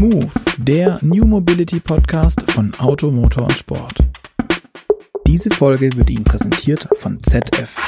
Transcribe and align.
Move, 0.00 0.32
der 0.56 0.98
New 1.02 1.26
Mobility 1.26 1.78
Podcast 1.78 2.40
von 2.52 2.72
Auto, 2.78 3.10
Motor 3.10 3.42
und 3.42 3.52
Sport. 3.52 3.98
Diese 5.26 5.50
Folge 5.50 5.94
wird 5.94 6.08
Ihnen 6.08 6.24
präsentiert 6.24 6.88
von 6.94 7.22
ZF. 7.22 7.78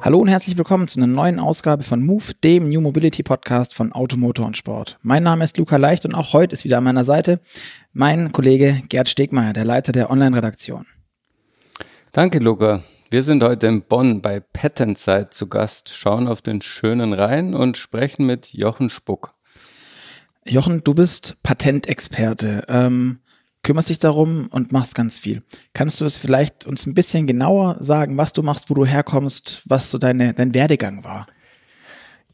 Hallo 0.00 0.18
und 0.18 0.26
herzlich 0.26 0.58
willkommen 0.58 0.88
zu 0.88 0.98
einer 0.98 1.06
neuen 1.06 1.38
Ausgabe 1.38 1.84
von 1.84 2.04
Move, 2.04 2.34
dem 2.42 2.68
New 2.68 2.80
Mobility 2.80 3.22
Podcast 3.22 3.72
von 3.72 3.92
Auto, 3.92 4.16
Motor 4.16 4.46
und 4.46 4.56
Sport. 4.56 4.98
Mein 5.04 5.22
Name 5.22 5.44
ist 5.44 5.56
Luca 5.58 5.76
Leicht 5.76 6.04
und 6.06 6.16
auch 6.16 6.32
heute 6.32 6.54
ist 6.54 6.64
wieder 6.64 6.78
an 6.78 6.84
meiner 6.84 7.04
Seite 7.04 7.38
mein 7.92 8.32
Kollege 8.32 8.82
Gerd 8.88 9.08
Stegmeier, 9.08 9.52
der 9.52 9.64
Leiter 9.64 9.92
der 9.92 10.10
Online-Redaktion. 10.10 10.86
Danke, 12.10 12.40
Luca. 12.40 12.82
Wir 13.10 13.22
sind 13.22 13.44
heute 13.44 13.68
in 13.68 13.82
Bonn 13.82 14.22
bei 14.22 14.40
Patentzeit 14.40 15.32
zu 15.32 15.46
Gast, 15.46 15.94
schauen 15.94 16.26
auf 16.26 16.42
den 16.42 16.62
schönen 16.62 17.12
Rhein 17.12 17.54
und 17.54 17.76
sprechen 17.76 18.26
mit 18.26 18.52
Jochen 18.52 18.90
Spuck. 18.90 19.35
Jochen, 20.48 20.84
du 20.84 20.94
bist 20.94 21.36
Patentexperte, 21.42 22.64
ähm, 22.68 23.18
kümmerst 23.62 23.88
dich 23.88 23.98
darum 23.98 24.48
und 24.50 24.70
machst 24.70 24.94
ganz 24.94 25.18
viel. 25.18 25.42
Kannst 25.74 26.00
du 26.00 26.04
es 26.04 26.16
vielleicht 26.16 26.66
uns 26.66 26.86
ein 26.86 26.94
bisschen 26.94 27.26
genauer 27.26 27.76
sagen, 27.80 28.16
was 28.16 28.32
du 28.32 28.42
machst, 28.42 28.70
wo 28.70 28.74
du 28.74 28.86
herkommst, 28.86 29.62
was 29.64 29.90
so 29.90 29.98
deine, 29.98 30.34
dein 30.34 30.54
Werdegang 30.54 31.02
war? 31.02 31.26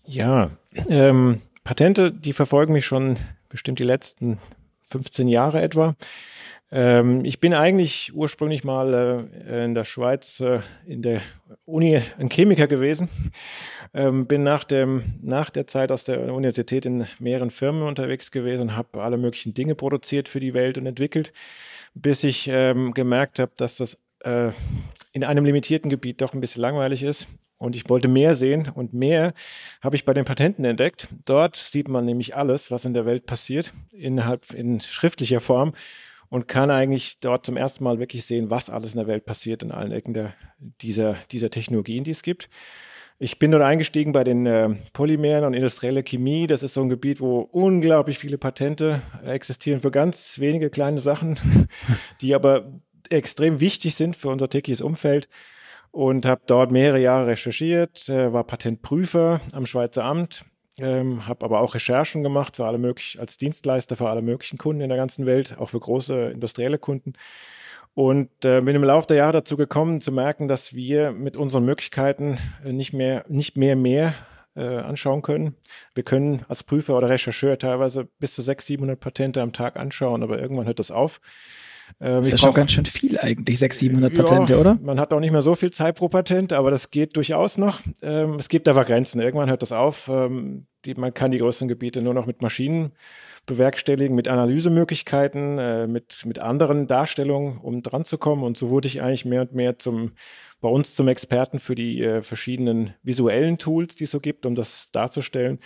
Ja, 0.05 0.51
ähm, 0.91 1.41
Patente, 1.65 2.13
die 2.13 2.35
verfolgen 2.35 2.75
mich 2.75 2.85
schon 2.85 3.17
bestimmt 3.49 3.79
die 3.79 3.85
letzten 3.85 4.39
15 4.83 5.29
Jahre 5.29 5.63
etwa. 5.63 5.95
Ähm, 6.71 7.25
ich 7.25 7.41
bin 7.41 7.55
eigentlich 7.55 8.13
ursprünglich 8.15 8.65
mal 8.65 9.29
äh, 9.47 9.65
in 9.65 9.75
der 9.75 9.85
Schweiz 9.85 10.41
äh, 10.41 10.61
in 10.87 11.03
der 11.03 11.21
Uni 11.65 12.01
ein 12.19 12.31
Chemiker 12.31 12.67
gewesen. 12.67 13.09
Ähm, 13.95 14.27
bin 14.27 14.43
nach, 14.43 14.65
dem, 14.65 15.03
nach 15.21 15.51
der 15.51 15.67
Zeit 15.67 15.93
aus 15.93 16.05
der 16.05 16.33
Universität 16.33 16.87
in 16.87 17.07
mehreren 17.19 17.51
Firmen 17.51 17.83
unterwegs 17.83 18.31
gewesen 18.31 18.63
und 18.63 18.77
habe 18.77 19.03
alle 19.03 19.19
möglichen 19.19 19.53
Dinge 19.53 19.75
produziert 19.75 20.29
für 20.29 20.41
die 20.41 20.55
Welt 20.55 20.79
und 20.79 20.87
entwickelt, 20.87 21.33
bis 21.95 22.25
ich 22.25 22.49
ähm, 22.49 22.95
gemerkt 22.95 23.39
habe, 23.39 23.53
dass 23.57 23.77
das 23.77 24.01
äh, 24.21 24.51
in 25.13 25.25
einem 25.25 25.45
limitierten 25.45 25.91
Gebiet 25.91 26.23
doch 26.23 26.33
ein 26.33 26.41
bisschen 26.41 26.63
langweilig 26.63 27.03
ist 27.03 27.29
und 27.63 27.77
ich 27.77 27.89
wollte 27.89 28.09
mehr 28.09 28.35
sehen 28.35 28.71
und 28.75 28.93
mehr 28.93 29.35
habe 29.81 29.95
ich 29.95 30.05
bei 30.05 30.15
den 30.15 30.25
Patenten 30.25 30.65
entdeckt. 30.65 31.09
Dort 31.27 31.55
sieht 31.55 31.87
man 31.87 32.05
nämlich 32.05 32.35
alles, 32.35 32.71
was 32.71 32.85
in 32.85 32.95
der 32.95 33.07
Welt 33.07 33.27
passiert, 33.27 33.73
innerhalb 33.93 34.53
in 34.53 34.81
schriftlicher 34.81 35.41
Form 35.41 35.73
und 36.29 36.49
kann 36.49 36.71
eigentlich 36.71 37.21
dort 37.21 37.47
zum 37.47 37.57
ersten 37.57 37.85
Mal 37.85 37.99
wirklich 37.99 38.25
sehen, 38.25 38.51
was 38.51 38.69
alles 38.71 38.95
in 38.95 38.99
der 38.99 39.07
Welt 39.07 39.27
passiert 39.27 39.63
in 39.63 39.71
allen 39.71 39.93
Ecken 39.93 40.15
der, 40.15 40.35
dieser, 40.59 41.17
dieser 41.31 41.51
Technologien, 41.51 42.05
die 42.05 42.11
es 42.11 42.23
gibt. 42.23 42.49
Ich 43.19 43.39
bin 43.39 43.51
dort 43.53 43.63
eingestiegen 43.63 44.13
bei 44.13 44.25
den 44.25 44.47
äh, 44.47 44.71
Polymeren 44.93 45.45
und 45.45 45.55
industrielle 45.55 46.03
Chemie. 46.03 46.47
Das 46.47 46.63
ist 46.63 46.75
so 46.75 46.83
ein 46.83 46.89
Gebiet, 46.89 47.21
wo 47.21 47.41
unglaublich 47.41 48.19
viele 48.19 48.39
Patente 48.39 49.01
existieren 49.25 49.81
für 49.81 49.91
ganz 49.91 50.41
wenige 50.41 50.71
kleine 50.71 50.99
Sachen, 50.99 51.39
die 52.21 52.35
aber 52.35 52.73
extrem 53.11 53.61
wichtig 53.61 53.95
sind 53.95 54.17
für 54.17 54.29
unser 54.29 54.49
tägliches 54.49 54.81
Umfeld. 54.81 55.29
Und 55.93 56.25
habe 56.25 56.41
dort 56.47 56.73
mehrere 56.73 56.99
Jahre 56.99 57.27
recherchiert, 57.27 58.09
äh, 58.09 58.33
war 58.33 58.45
Patentprüfer 58.45 59.41
am 59.53 59.67
Schweizer 59.67 60.05
Amt, 60.05 60.47
ähm, 60.81 61.29
habe 61.29 61.45
aber 61.45 61.61
auch 61.61 61.75
Recherchen 61.75 62.23
gemacht 62.23 62.57
für 62.57 62.65
alle 62.65 62.79
möglichen, 62.79 63.21
als 63.21 63.37
Dienstleister 63.37 63.95
für 63.95 64.09
alle 64.09 64.23
möglichen 64.23 64.57
Kunden 64.57 64.81
in 64.81 64.89
der 64.89 64.97
ganzen 64.97 65.27
Welt, 65.27 65.57
auch 65.59 65.69
für 65.69 65.81
große 65.81 66.31
industrielle 66.31 66.79
Kunden. 66.79 67.13
Und 67.95 68.31
äh, 68.45 68.61
bin 68.63 68.75
im 68.75 68.85
Laufe 68.85 69.07
der 69.07 69.19
Jahre 69.19 69.33
dazu 69.33 69.57
gekommen, 69.57 70.01
zu 70.01 70.13
merken, 70.13 70.49
dass 70.49 70.75
wir 70.75 71.13
mit 71.13 71.37
unseren 71.37 71.65
Möglichkeiten 71.65 72.39
äh, 72.65 72.73
nicht 72.73 72.93
mehr, 72.95 73.25
nicht 73.29 73.57
mehr 73.57 73.77
mehr 73.77 74.15
äh, 74.57 74.63
anschauen 74.63 75.23
können. 75.23 75.57
Wir 75.95 76.05
können 76.05 76.43
als 76.49 76.63
Prüfer 76.63 76.97
oder 76.97 77.11
Rechercheur 77.11 77.59
teilweise 77.59 78.09
bis 78.19 78.35
zu 78.35 78.43
600, 78.43 78.67
700 78.67 79.01
Patente 79.01 79.43
am 79.43 79.53
Tag 79.53 79.77
anschauen, 79.77 80.23
aber 80.23 80.41
irgendwann 80.41 80.67
hört 80.67 80.79
das 80.79 80.91
auf. 80.91 81.21
Ähm, 82.01 82.17
das 82.17 82.27
ist 82.27 82.33
ja 82.33 82.39
schon 82.39 82.55
ganz 82.55 82.73
schön 82.73 82.87
viel 82.87 83.19
eigentlich, 83.19 83.59
600, 83.59 84.13
700 84.13 84.15
Patente, 84.15 84.53
ja, 84.55 84.59
oder? 84.59 84.79
Man 84.83 84.99
hat 84.99 85.13
auch 85.13 85.21
nicht 85.21 85.33
mehr 85.33 85.43
so 85.43 85.55
viel 85.55 85.71
Zeit 85.71 85.97
pro 85.97 86.09
Patent, 86.09 86.53
aber 86.55 86.71
das 86.71 86.91
geht 86.91 87.17
durchaus 87.17 87.59
noch. 87.59 87.81
Ähm, 88.01 88.37
es 88.37 88.49
gibt 88.49 88.69
aber 88.69 88.85
Grenzen. 88.85 89.21
Irgendwann 89.21 89.51
hört 89.51 89.63
das 89.63 89.73
auf. 89.73 90.09
Ähm, 90.09 90.67
die, 90.85 90.95
man 90.95 91.13
kann 91.13 91.31
die 91.31 91.39
größeren 91.39 91.69
Gebiete 91.69 92.01
nur 92.01 92.15
noch 92.15 92.27
mit 92.27 92.43
Maschinen 92.43 92.93
bewerkstelligen, 93.47 94.15
mit 94.15 94.29
Analysemöglichkeiten, 94.29 95.59
äh, 95.59 95.87
mit, 95.87 96.25
mit 96.27 96.39
anderen 96.39 96.87
Darstellungen, 96.87 97.59
um 97.59 97.83
dran 97.83 98.05
zu 98.05 98.19
kommen. 98.19 98.43
Und 98.43 98.57
so 98.57 98.71
wurde 98.71 98.89
ich 98.89 99.03
eigentlich 99.03 99.25
mehr 99.25 99.43
und 99.43 99.53
mehr 99.53 99.79
zum, 99.79 100.13
bei 100.61 100.69
uns 100.69 100.95
zum 100.95 101.09
Experten 101.09 101.59
für 101.59 101.75
die 101.75 102.03
äh, 102.03 102.23
verschiedenen 102.23 102.95
visuellen 103.03 103.59
Tools, 103.59 103.97
die 103.97 104.05
es 104.05 104.11
so 104.13 104.21
gibt, 104.21 104.47
um 104.47 104.55
das 104.55 104.91
darzustellen. 104.93 105.59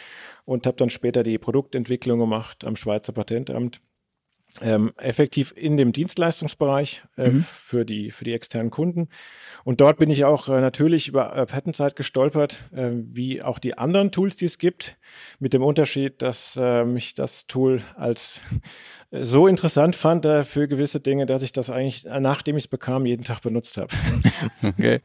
Und 0.44 0.66
habe 0.66 0.76
dann 0.76 0.90
später 0.90 1.22
die 1.22 1.38
Produktentwicklung 1.38 2.18
gemacht 2.18 2.64
am 2.64 2.76
Schweizer 2.76 3.12
Patentamt 3.12 3.80
ähm, 4.62 4.92
effektiv 4.96 5.52
in 5.56 5.76
dem 5.76 5.92
Dienstleistungsbereich 5.92 7.02
äh, 7.16 7.30
mhm. 7.30 7.42
für, 7.42 7.84
die, 7.84 8.10
für 8.10 8.24
die 8.24 8.32
externen 8.32 8.70
Kunden. 8.70 9.08
Und 9.64 9.80
dort 9.80 9.98
bin 9.98 10.10
ich 10.10 10.24
auch 10.24 10.48
äh, 10.48 10.60
natürlich 10.60 11.08
über 11.08 11.34
äh, 11.34 11.46
Patentzeit 11.46 11.96
gestolpert, 11.96 12.58
äh, 12.72 12.90
wie 12.92 13.42
auch 13.42 13.58
die 13.58 13.76
anderen 13.76 14.12
Tools, 14.12 14.36
die 14.36 14.44
es 14.44 14.58
gibt, 14.58 14.96
mit 15.38 15.52
dem 15.52 15.62
Unterschied, 15.62 16.22
dass 16.22 16.58
äh, 16.60 16.84
mich 16.84 17.14
das 17.14 17.46
Tool 17.46 17.82
als 17.96 18.40
äh, 19.10 19.24
so 19.24 19.46
interessant 19.46 19.96
fand 19.96 20.24
äh, 20.24 20.44
für 20.44 20.68
gewisse 20.68 21.00
Dinge, 21.00 21.26
dass 21.26 21.42
ich 21.42 21.52
das 21.52 21.70
eigentlich, 21.70 22.04
nachdem 22.04 22.56
ich 22.56 22.64
es 22.64 22.68
bekam, 22.68 23.06
jeden 23.06 23.24
Tag 23.24 23.42
benutzt 23.42 23.76
habe. 23.76 23.92
okay. 24.62 25.00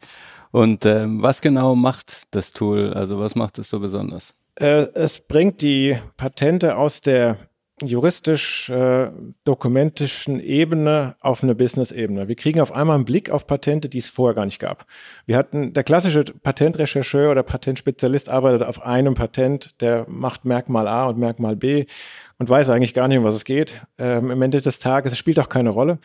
Und 0.51 0.85
ähm, 0.85 1.21
was 1.21 1.41
genau 1.41 1.75
macht 1.75 2.23
das 2.31 2.51
Tool? 2.51 2.93
Also 2.93 3.19
was 3.19 3.35
macht 3.35 3.59
es 3.59 3.69
so 3.69 3.79
besonders? 3.79 4.35
Es 4.55 5.21
bringt 5.21 5.61
die 5.61 5.97
Patente 6.17 6.75
aus 6.75 7.01
der 7.01 7.37
juristisch 7.87 8.69
äh, 8.69 9.09
dokumentischen 9.43 10.39
Ebene 10.39 11.15
auf 11.21 11.43
eine 11.43 11.55
Business-Ebene. 11.55 12.27
Wir 12.27 12.35
kriegen 12.35 12.59
auf 12.61 12.71
einmal 12.71 12.95
einen 12.95 13.05
Blick 13.05 13.29
auf 13.29 13.47
Patente, 13.47 13.89
die 13.89 13.97
es 13.97 14.09
vorher 14.09 14.35
gar 14.35 14.45
nicht 14.45 14.59
gab. 14.59 14.85
Wir 15.25 15.37
hatten, 15.37 15.73
der 15.73 15.83
klassische 15.83 16.23
Patentrechercheur 16.23 17.31
oder 17.31 17.43
Patentspezialist 17.43 18.29
arbeitet 18.29 18.63
auf 18.63 18.81
einem 18.83 19.13
Patent, 19.13 19.81
der 19.81 20.05
macht 20.07 20.45
Merkmal 20.45 20.87
A 20.87 21.07
und 21.07 21.17
Merkmal 21.17 21.55
B 21.55 21.85
und 22.37 22.49
weiß 22.49 22.69
eigentlich 22.69 22.93
gar 22.93 23.07
nicht, 23.07 23.17
um 23.17 23.23
was 23.23 23.35
es 23.35 23.45
geht. 23.45 23.85
Ähm, 23.97 24.31
Im 24.31 24.41
Ende 24.41 24.61
des 24.61 24.79
Tages, 24.79 25.11
es 25.11 25.17
spielt 25.17 25.39
auch 25.39 25.49
keine 25.49 25.69
Rolle. 25.69 25.99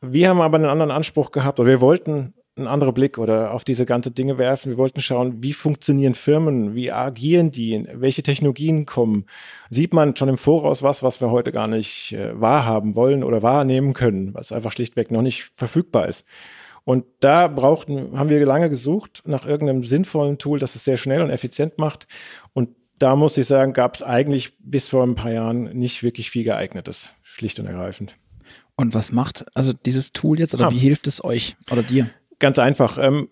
Wir 0.00 0.28
haben 0.28 0.40
aber 0.40 0.56
einen 0.56 0.66
anderen 0.66 0.90
Anspruch 0.90 1.30
gehabt, 1.30 1.58
oder 1.58 1.68
wir 1.68 1.80
wollten 1.80 2.34
einen 2.56 2.68
anderen 2.68 2.94
Blick 2.94 3.18
oder 3.18 3.52
auf 3.52 3.64
diese 3.64 3.84
ganze 3.84 4.10
Dinge 4.10 4.38
werfen. 4.38 4.70
Wir 4.70 4.78
wollten 4.78 5.00
schauen, 5.00 5.42
wie 5.42 5.52
funktionieren 5.52 6.14
Firmen, 6.14 6.74
wie 6.74 6.90
agieren 6.90 7.50
die, 7.50 7.86
welche 7.92 8.22
Technologien 8.22 8.86
kommen. 8.86 9.26
Sieht 9.68 9.92
man 9.92 10.16
schon 10.16 10.30
im 10.30 10.38
Voraus 10.38 10.82
was, 10.82 11.02
was 11.02 11.20
wir 11.20 11.30
heute 11.30 11.52
gar 11.52 11.66
nicht 11.66 12.12
äh, 12.12 12.40
wahrhaben 12.40 12.96
wollen 12.96 13.22
oder 13.22 13.42
wahrnehmen 13.42 13.92
können, 13.92 14.32
was 14.34 14.52
einfach 14.52 14.72
schlichtweg 14.72 15.10
noch 15.10 15.22
nicht 15.22 15.50
verfügbar 15.54 16.08
ist. 16.08 16.24
Und 16.84 17.04
da 17.20 17.48
brauchten, 17.48 18.16
haben 18.16 18.30
wir 18.30 18.44
lange 18.46 18.70
gesucht 18.70 19.22
nach 19.26 19.44
irgendeinem 19.44 19.82
sinnvollen 19.82 20.38
Tool, 20.38 20.58
das 20.58 20.76
es 20.76 20.84
sehr 20.84 20.96
schnell 20.96 21.20
und 21.20 21.30
effizient 21.30 21.78
macht. 21.78 22.06
Und 22.54 22.70
da 22.98 23.16
muss 23.16 23.36
ich 23.36 23.46
sagen, 23.46 23.72
gab 23.72 23.96
es 23.96 24.02
eigentlich 24.02 24.56
bis 24.60 24.88
vor 24.88 25.02
ein 25.02 25.16
paar 25.16 25.32
Jahren 25.32 25.76
nicht 25.76 26.02
wirklich 26.02 26.30
viel 26.30 26.44
geeignetes, 26.44 27.12
schlicht 27.22 27.58
und 27.58 27.66
ergreifend. 27.66 28.16
Und 28.76 28.94
was 28.94 29.10
macht 29.10 29.44
also 29.54 29.72
dieses 29.72 30.12
Tool 30.12 30.38
jetzt 30.38 30.54
oder 30.54 30.66
ah. 30.66 30.70
wie 30.70 30.78
hilft 30.78 31.06
es 31.06 31.22
euch 31.24 31.56
oder 31.70 31.82
dir? 31.82 32.08
Ganz 32.38 32.58
einfach. 32.58 32.98
Ähm, 32.98 33.28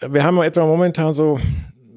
wir 0.00 0.24
haben 0.24 0.40
etwa 0.42 0.66
momentan 0.66 1.14
so 1.14 1.38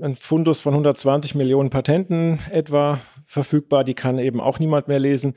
ein 0.02 0.16
Fundus 0.16 0.62
von 0.62 0.74
120 0.74 1.36
Millionen 1.36 1.70
Patenten 1.70 2.40
etwa 2.52 3.00
verfügbar. 3.26 3.84
Die 3.84 3.94
kann 3.94 4.20
eben 4.20 4.40
auch 4.40 4.60
niemand 4.60 4.88
mehr 4.88 5.00
lesen. 5.00 5.34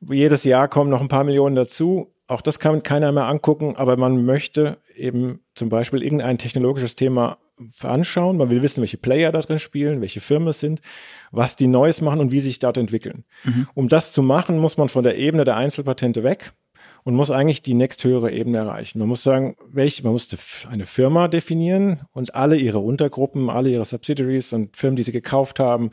Jedes 0.00 0.44
Jahr 0.44 0.68
kommen 0.68 0.90
noch 0.90 1.00
ein 1.00 1.08
paar 1.08 1.24
Millionen 1.24 1.56
dazu. 1.56 2.14
Auch 2.26 2.40
das 2.40 2.58
kann 2.58 2.82
keiner 2.82 3.12
mehr 3.12 3.26
angucken, 3.26 3.76
aber 3.76 3.96
man 3.96 4.24
möchte 4.24 4.78
eben 4.96 5.40
zum 5.54 5.68
Beispiel 5.68 6.02
irgendein 6.02 6.38
technologisches 6.38 6.96
Thema 6.96 7.38
anschauen. 7.82 8.38
Man 8.38 8.48
will 8.48 8.62
wissen, 8.62 8.80
welche 8.80 8.96
Player 8.96 9.30
da 9.30 9.40
drin 9.40 9.58
spielen, 9.58 10.00
welche 10.00 10.20
Firmen 10.20 10.48
es 10.48 10.60
sind, 10.60 10.80
was 11.32 11.56
die 11.56 11.66
Neues 11.66 12.00
machen 12.00 12.20
und 12.20 12.32
wie 12.32 12.40
sich 12.40 12.58
dort 12.58 12.78
entwickeln. 12.78 13.24
Mhm. 13.44 13.68
Um 13.74 13.88
das 13.88 14.12
zu 14.12 14.22
machen, 14.22 14.58
muss 14.58 14.78
man 14.78 14.88
von 14.88 15.04
der 15.04 15.18
Ebene 15.18 15.44
der 15.44 15.56
Einzelpatente 15.56 16.22
weg 16.22 16.52
und 17.04 17.14
muss 17.14 17.30
eigentlich 17.30 17.60
die 17.60 17.74
nächsthöhere 17.74 18.32
Ebene 18.32 18.58
erreichen. 18.58 18.98
Man 18.98 19.08
muss 19.08 19.22
sagen, 19.22 19.56
welche, 19.70 20.02
man 20.02 20.12
musste 20.12 20.38
eine 20.70 20.86
Firma 20.86 21.28
definieren 21.28 22.00
und 22.12 22.34
alle 22.34 22.56
ihre 22.56 22.78
Untergruppen, 22.78 23.50
alle 23.50 23.68
ihre 23.68 23.84
Subsidiaries 23.84 24.54
und 24.54 24.74
Firmen, 24.74 24.96
die 24.96 25.02
sie 25.02 25.12
gekauft 25.12 25.60
haben, 25.60 25.90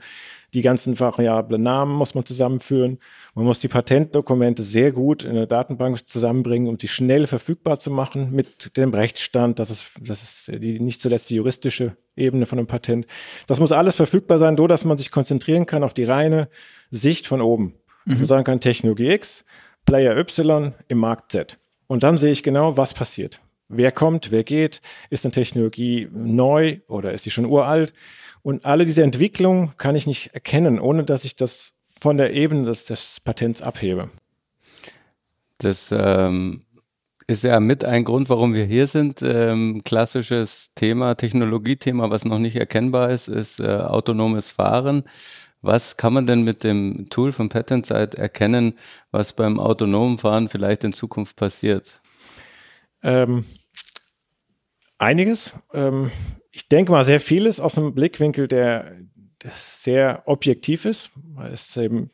die 0.53 0.61
ganzen 0.61 0.97
variablen 0.99 1.61
Namen 1.61 1.93
muss 1.93 2.15
man 2.15 2.25
zusammenführen. 2.25 2.99
Man 3.35 3.45
muss 3.45 3.59
die 3.59 3.67
Patentdokumente 3.67 4.63
sehr 4.63 4.93
gut 4.93 5.23
in 5.23 5.35
der 5.35 5.47
Datenbank 5.47 6.07
zusammenbringen, 6.07 6.69
um 6.69 6.79
sie 6.79 6.87
schnell 6.87 7.27
verfügbar 7.27 7.79
zu 7.79 7.91
machen 7.91 8.31
mit 8.31 8.77
dem 8.77 8.93
Rechtsstand. 8.93 9.59
Das 9.59 9.69
ist, 9.69 9.87
das 10.01 10.23
ist 10.23 10.63
die, 10.63 10.79
nicht 10.79 11.01
zuletzt 11.01 11.29
die 11.29 11.35
juristische 11.35 11.97
Ebene 12.15 12.45
von 12.45 12.57
einem 12.57 12.67
Patent. 12.67 13.05
Das 13.47 13.59
muss 13.59 13.73
alles 13.73 13.97
verfügbar 13.97 14.39
sein, 14.39 14.57
so 14.57 14.67
dass 14.67 14.85
man 14.85 14.97
sich 14.97 15.11
konzentrieren 15.11 15.65
kann 15.65 15.83
auf 15.83 15.93
die 15.93 16.05
reine 16.05 16.47
Sicht 16.89 17.27
von 17.27 17.41
oben. 17.41 17.75
Mhm. 18.05 18.17
man 18.17 18.25
sagen 18.25 18.43
kann, 18.43 18.59
Technologie 18.59 19.11
X 19.11 19.45
Player 19.85 20.17
Y 20.17 20.73
im 20.87 20.97
Markt 20.97 21.31
Z. 21.31 21.57
Und 21.87 22.03
dann 22.03 22.17
sehe 22.17 22.31
ich 22.31 22.43
genau, 22.43 22.77
was 22.77 22.93
passiert. 22.93 23.41
Wer 23.67 23.91
kommt, 23.91 24.31
wer 24.31 24.43
geht, 24.43 24.81
ist 25.09 25.25
eine 25.25 25.31
Technologie 25.31 26.09
neu 26.11 26.79
oder 26.87 27.13
ist 27.13 27.23
sie 27.23 27.31
schon 27.31 27.45
uralt? 27.45 27.93
Und 28.41 28.65
alle 28.65 28.85
diese 28.85 29.03
Entwicklung 29.03 29.73
kann 29.77 29.95
ich 29.95 30.07
nicht 30.07 30.33
erkennen, 30.33 30.79
ohne 30.79 31.03
dass 31.03 31.25
ich 31.25 31.35
das 31.35 31.73
von 31.99 32.17
der 32.17 32.33
Ebene 32.33 32.65
des, 32.65 32.85
des 32.85 33.19
Patents 33.19 33.61
abhebe. 33.61 34.09
Das 35.57 35.93
ähm, 35.95 36.63
ist 37.27 37.43
ja 37.43 37.59
mit 37.59 37.85
ein 37.85 38.03
Grund, 38.03 38.29
warum 38.29 38.53
wir 38.53 38.65
hier 38.65 38.87
sind. 38.87 39.21
Ähm, 39.21 39.81
klassisches 39.83 40.71
Thema, 40.75 41.15
Technologiethema, 41.15 42.09
was 42.09 42.25
noch 42.25 42.39
nicht 42.39 42.55
erkennbar 42.55 43.11
ist, 43.11 43.27
ist 43.27 43.59
äh, 43.59 43.67
autonomes 43.67 44.51
Fahren. 44.51 45.03
Was 45.61 45.97
kann 45.97 46.13
man 46.13 46.25
denn 46.25 46.43
mit 46.43 46.63
dem 46.63 47.07
Tool 47.09 47.31
von 47.31 47.49
PatentSite 47.49 48.17
erkennen, 48.17 48.77
was 49.11 49.33
beim 49.33 49.59
autonomen 49.59 50.17
Fahren 50.17 50.49
vielleicht 50.49 50.83
in 50.83 50.93
Zukunft 50.93 51.35
passiert? 51.35 52.01
Ähm, 53.03 53.45
einiges. 54.97 55.53
Ähm, 55.73 56.09
ich 56.51 56.67
denke 56.67 56.91
mal 56.91 57.05
sehr 57.05 57.19
vieles 57.19 57.59
aus 57.59 57.77
einem 57.77 57.93
Blickwinkel, 57.93 58.47
der, 58.47 58.97
der 59.43 59.51
sehr 59.53 60.23
objektiv 60.25 60.85
ist. 60.85 61.11
Es 61.51 61.77
eben, 61.77 62.09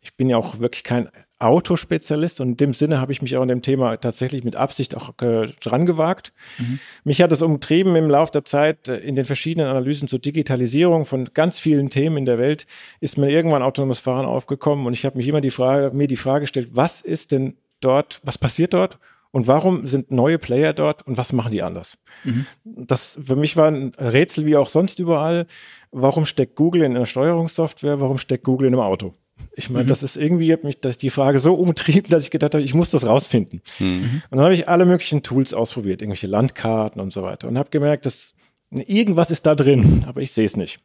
ich 0.00 0.16
bin 0.16 0.28
ja 0.28 0.36
auch 0.36 0.58
wirklich 0.60 0.84
kein 0.84 1.10
Autospezialist 1.40 2.40
und 2.40 2.50
in 2.50 2.56
dem 2.56 2.72
Sinne 2.74 3.00
habe 3.00 3.12
ich 3.12 3.22
mich 3.22 3.36
auch 3.36 3.42
in 3.42 3.48
dem 3.48 3.62
Thema 3.62 3.96
tatsächlich 3.96 4.44
mit 4.44 4.56
Absicht 4.56 4.94
auch 4.94 5.14
äh, 5.22 5.48
dran 5.60 5.86
gewagt. 5.86 6.34
Mhm. 6.58 6.78
Mich 7.04 7.22
hat 7.22 7.32
es 7.32 7.40
umtrieben 7.40 7.96
im 7.96 8.10
Laufe 8.10 8.32
der 8.32 8.44
Zeit 8.44 8.88
äh, 8.88 8.98
in 8.98 9.16
den 9.16 9.24
verschiedenen 9.24 9.68
Analysen 9.68 10.06
zur 10.06 10.18
Digitalisierung 10.18 11.06
von 11.06 11.30
ganz 11.32 11.58
vielen 11.58 11.88
Themen 11.88 12.18
in 12.18 12.26
der 12.26 12.38
Welt 12.38 12.66
ist 13.00 13.16
mir 13.16 13.30
irgendwann 13.30 13.62
autonomes 13.62 14.00
Fahren 14.00 14.26
aufgekommen 14.26 14.86
und 14.86 14.92
ich 14.92 15.06
habe 15.06 15.16
mich 15.16 15.26
immer 15.28 15.40
die 15.40 15.50
Frage, 15.50 15.96
mir 15.96 16.06
die 16.06 16.16
Frage 16.16 16.42
gestellt, 16.42 16.68
was 16.72 17.00
ist 17.00 17.32
denn 17.32 17.56
dort, 17.80 18.20
was 18.22 18.36
passiert 18.36 18.74
dort 18.74 18.98
und 19.30 19.46
warum 19.46 19.86
sind 19.86 20.10
neue 20.10 20.38
Player 20.38 20.74
dort 20.74 21.06
und 21.06 21.16
was 21.16 21.32
machen 21.32 21.52
die 21.52 21.62
anders? 21.62 21.96
Mhm. 22.24 22.46
Das 22.64 23.18
für 23.22 23.36
mich 23.36 23.56
war 23.56 23.68
ein 23.68 23.92
Rätsel 23.98 24.44
wie 24.44 24.56
auch 24.56 24.68
sonst 24.68 24.98
überall. 24.98 25.46
Warum 25.90 26.26
steckt 26.26 26.56
Google 26.56 26.82
in 26.82 26.96
einer 26.96 27.06
Steuerungssoftware? 27.06 28.00
Warum 28.00 28.18
steckt 28.18 28.44
Google 28.44 28.68
in 28.68 28.74
einem 28.74 28.82
Auto? 28.82 29.14
Ich 29.54 29.70
meine, 29.70 29.84
mhm. 29.84 29.88
das 29.88 30.02
ist 30.02 30.16
irgendwie, 30.16 30.52
hat 30.52 30.64
mich 30.64 30.80
das 30.80 30.96
die 30.96 31.10
Frage 31.10 31.38
so 31.38 31.54
umtrieben, 31.54 32.10
dass 32.10 32.24
ich 32.24 32.30
gedacht 32.30 32.54
habe, 32.54 32.64
ich 32.64 32.74
muss 32.74 32.90
das 32.90 33.06
rausfinden. 33.06 33.62
Mhm. 33.78 34.22
Und 34.30 34.36
dann 34.36 34.44
habe 34.44 34.54
ich 34.54 34.68
alle 34.68 34.86
möglichen 34.86 35.22
Tools 35.22 35.54
ausprobiert, 35.54 36.02
irgendwelche 36.02 36.26
Landkarten 36.26 37.00
und 37.00 37.12
so 37.12 37.22
weiter 37.22 37.48
und 37.48 37.58
habe 37.58 37.70
gemerkt, 37.70 38.06
dass 38.06 38.34
irgendwas 38.70 39.30
ist 39.30 39.46
da 39.46 39.54
drin, 39.54 40.04
aber 40.06 40.20
ich 40.20 40.32
sehe 40.32 40.46
es 40.46 40.56
nicht. 40.56 40.80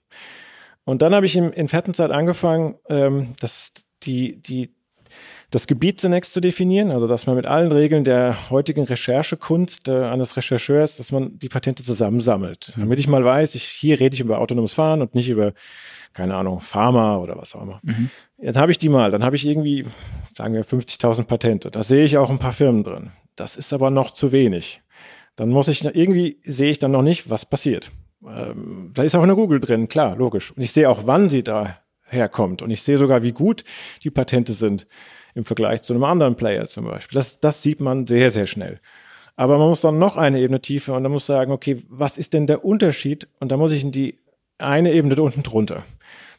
Und 0.83 1.01
dann 1.01 1.13
habe 1.15 1.25
ich 1.25 1.35
in, 1.35 1.51
in 1.51 1.67
Fettenzeit 1.67 2.11
angefangen, 2.11 2.75
ähm, 2.89 3.33
das, 3.39 3.73
die, 4.03 4.41
die, 4.41 4.75
das 5.49 5.67
Gebiet 5.67 5.99
zunächst 5.99 6.33
zu 6.33 6.41
definieren, 6.41 6.91
also 6.91 7.07
dass 7.07 7.27
man 7.27 7.35
mit 7.35 7.47
allen 7.47 7.71
Regeln 7.71 8.03
der 8.03 8.49
heutigen 8.49 8.83
Recherchekunst 8.83 9.87
äh, 9.87 10.03
eines 10.03 10.37
Rechercheurs, 10.37 10.97
dass 10.97 11.11
man 11.11 11.39
die 11.39 11.49
Patente 11.49 11.83
zusammensammelt. 11.83 12.73
Mhm. 12.75 12.81
Damit 12.81 12.99
ich 12.99 13.07
mal 13.07 13.23
weiß, 13.23 13.55
ich, 13.55 13.63
hier 13.63 13.99
rede 13.99 14.13
ich 14.13 14.21
über 14.21 14.39
autonomes 14.39 14.73
Fahren 14.73 15.01
und 15.01 15.15
nicht 15.15 15.29
über 15.29 15.53
keine 16.15 16.35
Ahnung, 16.35 16.61
Pharma 16.61 17.17
oder 17.17 17.37
was 17.37 17.53
auch 17.55 17.61
immer. 17.61 17.81
Mhm. 17.83 18.09
Dann 18.37 18.55
habe 18.55 18.71
ich 18.71 18.77
die 18.77 18.89
mal, 18.89 19.11
dann 19.11 19.23
habe 19.23 19.35
ich 19.35 19.45
irgendwie, 19.45 19.85
sagen 20.33 20.53
wir, 20.53 20.63
50.000 20.63 21.25
Patente. 21.25 21.69
Da 21.69 21.83
sehe 21.83 22.05
ich 22.05 22.17
auch 22.17 22.29
ein 22.29 22.39
paar 22.39 22.53
Firmen 22.53 22.83
drin. 22.83 23.11
Das 23.35 23.57
ist 23.57 23.73
aber 23.73 23.91
noch 23.91 24.11
zu 24.11 24.31
wenig. 24.31 24.81
Dann 25.35 25.49
muss 25.49 25.67
ich, 25.67 25.83
irgendwie 25.83 26.39
sehe 26.43 26.71
ich 26.71 26.79
dann 26.79 26.91
noch 26.91 27.01
nicht, 27.01 27.29
was 27.29 27.45
passiert. 27.45 27.91
Ähm, 28.25 28.91
da 28.93 29.03
ist 29.03 29.13
auch 29.15 29.23
eine 29.23 29.35
Google 29.35 29.59
drin, 29.59 29.89
klar, 29.89 30.15
logisch. 30.15 30.51
Und 30.51 30.63
ich 30.63 30.71
sehe 30.71 30.89
auch, 30.89 31.01
wann 31.05 31.27
sie 31.27 31.43
da 31.43 31.77
herkommt. 32.05 32.61
Und 32.61 32.71
ich 32.71 32.81
sehe 32.81 32.97
sogar, 32.97 33.21
wie 33.21 33.33
gut 33.33 33.65
die 34.03 34.09
Patente 34.09 34.53
sind 34.53 34.87
im 35.33 35.43
Vergleich 35.43 35.81
zu 35.81 35.93
einem 35.93 36.05
anderen 36.05 36.35
Player 36.35 36.65
zum 36.67 36.85
Beispiel. 36.85 37.17
Das, 37.17 37.41
das 37.41 37.61
sieht 37.61 37.81
man 37.81 38.07
sehr, 38.07 38.31
sehr 38.31 38.45
schnell. 38.45 38.79
Aber 39.35 39.57
man 39.57 39.67
muss 39.67 39.81
dann 39.81 39.99
noch 39.99 40.15
eine 40.15 40.39
Ebene 40.39 40.61
tiefer 40.61 40.95
und 40.95 41.03
dann 41.03 41.11
muss 41.11 41.25
sagen, 41.25 41.51
okay, 41.51 41.83
was 41.89 42.17
ist 42.17 42.33
denn 42.33 42.47
der 42.47 42.63
Unterschied? 42.63 43.27
Und 43.41 43.51
da 43.51 43.57
muss 43.57 43.73
ich 43.73 43.83
in 43.83 43.91
die 43.91 44.17
eine 44.57 44.93
Ebene 44.93 45.21
unten 45.21 45.43
drunter. 45.43 45.83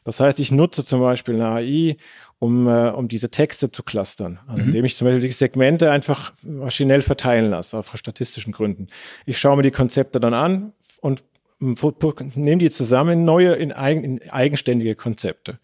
Das 0.04 0.20
heißt, 0.20 0.38
ich 0.38 0.52
nutze 0.52 0.84
zum 0.84 1.00
Beispiel 1.00 1.34
eine 1.34 1.48
AI, 1.48 1.96
um, 2.38 2.68
äh, 2.68 2.90
um 2.90 3.08
diese 3.08 3.30
Texte 3.30 3.70
zu 3.70 3.82
clustern, 3.82 4.38
also 4.46 4.62
mhm. 4.62 4.68
indem 4.68 4.84
ich 4.84 4.96
zum 4.96 5.06
Beispiel 5.06 5.22
die 5.22 5.32
Segmente 5.32 5.90
einfach 5.90 6.32
maschinell 6.44 7.02
verteilen 7.02 7.50
lasse, 7.50 7.78
auf 7.78 7.90
statistischen 7.94 8.52
Gründen. 8.52 8.88
Ich 9.24 9.38
schaue 9.38 9.56
mir 9.56 9.62
die 9.62 9.70
Konzepte 9.70 10.20
dann 10.20 10.34
an 10.34 10.72
und 11.00 11.24
nehme 11.58 12.58
die 12.58 12.70
zusammen 12.70 13.10
in 13.10 13.24
neue, 13.24 13.54
in, 13.54 13.72
eigen, 13.72 14.04
in 14.04 14.30
eigenständige 14.30 14.94
Konzepte. 14.94 15.58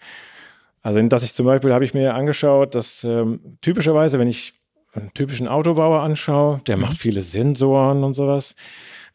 Also, 0.82 1.00
dass 1.02 1.22
ich 1.22 1.34
zum 1.34 1.46
Beispiel 1.46 1.72
habe 1.72 1.84
ich 1.84 1.94
mir 1.94 2.14
angeschaut, 2.14 2.74
dass 2.74 3.04
ähm, 3.04 3.58
typischerweise, 3.60 4.18
wenn 4.18 4.26
ich 4.26 4.54
einen 4.94 5.12
typischen 5.14 5.48
Autobauer 5.48 6.00
anschaue, 6.00 6.60
der 6.66 6.76
mhm. 6.76 6.82
macht 6.82 6.96
viele 6.96 7.22
Sensoren 7.22 8.02
und 8.02 8.14
sowas. 8.14 8.56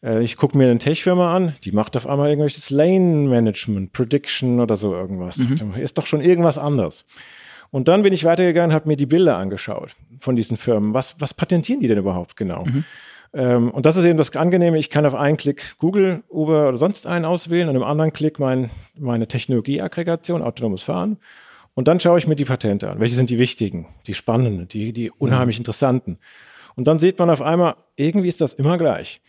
Äh, 0.02 0.22
ich 0.22 0.36
gucke 0.36 0.56
mir 0.56 0.64
eine 0.64 0.78
Tech-Firma 0.78 1.34
an, 1.34 1.54
die 1.64 1.72
macht 1.72 1.96
auf 1.96 2.06
einmal 2.06 2.28
irgendwelches 2.28 2.70
Lane-Management, 2.70 3.92
Prediction 3.92 4.60
oder 4.60 4.76
so 4.76 4.94
irgendwas. 4.94 5.38
Mhm. 5.38 5.74
Ist 5.74 5.98
doch 5.98 6.06
schon 6.06 6.20
irgendwas 6.20 6.58
anderes. 6.58 7.04
Und 7.70 7.88
dann 7.88 8.02
bin 8.02 8.12
ich 8.12 8.24
weitergegangen, 8.24 8.74
habe 8.74 8.88
mir 8.88 8.96
die 8.96 9.06
Bilder 9.06 9.36
angeschaut 9.36 9.94
von 10.18 10.36
diesen 10.36 10.56
Firmen. 10.56 10.94
Was, 10.94 11.20
was 11.20 11.34
patentieren 11.34 11.80
die 11.80 11.88
denn 11.88 11.98
überhaupt 11.98 12.36
genau? 12.36 12.64
Mhm. 12.64 12.84
Ähm, 13.34 13.70
und 13.70 13.84
das 13.84 13.96
ist 13.96 14.04
eben 14.04 14.16
das 14.16 14.34
Angenehme. 14.34 14.78
Ich 14.78 14.88
kann 14.88 15.04
auf 15.04 15.14
einen 15.14 15.36
Klick 15.36 15.76
Google, 15.78 16.22
Uber 16.30 16.70
oder 16.70 16.78
sonst 16.78 17.06
einen 17.06 17.26
auswählen, 17.26 17.68
und 17.68 17.76
im 17.76 17.82
anderen 17.82 18.12
Klick 18.12 18.38
mein, 18.38 18.70
meine 18.98 19.28
Technologieaggregation, 19.28 20.42
autonomes 20.42 20.82
Fahren. 20.82 21.18
Und 21.74 21.88
dann 21.88 22.00
schaue 22.00 22.18
ich 22.18 22.26
mir 22.26 22.36
die 22.36 22.46
Patente 22.46 22.90
an. 22.90 23.00
Welche 23.00 23.14
sind 23.14 23.30
die 23.30 23.38
wichtigen, 23.38 23.86
die 24.06 24.14
spannenden, 24.14 24.66
die, 24.66 24.92
die 24.92 25.10
unheimlich 25.10 25.58
interessanten? 25.58 26.18
Und 26.74 26.86
dann 26.88 26.98
sieht 26.98 27.18
man 27.18 27.28
auf 27.28 27.42
einmal, 27.42 27.76
irgendwie 27.96 28.28
ist 28.28 28.40
das 28.40 28.54
immer 28.54 28.78
gleich. 28.78 29.20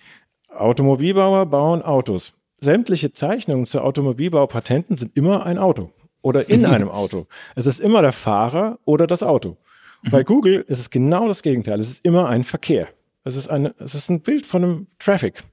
Automobilbauer 0.59 1.45
bauen 1.45 1.81
Autos. 1.81 2.33
Sämtliche 2.61 3.13
Zeichnungen 3.13 3.65
zu 3.65 3.81
Automobilbaupatenten 3.81 4.97
sind 4.97 5.15
immer 5.15 5.45
ein 5.45 5.57
Auto 5.57 5.91
oder 6.21 6.49
in 6.49 6.61
mhm. 6.61 6.67
einem 6.67 6.89
Auto. 6.89 7.27
Es 7.55 7.65
ist 7.65 7.79
immer 7.79 8.01
der 8.01 8.11
Fahrer 8.11 8.79
oder 8.85 9.07
das 9.07 9.23
Auto. 9.23 9.57
Mhm. 10.03 10.11
Bei 10.11 10.23
Google 10.23 10.65
ist 10.67 10.79
es 10.79 10.89
genau 10.89 11.27
das 11.27 11.41
Gegenteil. 11.41 11.79
Es 11.79 11.89
ist 11.89 12.05
immer 12.05 12.27
ein 12.27 12.43
Verkehr. 12.43 12.89
Es 13.23 13.35
ist, 13.35 13.49
eine, 13.49 13.73
es 13.79 13.95
ist 13.95 14.09
ein 14.09 14.21
Bild 14.21 14.45
von 14.45 14.63
einem 14.63 14.87
Traffic. 14.97 15.43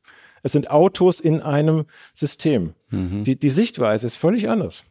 Es 0.43 0.53
sind 0.53 0.71
Autos 0.71 1.21
in 1.21 1.43
einem 1.43 1.85
System. 2.15 2.75
Mhm. 2.91 3.25
Die, 3.25 3.39
die 3.39 3.51
Sichtweise 3.51 4.07
ist 4.07 4.17
völlig 4.17 4.49
anders. 4.49 4.85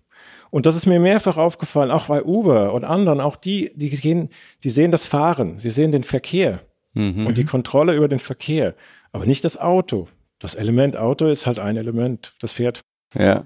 Und 0.51 0.65
das 0.65 0.75
ist 0.75 0.85
mir 0.85 0.99
mehrfach 0.99 1.37
aufgefallen, 1.37 1.91
auch 1.91 2.05
bei 2.05 2.23
Uber 2.23 2.73
und 2.73 2.85
anderen, 2.85 3.19
auch 3.19 3.35
die, 3.35 3.71
die 3.75 3.89
gehen, 3.89 4.29
die 4.63 4.69
sehen 4.69 4.91
das 4.91 5.07
Fahren, 5.07 5.59
sie 5.59 5.69
sehen 5.69 5.91
den 5.91 6.03
Verkehr 6.03 6.61
mhm. 6.93 7.27
und 7.27 7.37
die 7.37 7.43
Kontrolle 7.43 7.95
über 7.95 8.07
den 8.07 8.19
Verkehr 8.19 8.75
aber 9.15 9.25
nicht 9.25 9.45
das 9.45 9.57
Auto. 9.57 10.09
Das 10.39 10.55
Element 10.55 10.97
Auto 10.97 11.27
ist 11.27 11.47
halt 11.47 11.57
ein 11.57 11.77
Element, 11.77 12.33
das 12.41 12.51
Pferd. 12.51 12.81
Ja. 13.17 13.45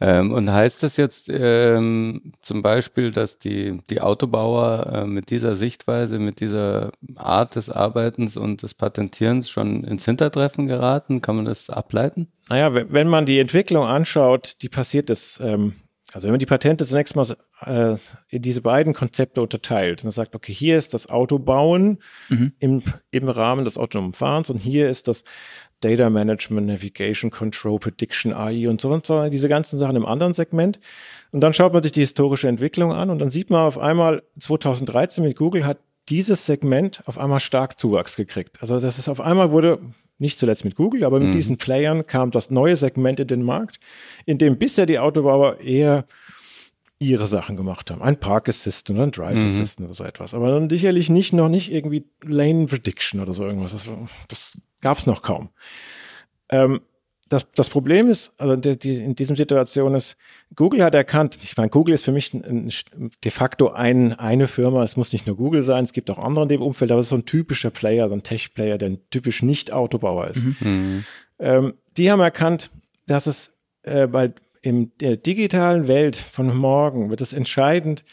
Ähm, 0.00 0.32
und 0.32 0.50
heißt 0.50 0.82
das 0.82 0.96
jetzt 0.96 1.28
ähm, 1.28 2.32
zum 2.40 2.62
Beispiel, 2.62 3.12
dass 3.12 3.38
die, 3.38 3.82
die 3.90 4.00
Autobauer 4.00 4.86
äh, 4.92 5.06
mit 5.06 5.30
dieser 5.30 5.54
Sichtweise, 5.54 6.18
mit 6.18 6.40
dieser 6.40 6.92
Art 7.14 7.56
des 7.56 7.68
Arbeitens 7.68 8.38
und 8.38 8.62
des 8.62 8.72
Patentierens 8.72 9.50
schon 9.50 9.84
ins 9.84 10.06
Hintertreffen 10.06 10.66
geraten? 10.66 11.20
Kann 11.20 11.36
man 11.36 11.44
das 11.44 11.68
ableiten? 11.68 12.28
Naja, 12.48 12.72
wenn 12.72 13.08
man 13.08 13.26
die 13.26 13.38
Entwicklung 13.38 13.84
anschaut, 13.84 14.56
die 14.62 14.70
passiert 14.70 15.10
ist, 15.10 15.40
ähm, 15.42 15.74
also 16.16 16.28
wenn 16.28 16.32
man 16.32 16.38
die 16.38 16.46
Patente 16.46 16.86
zunächst 16.86 17.14
mal 17.14 17.36
äh, 17.60 17.94
in 18.30 18.40
diese 18.40 18.62
beiden 18.62 18.94
Konzepte 18.94 19.42
unterteilt 19.42 20.02
und 20.02 20.10
sagt, 20.12 20.34
okay, 20.34 20.50
hier 20.50 20.78
ist 20.78 20.94
das 20.94 21.10
Autobauen 21.10 21.98
mhm. 22.30 22.54
im, 22.58 22.82
im 23.10 23.28
Rahmen 23.28 23.66
des 23.66 23.76
autonomen 23.76 24.14
Fahrens 24.14 24.48
und 24.48 24.56
hier 24.56 24.88
ist 24.88 25.08
das 25.08 25.24
Data 25.80 26.08
Management, 26.08 26.68
Navigation 26.68 27.30
Control, 27.30 27.78
Prediction 27.78 28.32
AI 28.32 28.66
und 28.66 28.80
so 28.80 28.88
und 28.94 29.04
so, 29.04 29.28
diese 29.28 29.50
ganzen 29.50 29.78
Sachen 29.78 29.94
im 29.94 30.06
anderen 30.06 30.32
Segment. 30.32 30.80
Und 31.32 31.42
dann 31.42 31.52
schaut 31.52 31.74
man 31.74 31.82
sich 31.82 31.92
die 31.92 32.00
historische 32.00 32.48
Entwicklung 32.48 32.94
an 32.94 33.10
und 33.10 33.18
dann 33.18 33.28
sieht 33.28 33.50
man 33.50 33.60
auf 33.60 33.76
einmal, 33.76 34.22
2013 34.38 35.22
mit 35.22 35.36
Google 35.36 35.66
hat 35.66 35.80
dieses 36.08 36.46
Segment 36.46 37.02
auf 37.06 37.18
einmal 37.18 37.40
stark 37.40 37.78
Zuwachs 37.78 38.16
gekriegt. 38.16 38.62
Also 38.62 38.80
das 38.80 38.98
ist 38.98 39.08
auf 39.08 39.20
einmal 39.20 39.50
wurde, 39.50 39.80
nicht 40.18 40.38
zuletzt 40.38 40.64
mit 40.64 40.76
Google, 40.76 41.04
aber 41.04 41.18
mit 41.18 41.28
mhm. 41.28 41.32
diesen 41.32 41.58
Playern 41.58 42.06
kam 42.06 42.30
das 42.30 42.50
neue 42.50 42.76
Segment 42.76 43.20
in 43.20 43.26
den 43.26 43.42
Markt, 43.42 43.78
in 44.24 44.38
dem 44.38 44.58
bisher 44.58 44.86
die 44.86 44.98
Autobauer 44.98 45.60
eher 45.60 46.06
ihre 46.98 47.26
Sachen 47.26 47.56
gemacht 47.56 47.90
haben. 47.90 48.00
Ein 48.00 48.18
Park 48.18 48.48
Assistant, 48.48 48.98
ein 48.98 49.10
Drive 49.10 49.38
mhm. 49.38 49.46
Assistant 49.46 49.86
oder 49.88 49.94
so 49.94 50.04
etwas. 50.04 50.32
Aber 50.32 50.50
dann 50.50 50.70
sicherlich 50.70 51.10
nicht 51.10 51.32
noch 51.32 51.48
nicht 51.48 51.72
irgendwie 51.72 52.06
Lane 52.24 52.66
Prediction 52.66 53.20
oder 53.20 53.34
so 53.34 53.44
irgendwas. 53.44 53.72
Das, 53.72 53.90
das 54.28 54.58
gab 54.80 54.96
es 54.96 55.06
noch 55.06 55.22
kaum. 55.22 55.50
Ähm, 56.48 56.80
das, 57.28 57.50
das 57.52 57.70
Problem 57.70 58.08
ist, 58.08 58.34
also 58.38 58.56
die, 58.56 58.78
die, 58.78 58.96
in 58.96 59.14
diesem 59.14 59.36
Situation 59.36 59.94
ist, 59.94 60.16
Google 60.54 60.84
hat 60.84 60.94
erkannt, 60.94 61.38
ich 61.42 61.56
meine, 61.56 61.70
Google 61.70 61.94
ist 61.94 62.04
für 62.04 62.12
mich 62.12 62.32
ein, 62.32 62.68
ein, 62.68 63.10
de 63.24 63.30
facto 63.32 63.70
ein, 63.70 64.12
eine 64.12 64.46
Firma, 64.46 64.84
es 64.84 64.96
muss 64.96 65.12
nicht 65.12 65.26
nur 65.26 65.36
Google 65.36 65.64
sein, 65.64 65.84
es 65.84 65.92
gibt 65.92 66.10
auch 66.10 66.18
andere 66.18 66.44
in 66.44 66.48
dem 66.48 66.62
Umfeld, 66.62 66.90
aber 66.90 67.00
es 67.00 67.06
ist 67.06 67.10
so 67.10 67.16
ein 67.16 67.24
typischer 67.24 67.70
Player, 67.70 68.08
so 68.08 68.14
ein 68.14 68.22
Tech-Player, 68.22 68.78
der 68.78 68.90
ein 68.90 68.98
typisch 69.10 69.42
nicht 69.42 69.72
Autobauer 69.72 70.28
ist. 70.28 70.44
Mhm. 70.60 71.04
Ähm, 71.38 71.74
die 71.96 72.10
haben 72.10 72.20
erkannt, 72.20 72.70
dass 73.06 73.26
es 73.26 73.54
äh, 73.82 74.06
bei 74.06 74.32
in 74.62 74.90
der 75.00 75.16
digitalen 75.16 75.86
Welt 75.86 76.16
von 76.16 76.56
morgen 76.56 77.10
wird 77.10 77.20
es 77.20 77.32
entscheidend, 77.32 78.04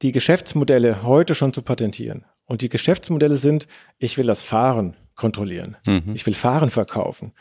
die 0.00 0.12
Geschäftsmodelle 0.12 1.02
heute 1.02 1.34
schon 1.34 1.52
zu 1.52 1.60
patentieren. 1.60 2.24
Und 2.46 2.62
die 2.62 2.70
Geschäftsmodelle 2.70 3.36
sind, 3.36 3.66
ich 3.98 4.16
will 4.16 4.26
das 4.26 4.42
Fahren 4.42 4.96
kontrollieren. 5.16 5.76
Mhm. 5.84 6.12
Ich 6.14 6.24
will 6.24 6.32
Fahren 6.32 6.70
verkaufen. 6.70 7.32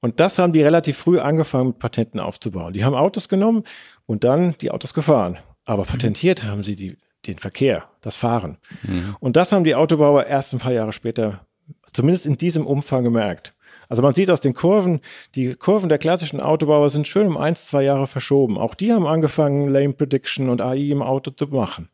Und 0.00 0.18
das 0.20 0.38
haben 0.38 0.52
die 0.52 0.62
relativ 0.62 0.96
früh 0.96 1.18
angefangen, 1.18 1.68
mit 1.68 1.78
Patenten 1.78 2.20
aufzubauen. 2.20 2.72
Die 2.72 2.84
haben 2.84 2.94
Autos 2.94 3.28
genommen 3.28 3.64
und 4.06 4.24
dann 4.24 4.56
die 4.60 4.70
Autos 4.70 4.94
gefahren. 4.94 5.38
aber 5.66 5.84
patentiert 5.84 6.44
haben 6.44 6.62
sie 6.62 6.74
die, 6.74 6.96
den 7.26 7.38
Verkehr, 7.38 7.84
das 8.00 8.16
Fahren. 8.16 8.58
Mhm. 8.82 9.14
Und 9.20 9.36
das 9.36 9.52
haben 9.52 9.64
die 9.64 9.74
Autobauer 9.74 10.24
erst 10.24 10.52
ein 10.52 10.58
paar 10.58 10.72
Jahre 10.72 10.92
später, 10.92 11.46
zumindest 11.92 12.26
in 12.26 12.36
diesem 12.36 12.66
Umfang 12.66 13.04
gemerkt. 13.04 13.54
Also 13.88 14.02
man 14.02 14.14
sieht 14.14 14.30
aus 14.30 14.40
den 14.40 14.54
Kurven, 14.54 15.00
die 15.34 15.54
Kurven 15.54 15.88
der 15.88 15.98
klassischen 15.98 16.40
Autobauer 16.40 16.90
sind 16.90 17.08
schön 17.08 17.26
um 17.26 17.36
eins, 17.36 17.66
zwei 17.66 17.82
Jahre 17.82 18.06
verschoben. 18.06 18.56
Auch 18.56 18.74
die 18.74 18.92
haben 18.92 19.06
angefangen, 19.06 19.68
Lane 19.68 19.92
Prediction 19.92 20.48
und 20.48 20.62
AI 20.62 20.90
im 20.90 21.02
Auto 21.02 21.32
zu 21.32 21.48
machen. 21.48 21.90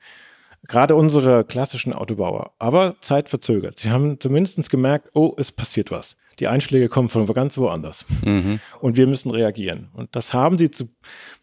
Gerade 0.68 0.96
unsere 0.96 1.44
klassischen 1.44 1.92
Autobauer. 1.92 2.52
Aber 2.58 2.96
Zeit 3.00 3.28
verzögert. 3.28 3.78
Sie 3.78 3.90
haben 3.90 4.18
zumindest 4.20 4.70
gemerkt, 4.70 5.10
oh, 5.14 5.34
es 5.36 5.52
passiert 5.52 5.90
was. 5.90 6.16
Die 6.38 6.48
Einschläge 6.48 6.88
kommen 6.88 7.08
von 7.08 7.26
ganz 7.26 7.56
woanders. 7.56 8.04
Mhm. 8.25 8.60
Und 8.80 8.96
wir 8.96 9.06
müssen 9.06 9.30
reagieren. 9.30 9.88
Und 9.94 10.14
das 10.14 10.34
haben 10.34 10.58
sie 10.58 10.70
zu, 10.70 10.88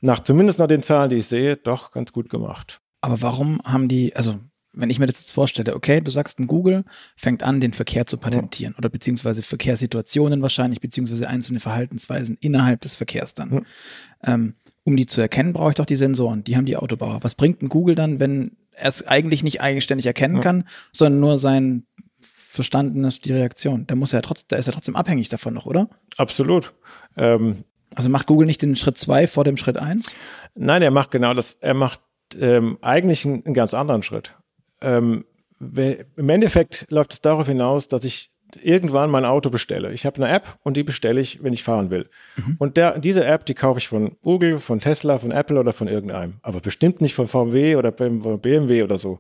nach, 0.02 0.20
zumindest 0.20 0.60
nach 0.60 0.68
den 0.68 0.84
Zahlen, 0.84 1.10
die 1.10 1.18
ich 1.18 1.28
sehe, 1.28 1.58
doch 1.58 1.92
ganz 1.92 2.12
gut 2.12 2.30
gemacht. 2.30 2.82
Aber 3.02 3.22
warum 3.22 3.60
haben 3.64 3.88
die, 3.88 4.16
also 4.16 4.40
wenn 4.74 4.90
ich 4.90 5.00
mir 5.00 5.06
das 5.06 5.20
jetzt 5.20 5.32
vorstelle, 5.32 5.76
okay, 5.76 6.02
du 6.02 6.12
sagst 6.12 6.40
ein 6.40 6.48
Google 6.48 6.84
fängt 7.16 7.44
an, 7.44 7.60
den 7.60 7.74
Verkehr 7.74 8.06
zu 8.06 8.18
patentieren 8.18 8.74
ja. 8.74 8.80
oder 8.80 8.90
beziehungsweise 8.90 9.42
Verkehrssituationen 9.42 10.42
wahrscheinlich, 10.42 10.82
beziehungsweise 10.82 11.28
einzelne 11.28 11.60
Verhaltensweisen 11.60 12.38
innerhalb 12.42 12.82
des 12.82 12.96
Verkehrs 12.96 13.34
dann. 13.36 13.54
Ja. 13.54 14.34
Ähm, 14.34 14.56
um 14.84 14.98
die 14.98 15.06
zu 15.06 15.22
erkennen, 15.22 15.54
brauche 15.54 15.70
ich 15.70 15.76
doch 15.76 15.86
die 15.86 15.96
Sensoren. 15.96 16.44
Die 16.44 16.58
haben 16.58 16.66
die 16.66 16.76
Autobauer. 16.76 17.20
Was 17.22 17.36
bringt 17.36 17.62
ein 17.62 17.70
Google 17.70 17.96
dann, 17.96 18.20
wenn 18.20 18.58
es 18.76 19.06
eigentlich 19.08 19.44
nicht 19.44 19.62
eigenständig 19.62 20.06
erkennen 20.06 20.36
ja. 20.36 20.42
kann, 20.42 20.66
sondern 20.92 21.20
nur 21.20 21.38
sein 21.38 21.86
Verstandenes, 22.22 23.20
die 23.20 23.34
Reaktion? 23.34 23.88
Da 23.88 23.96
muss 23.96 24.14
er 24.14 24.22
trotzdem, 24.22 24.46
da 24.50 24.58
ist 24.58 24.68
er 24.68 24.74
trotzdem 24.74 24.96
abhängig 24.96 25.30
davon 25.30 25.54
noch, 25.54 25.66
oder? 25.66 25.90
Absolut. 26.18 26.74
Ähm, 27.18 27.64
also 27.96 28.10
macht 28.10 28.28
Google 28.28 28.48
nicht 28.48 28.62
den 28.62 28.76
Schritt 28.76 28.98
zwei 28.98 29.28
vor 29.28 29.44
dem 29.44 29.58
Schritt 29.58 29.78
eins? 29.78 30.16
Nein, 30.56 30.82
er 30.82 30.92
macht 30.92 31.12
genau 31.12 31.34
das. 31.34 31.58
Er 31.62 31.74
macht 31.74 32.02
ähm, 32.40 32.78
eigentlich 32.82 33.26
einen, 33.26 33.46
einen, 33.46 33.54
ganz 33.54 33.74
anderen 33.74 34.04
Schritt. 34.04 34.36
Ähm, 34.82 35.26
Im 35.60 36.30
Endeffekt 36.30 36.88
läuft 36.90 37.14
es 37.14 37.22
darauf 37.22 37.48
hinaus, 37.48 37.88
dass 37.88 38.04
ich 38.04 38.33
irgendwann 38.62 39.10
mein 39.10 39.26
Auto 39.26 39.50
bestelle. 39.50 39.92
Ich 39.94 40.06
habe 40.06 40.24
eine 40.24 40.34
App 40.34 40.58
und 40.64 40.78
die 40.78 40.84
bestelle 40.84 41.22
ich, 41.22 41.44
wenn 41.44 41.54
ich 41.54 41.64
fahren 41.64 41.90
will. 41.90 42.10
Mhm. 42.36 42.56
Und 42.60 42.78
der, 42.78 43.00
diese 43.00 43.26
App, 43.26 43.46
die 43.46 43.54
kaufe 43.54 43.80
ich 43.80 43.88
von 43.88 44.18
Google, 44.24 44.60
von 44.60 44.80
Tesla, 44.80 45.18
von 45.18 45.32
Apple 45.32 45.60
oder 45.60 45.74
von 45.74 45.88
irgendeinem. 45.88 46.36
Aber 46.42 46.60
bestimmt 46.60 47.02
nicht 47.02 47.16
von 47.16 47.28
VW 47.28 47.76
oder 47.76 47.94
von 47.94 48.40
BMW 48.40 48.84
oder 48.84 48.98
so. 48.98 49.20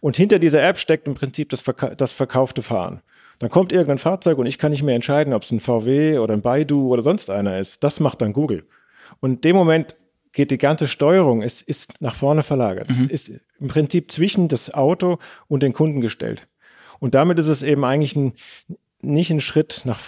Und 0.00 0.16
hinter 0.16 0.38
dieser 0.38 0.62
App 0.62 0.78
steckt 0.78 1.06
im 1.06 1.14
Prinzip 1.14 1.48
das, 1.48 1.62
Verka 1.62 1.94
das 1.94 2.12
verkaufte 2.12 2.62
Fahren. 2.62 3.02
Dann 3.38 3.50
kommt 3.50 3.72
irgendein 3.72 3.98
Fahrzeug 3.98 4.38
und 4.38 4.46
ich 4.46 4.58
kann 4.58 4.70
nicht 4.70 4.82
mehr 4.82 4.94
entscheiden, 4.94 5.32
ob 5.32 5.42
es 5.42 5.50
ein 5.50 5.60
VW 5.60 6.18
oder 6.18 6.34
ein 6.34 6.42
Baidu 6.42 6.92
oder 6.92 7.02
sonst 7.02 7.30
einer 7.30 7.58
ist. 7.58 7.82
Das 7.82 7.98
macht 7.98 8.20
dann 8.20 8.32
Google. 8.34 8.64
Und 9.20 9.30
in 9.30 9.40
dem 9.40 9.56
Moment 9.56 9.96
geht 10.32 10.50
die 10.50 10.58
ganze 10.58 10.86
Steuerung, 10.86 11.42
es 11.42 11.62
ist 11.62 12.00
nach 12.00 12.14
vorne 12.14 12.42
verlagert. 12.42 12.88
Mhm. 12.88 13.08
Es 13.10 13.28
ist 13.28 13.40
im 13.58 13.68
Prinzip 13.68 14.10
zwischen 14.10 14.48
das 14.48 14.72
Auto 14.72 15.18
und 15.48 15.62
den 15.62 15.72
Kunden 15.72 16.00
gestellt. 16.00 16.48
Und 17.00 17.14
damit 17.14 17.38
ist 17.38 17.48
es 17.48 17.62
eben 17.62 17.84
eigentlich 17.84 18.14
ein, 18.14 18.34
nicht 19.02 19.30
ein 19.30 19.40
Schritt 19.40 19.82
nach 19.84 19.98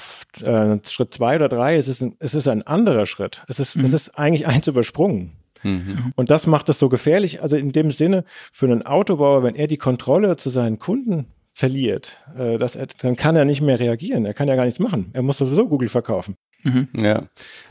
äh, 0.43 0.79
Schritt 0.85 1.15
zwei 1.15 1.37
oder 1.37 1.49
drei, 1.49 1.77
es 1.77 1.89
ist 1.89 2.03
ein, 2.03 2.17
es 2.21 2.35
ist 2.35 2.47
ein 2.47 2.63
anderer 2.63 3.07
Schritt. 3.07 3.43
Es 3.49 3.59
ist, 3.59 3.77
mhm. 3.77 3.85
es 3.85 3.93
ist 3.93 4.19
eigentlich 4.19 4.47
eins 4.47 4.69
übersprungen. 4.69 5.33
Mhm. 5.63 6.13
Und 6.17 6.31
das 6.31 6.47
macht 6.47 6.69
es 6.69 6.79
so 6.79 6.89
gefährlich. 6.89 7.43
Also 7.43 7.57
in 7.57 7.73
dem 7.73 7.91
Sinne, 7.91 8.25
für 8.53 8.67
einen 8.67 8.85
Autobauer, 8.85 9.43
wenn 9.43 9.55
er 9.55 9.67
die 9.67 9.79
Kontrolle 9.79 10.37
zu 10.37 10.51
seinen 10.51 10.79
Kunden 10.79 11.27
verliert, 11.53 12.19
äh, 12.37 12.59
das, 12.59 12.79
dann 13.01 13.17
kann 13.17 13.37
er 13.37 13.45
nicht 13.45 13.61
mehr 13.61 13.79
reagieren. 13.79 14.25
Er 14.25 14.35
kann 14.35 14.49
ja 14.49 14.57
gar 14.57 14.65
nichts 14.65 14.81
machen. 14.81 15.11
Er 15.13 15.23
muss 15.23 15.39
sowieso 15.39 15.69
Google 15.69 15.89
verkaufen. 15.89 16.37
Mhm. 16.65 16.89
Ja, 16.95 17.23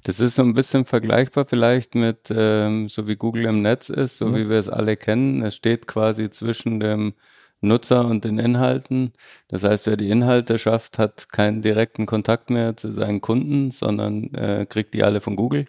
das 0.03 0.19
ist 0.19 0.35
so 0.35 0.43
ein 0.43 0.53
bisschen 0.53 0.85
vergleichbar 0.85 1.45
vielleicht 1.45 1.95
mit, 1.95 2.31
ähm, 2.35 2.89
so 2.89 3.07
wie 3.07 3.15
Google 3.15 3.45
im 3.45 3.61
Netz 3.61 3.89
ist, 3.89 4.17
so 4.17 4.27
mhm. 4.27 4.35
wie 4.35 4.49
wir 4.49 4.57
es 4.57 4.69
alle 4.69 4.97
kennen. 4.97 5.41
Es 5.43 5.55
steht 5.55 5.87
quasi 5.87 6.29
zwischen 6.29 6.79
dem 6.79 7.13
Nutzer 7.61 8.05
und 8.05 8.25
den 8.25 8.39
Inhalten. 8.39 9.13
Das 9.47 9.63
heißt, 9.63 9.87
wer 9.87 9.97
die 9.97 10.09
Inhalte 10.09 10.57
schafft, 10.57 10.97
hat 10.97 11.29
keinen 11.31 11.61
direkten 11.61 12.05
Kontakt 12.05 12.49
mehr 12.49 12.75
zu 12.75 12.91
seinen 12.91 13.21
Kunden, 13.21 13.71
sondern 13.71 14.33
äh, 14.33 14.65
kriegt 14.67 14.93
die 14.93 15.03
alle 15.03 15.21
von 15.21 15.35
Google 15.35 15.67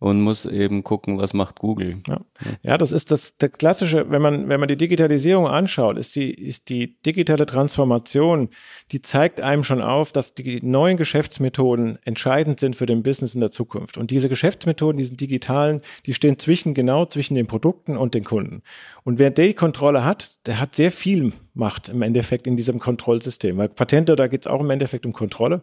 und 0.00 0.22
muss 0.22 0.46
eben 0.46 0.82
gucken, 0.82 1.18
was 1.18 1.34
macht 1.34 1.58
Google. 1.58 1.98
Ja, 2.08 2.20
ja 2.62 2.78
das 2.78 2.90
ist 2.90 3.10
das, 3.10 3.36
der 3.36 3.50
klassische, 3.50 4.10
wenn 4.10 4.22
man, 4.22 4.48
wenn 4.48 4.58
man 4.58 4.68
die 4.68 4.78
Digitalisierung 4.78 5.46
anschaut, 5.46 5.98
ist 5.98 6.16
die, 6.16 6.32
ist 6.32 6.70
die 6.70 6.98
digitale 7.02 7.44
Transformation, 7.44 8.48
die 8.92 9.02
zeigt 9.02 9.42
einem 9.42 9.62
schon 9.62 9.82
auf, 9.82 10.10
dass 10.10 10.32
die 10.32 10.60
neuen 10.62 10.96
Geschäftsmethoden 10.96 11.98
entscheidend 12.04 12.60
sind 12.60 12.76
für 12.76 12.86
den 12.86 13.02
Business 13.02 13.34
in 13.34 13.42
der 13.42 13.50
Zukunft. 13.50 13.98
Und 13.98 14.10
diese 14.10 14.30
Geschäftsmethoden, 14.30 14.96
diese 14.96 15.14
digitalen, 15.14 15.82
die 16.06 16.14
stehen 16.14 16.38
zwischen, 16.38 16.72
genau 16.72 17.04
zwischen 17.04 17.34
den 17.34 17.46
Produkten 17.46 17.98
und 17.98 18.14
den 18.14 18.24
Kunden. 18.24 18.62
Und 19.04 19.18
wer 19.18 19.30
die 19.30 19.52
Kontrolle 19.52 20.02
hat, 20.02 20.38
der 20.46 20.60
hat 20.60 20.74
sehr 20.74 20.90
viel 20.90 21.34
Macht 21.52 21.90
im 21.90 22.00
Endeffekt 22.00 22.46
in 22.46 22.56
diesem 22.56 22.78
Kontrollsystem. 22.78 23.58
Weil 23.58 23.68
Patente, 23.68 24.16
da 24.16 24.28
geht 24.28 24.46
es 24.46 24.46
auch 24.46 24.60
im 24.60 24.70
Endeffekt 24.70 25.04
um 25.04 25.12
Kontrolle. 25.12 25.62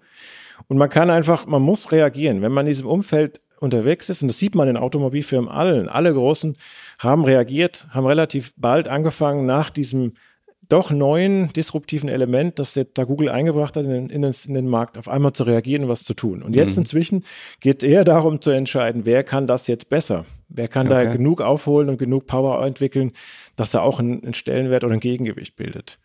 Und 0.68 0.78
man 0.78 0.90
kann 0.90 1.10
einfach, 1.10 1.48
man 1.48 1.64
muss 1.64 1.92
reagieren. 1.92 2.44
Wenn 2.44 2.52
man 2.52 2.68
in 2.68 2.72
diesem 2.72 2.88
Umfeld 2.88 3.42
unterwegs 3.60 4.10
ist, 4.10 4.22
und 4.22 4.28
das 4.28 4.40
sieht 4.40 4.56
man 4.56 4.68
in 4.68 4.78
Automobilfirmen 4.78 5.50
allen, 5.50 5.90
alle 5.90 6.14
großen 6.14 6.58
haben 7.00 7.26
reagiert, 7.26 7.88
haben 7.92 8.06
relativ 8.06 8.54
bald 8.58 8.88
angefangen 8.88 9.46
nach 9.46 9.70
diesem 9.70 10.14
doch 10.70 10.92
neuen 10.92 11.52
disruptiven 11.54 12.10
Element, 12.10 12.60
das 12.60 12.80
da 12.94 13.04
Google 13.06 13.30
eingebracht 13.30 13.76
hat 13.78 13.86
in 13.86 14.10
den, 14.10 14.10
in, 14.10 14.54
den, 14.54 14.68
Markt, 14.68 14.98
auf 14.98 15.08
einmal 15.08 15.32
zu 15.34 15.44
reagieren 15.44 15.84
und 15.84 15.90
was 15.90 16.04
zu 16.04 16.14
tun. 16.14 16.42
Und 16.42 16.56
jetzt 16.56 16.76
mhm. 16.76 16.82
inzwischen 16.82 17.24
geht 17.62 17.84
es 17.84 17.90
eher 17.90 18.04
darum 18.04 18.42
zu 18.42 18.52
entscheiden, 18.52 19.06
wer 19.06 19.24
kann 19.24 19.48
das 19.48 19.68
jetzt 19.68 19.90
besser? 19.90 20.26
Wer 20.50 20.68
kann 20.68 20.88
okay. 20.88 21.06
da 21.06 21.12
genug 21.12 21.42
aufholen 21.42 21.90
und 21.90 21.98
genug 21.98 22.28
Power 22.28 22.66
entwickeln, 22.66 23.14
dass 23.56 23.74
er 23.74 23.84
auch 23.84 24.00
einen 24.00 24.34
Stellenwert 24.34 24.84
oder 24.84 24.94
ein 24.94 25.00
Gegengewicht 25.00 25.56
bildet. 25.56 26.00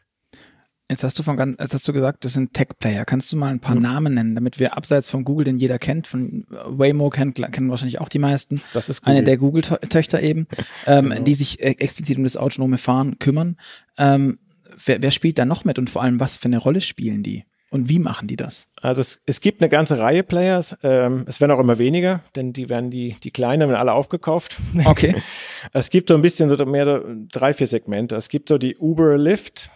Jetzt 0.91 1.05
hast 1.05 1.19
du 1.19 1.23
von 1.23 1.37
ganz, 1.37 1.57
jetzt 1.59 1.73
hast 1.73 1.89
du 1.89 1.93
gesagt, 1.93 2.25
das 2.25 2.35
sind 2.35 2.53
Tech-Player. 2.53 3.05
Kannst 3.05 3.33
du 3.33 3.37
mal 3.37 3.51
ein 3.51 3.61
paar 3.61 3.77
mhm. 3.77 3.83
Namen 3.83 4.15
nennen, 4.15 4.35
damit 4.35 4.59
wir 4.59 4.77
abseits 4.77 5.09
von 5.09 5.25
Google, 5.25 5.45
den 5.45 5.59
jeder 5.59 5.79
kennt, 5.79 6.07
von 6.07 6.45
Waymo 6.51 7.09
kennt, 7.09 7.37
kennen 7.53 7.71
wahrscheinlich 7.71 8.01
auch 8.01 8.09
die 8.11 8.19
meisten. 8.19 8.61
Das 8.75 8.89
ist 8.89 9.01
Google. 9.01 9.15
Eine 9.15 9.25
der 9.25 9.37
Google-Töchter 9.39 10.21
eben, 10.23 10.47
ähm, 10.87 11.09
genau. 11.09 11.23
die 11.23 11.35
sich 11.35 11.63
äh, 11.63 11.77
explizit 11.79 12.19
um 12.19 12.25
das 12.25 12.37
autonome 12.37 12.77
Fahren 12.77 13.19
kümmern. 13.19 13.57
Ähm, 13.97 14.39
wer, 14.85 15.01
wer 15.01 15.11
spielt 15.11 15.39
da 15.39 15.45
noch 15.45 15.65
mit 15.65 15.79
und 15.79 15.89
vor 15.89 16.03
allem, 16.03 16.21
was 16.21 16.37
für 16.37 16.47
eine 16.47 16.59
Rolle 16.59 16.81
spielen 16.81 17.23
die? 17.23 17.45
Und 17.73 17.89
wie 17.89 17.99
machen 17.99 18.29
die 18.29 18.37
das? 18.37 18.69
Also 18.83 19.01
es, 19.01 19.23
es 19.25 19.41
gibt 19.41 19.63
eine 19.63 19.71
ganze 19.71 19.99
Reihe 19.99 20.23
Players. 20.23 20.77
Ähm, 20.83 21.25
es 21.27 21.41
werden 21.41 21.53
auch 21.53 21.59
immer 21.59 21.79
weniger, 21.79 22.21
denn 22.37 22.53
die 22.53 22.69
werden 22.69 22.91
die, 22.91 23.17
die 23.25 23.31
kleinen 23.31 23.71
werden 23.71 23.81
alle 23.81 23.95
aufgekauft. 23.95 24.59
Okay. 24.85 25.15
es 25.73 25.89
gibt 25.89 26.11
so 26.11 26.15
ein 26.15 26.21
bisschen 26.21 26.51
so 26.51 26.67
mehr 26.67 27.03
drei, 27.31 27.55
vier 27.55 27.67
Segmente. 27.67 28.15
Es 28.15 28.29
gibt 28.29 28.51
so 28.51 28.59
die 28.59 28.77
Uber 28.77 29.17
Lyft 29.17 29.71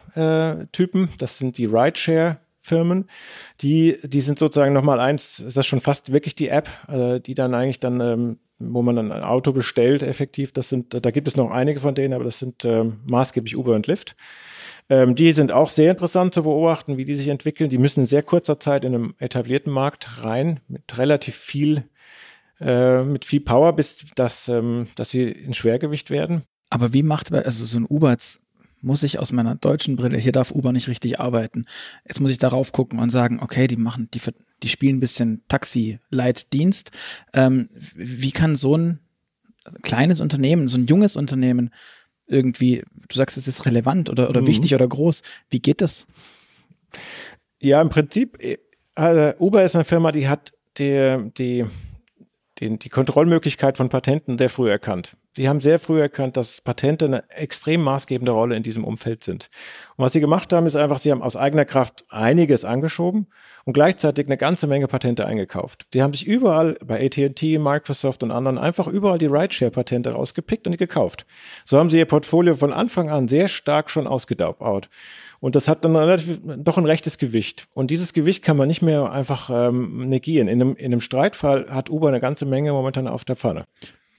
Typen. 0.73 1.08
Das 1.18 1.38
sind 1.38 1.58
die 1.58 1.66
Rideshare 1.66 2.38
Firmen, 2.66 3.08
die, 3.61 3.96
die 4.02 4.20
sind 4.20 4.38
sozusagen 4.38 4.75
nochmal 4.75 5.00
eins, 5.00 5.38
ist 5.38 5.56
das 5.56 5.66
schon 5.66 5.80
fast 5.80 6.12
wirklich 6.12 6.35
die 6.35 6.49
App, 6.49 6.68
äh, 6.88 7.20
die 7.20 7.35
dann 7.35 7.54
eigentlich 7.54 7.80
dann, 7.80 8.00
ähm, 8.00 8.38
wo 8.58 8.82
man 8.82 8.96
dann 8.96 9.12
ein 9.12 9.23
Auto 9.23 9.52
bestellt, 9.52 10.02
effektiv. 10.02 10.52
Das 10.52 10.68
sind, 10.68 10.92
da 10.92 11.11
gibt 11.11 11.28
es 11.28 11.37
noch 11.37 11.50
einige 11.50 11.80
von 11.80 11.94
denen, 11.94 12.14
aber 12.14 12.25
das 12.25 12.38
sind 12.38 12.64
ähm, 12.64 13.00
maßgeblich 13.06 13.56
Uber 13.56 13.75
und 13.75 13.87
Lyft. 13.87 14.16
Ähm, 14.88 15.14
die 15.14 15.32
sind 15.32 15.52
auch 15.52 15.68
sehr 15.68 15.90
interessant 15.90 16.35
zu 16.35 16.42
beobachten, 16.42 16.96
wie 16.96 17.04
die 17.04 17.16
sich 17.16 17.28
entwickeln. 17.28 17.70
Die 17.70 17.78
müssen 17.78 18.00
in 18.00 18.06
sehr 18.06 18.23
kurzer 18.23 18.58
Zeit 18.58 18.85
in 18.85 18.94
einem 18.94 19.14
etablierten 19.18 19.73
Markt 19.73 20.25
rein, 20.25 20.61
mit 20.68 20.99
relativ 20.99 21.37
viel, 21.37 21.85
äh, 22.61 23.02
mit 23.02 23.25
viel 23.25 23.40
Power, 23.40 23.75
bis 23.75 24.06
dass, 24.14 24.49
ähm, 24.49 24.88
dass 24.96 25.11
sie 25.11 25.25
in 25.25 25.54
Schwergewicht 25.54 26.11
werden. 26.11 26.42
Aber 26.70 26.92
wie 26.92 27.02
macht, 27.02 27.32
also 27.32 27.64
so 27.64 27.78
ein 27.78 27.87
Uber 27.88 28.16
muss 28.80 29.02
ich 29.02 29.18
aus 29.18 29.33
meiner 29.33 29.54
deutschen 29.54 29.97
Brille, 29.97 30.18
hier 30.18 30.33
darf 30.33 30.50
Uber 30.50 30.73
nicht 30.73 30.88
richtig 30.88 31.18
arbeiten. 31.18 31.66
Jetzt 32.06 32.21
muss 32.21 32.30
ich 32.30 32.38
darauf 32.38 32.73
gucken 32.73 32.99
und 32.99 33.11
sagen, 33.11 33.40
okay, 33.42 33.66
die 33.66 33.76
machen, 33.76 34.09
die, 34.12 34.21
die 34.62 34.68
spielen 34.68 34.97
ein 34.97 35.00
bisschen 35.00 35.42
Taxi-Leitdienst. 35.49 36.90
Ähm, 37.33 37.68
wie 37.95 38.33
kann 38.33 38.56
so 38.56 38.76
ein 38.76 39.00
kleines 39.83 40.21
Unternehmen, 40.21 40.68
so 40.68 40.78
ein 40.78 40.87
junges 40.87 41.16
Unternehmen 41.16 41.71
irgendwie, 42.26 42.83
du 43.09 43.16
sagst, 43.16 43.37
es 43.37 43.49
ist 43.49 43.66
relevant 43.66 44.11
oder, 44.11 44.28
oder 44.28 44.42
mhm. 44.42 44.47
wichtig 44.47 44.75
oder 44.75 44.87
groß. 44.87 45.23
Wie 45.49 45.61
geht 45.61 45.80
das? 45.80 46.06
Ja, 47.61 47.80
im 47.80 47.88
Prinzip, 47.88 48.38
äh, 48.42 49.35
Uber 49.38 49.64
ist 49.64 49.75
eine 49.75 49.85
Firma, 49.85 50.12
die 50.12 50.28
hat 50.28 50.52
die, 50.78 51.30
die, 51.37 51.64
die, 52.59 52.78
die 52.78 52.88
Kontrollmöglichkeit 52.88 53.76
von 53.76 53.88
Patenten 53.88 54.38
sehr 54.38 54.50
früh 54.50 54.71
erkannt. 54.71 55.16
Sie 55.37 55.50
haben 55.50 55.61
sehr 55.61 55.78
früh 55.78 56.00
erkannt, 56.00 56.38
dass 56.38 56.62
Patente 56.62 57.05
eine 57.05 57.28
extrem 57.28 57.83
maßgebende 57.83 58.33
Rolle 58.33 58.57
in 58.57 58.62
diesem 58.62 58.85
Umfeld 58.85 59.23
sind. 59.23 59.50
Und 59.97 60.07
was 60.07 60.14
sie 60.14 60.21
gemacht 60.21 60.50
haben, 60.55 60.64
ist 60.64 60.76
einfach, 60.76 60.97
sie 60.97 61.11
haben 61.11 61.21
aus 61.21 61.37
eigener 61.37 61.66
Kraft 61.66 62.05
einiges 62.09 62.64
angeschoben 62.64 63.26
und 63.66 63.75
gleichzeitig 63.75 64.25
eine 64.25 64.38
ganze 64.38 64.66
Menge 64.66 64.88
Patente 64.88 65.26
eingekauft. 65.26 65.88
Die 65.93 66.00
haben 66.00 66.14
sich 66.14 66.26
überall 66.26 66.78
bei 66.83 67.05
AT&T, 67.05 67.59
Microsoft 67.59 68.23
und 68.23 68.31
anderen 68.31 68.57
einfach 68.57 68.87
überall 68.87 69.19
die 69.19 69.26
Rideshare-Patente 69.26 70.12
rausgepickt 70.12 70.66
und 70.66 70.73
die 70.73 70.78
gekauft. 70.78 71.26
So 71.66 71.78
haben 71.78 71.90
sie 71.90 71.99
ihr 71.99 72.07
Portfolio 72.07 72.55
von 72.55 72.73
Anfang 72.73 73.11
an 73.11 73.28
sehr 73.28 73.49
stark 73.49 73.90
schon 73.90 74.07
ausgedauert. 74.07 74.88
Und 75.40 75.55
das 75.55 75.69
hat 75.69 75.85
dann 75.85 75.97
relativ, 75.97 76.40
doch 76.45 76.78
ein 76.78 76.87
rechtes 76.87 77.19
Gewicht. 77.19 77.69
Und 77.75 77.90
dieses 77.90 78.14
Gewicht 78.14 78.43
kann 78.43 78.57
man 78.57 78.69
nicht 78.69 78.81
mehr 78.81 79.12
einfach 79.12 79.50
ähm, 79.52 80.09
negieren. 80.09 80.49
In 80.49 80.62
einem, 80.62 80.76
in 80.76 80.87
einem 80.87 81.02
Streitfall 81.02 81.66
hat 81.69 81.90
Uber 81.90 82.09
eine 82.09 82.21
ganze 82.21 82.47
Menge 82.47 82.73
momentan 82.73 83.07
auf 83.07 83.26
der 83.26 83.37
Pfanne. 83.37 83.66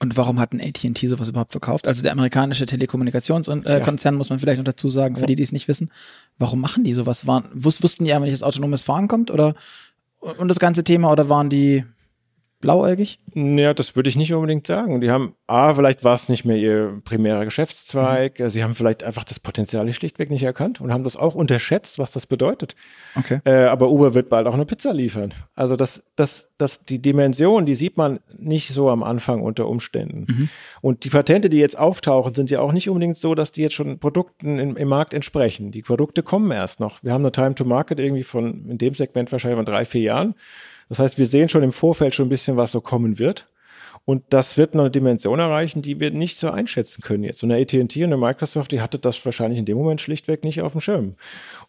Und 0.00 0.16
warum 0.16 0.38
hat 0.38 0.52
ein 0.52 0.60
AT&T 0.60 1.08
sowas 1.08 1.28
überhaupt 1.28 1.50
verkauft? 1.50 1.88
Also 1.88 2.02
der 2.02 2.12
amerikanische 2.12 2.66
Telekommunikationskonzern, 2.66 4.14
äh, 4.14 4.16
muss 4.16 4.30
man 4.30 4.38
vielleicht 4.38 4.58
noch 4.58 4.64
dazu 4.64 4.90
sagen, 4.90 5.16
für 5.16 5.22
ja. 5.22 5.26
die, 5.26 5.34
die 5.34 5.42
es 5.42 5.50
nicht 5.50 5.66
wissen. 5.66 5.90
Warum 6.38 6.60
machen 6.60 6.84
die 6.84 6.92
sowas? 6.92 7.26
Waren, 7.26 7.50
wussten 7.52 8.04
die 8.04 8.12
einfach 8.12 8.24
nicht, 8.24 8.34
dass 8.34 8.44
autonomes 8.44 8.84
Fahren 8.84 9.08
kommt 9.08 9.30
oder 9.30 9.54
und 10.20 10.48
das 10.48 10.58
ganze 10.58 10.84
Thema 10.84 11.12
oder 11.12 11.28
waren 11.28 11.50
die 11.50 11.84
blauäugig? 12.60 13.20
Ja, 13.34 13.72
das 13.72 13.94
würde 13.94 14.08
ich 14.08 14.16
nicht 14.16 14.32
unbedingt 14.34 14.66
sagen. 14.66 15.00
Die 15.00 15.10
haben, 15.10 15.34
A, 15.46 15.74
vielleicht 15.74 16.04
war 16.04 16.14
es 16.14 16.28
nicht 16.28 16.44
mehr 16.44 16.56
ihr 16.56 17.00
primärer 17.04 17.44
Geschäftszweig. 17.44 18.40
Mhm. 18.40 18.48
Sie 18.48 18.64
haben 18.64 18.74
vielleicht 18.74 19.04
einfach 19.04 19.24
das 19.24 19.40
Potenzial 19.40 19.90
schlichtweg 19.92 20.30
nicht 20.30 20.42
erkannt 20.42 20.80
und 20.80 20.92
haben 20.92 21.04
das 21.04 21.16
auch 21.16 21.34
unterschätzt, 21.34 21.98
was 21.98 22.10
das 22.10 22.26
bedeutet. 22.26 22.74
Okay. 23.14 23.40
Äh, 23.44 23.64
aber 23.64 23.90
Uber 23.90 24.14
wird 24.14 24.28
bald 24.28 24.46
auch 24.46 24.54
eine 24.54 24.66
Pizza 24.66 24.92
liefern. 24.92 25.32
Also 25.54 25.76
das, 25.76 26.06
das, 26.16 26.50
das, 26.58 26.84
die 26.84 27.00
Dimension, 27.00 27.64
die 27.64 27.74
sieht 27.74 27.96
man 27.96 28.18
nicht 28.36 28.68
so 28.70 28.90
am 28.90 29.02
Anfang 29.02 29.40
unter 29.40 29.68
Umständen. 29.68 30.26
Mhm. 30.28 30.48
Und 30.80 31.04
die 31.04 31.10
Patente, 31.10 31.48
die 31.48 31.58
jetzt 31.58 31.78
auftauchen, 31.78 32.34
sind 32.34 32.50
ja 32.50 32.60
auch 32.60 32.72
nicht 32.72 32.88
unbedingt 32.88 33.16
so, 33.16 33.34
dass 33.34 33.52
die 33.52 33.62
jetzt 33.62 33.74
schon 33.74 33.98
Produkten 33.98 34.58
im, 34.58 34.76
im 34.76 34.88
Markt 34.88 35.14
entsprechen. 35.14 35.70
Die 35.70 35.82
Produkte 35.82 36.22
kommen 36.22 36.50
erst 36.50 36.80
noch. 36.80 37.02
Wir 37.02 37.12
haben 37.12 37.22
eine 37.22 37.32
Time 37.32 37.54
to 37.54 37.64
Market 37.64 38.00
irgendwie 38.00 38.24
von, 38.24 38.68
in 38.68 38.78
dem 38.78 38.94
Segment 38.94 39.30
wahrscheinlich 39.30 39.58
von 39.58 39.66
drei, 39.66 39.84
vier 39.84 40.02
Jahren. 40.02 40.34
Das 40.88 40.98
heißt, 40.98 41.18
wir 41.18 41.26
sehen 41.26 41.48
schon 41.48 41.62
im 41.62 41.72
Vorfeld 41.72 42.14
schon 42.14 42.26
ein 42.26 42.30
bisschen, 42.30 42.56
was 42.56 42.72
so 42.72 42.80
kommen 42.80 43.18
wird. 43.18 43.48
Und 44.04 44.24
das 44.30 44.56
wird 44.56 44.72
eine 44.72 44.90
Dimension 44.90 45.38
erreichen, 45.38 45.82
die 45.82 46.00
wir 46.00 46.10
nicht 46.10 46.38
so 46.38 46.50
einschätzen 46.50 47.02
können 47.02 47.24
jetzt. 47.24 47.42
Und 47.42 47.52
eine 47.52 47.60
AT&T 47.60 48.02
und 48.04 48.12
eine 48.12 48.16
Microsoft, 48.16 48.72
die 48.72 48.80
hatte 48.80 48.98
das 48.98 49.22
wahrscheinlich 49.24 49.58
in 49.58 49.66
dem 49.66 49.76
Moment 49.76 50.00
schlichtweg 50.00 50.44
nicht 50.44 50.62
auf 50.62 50.72
dem 50.72 50.80
Schirm. 50.80 51.16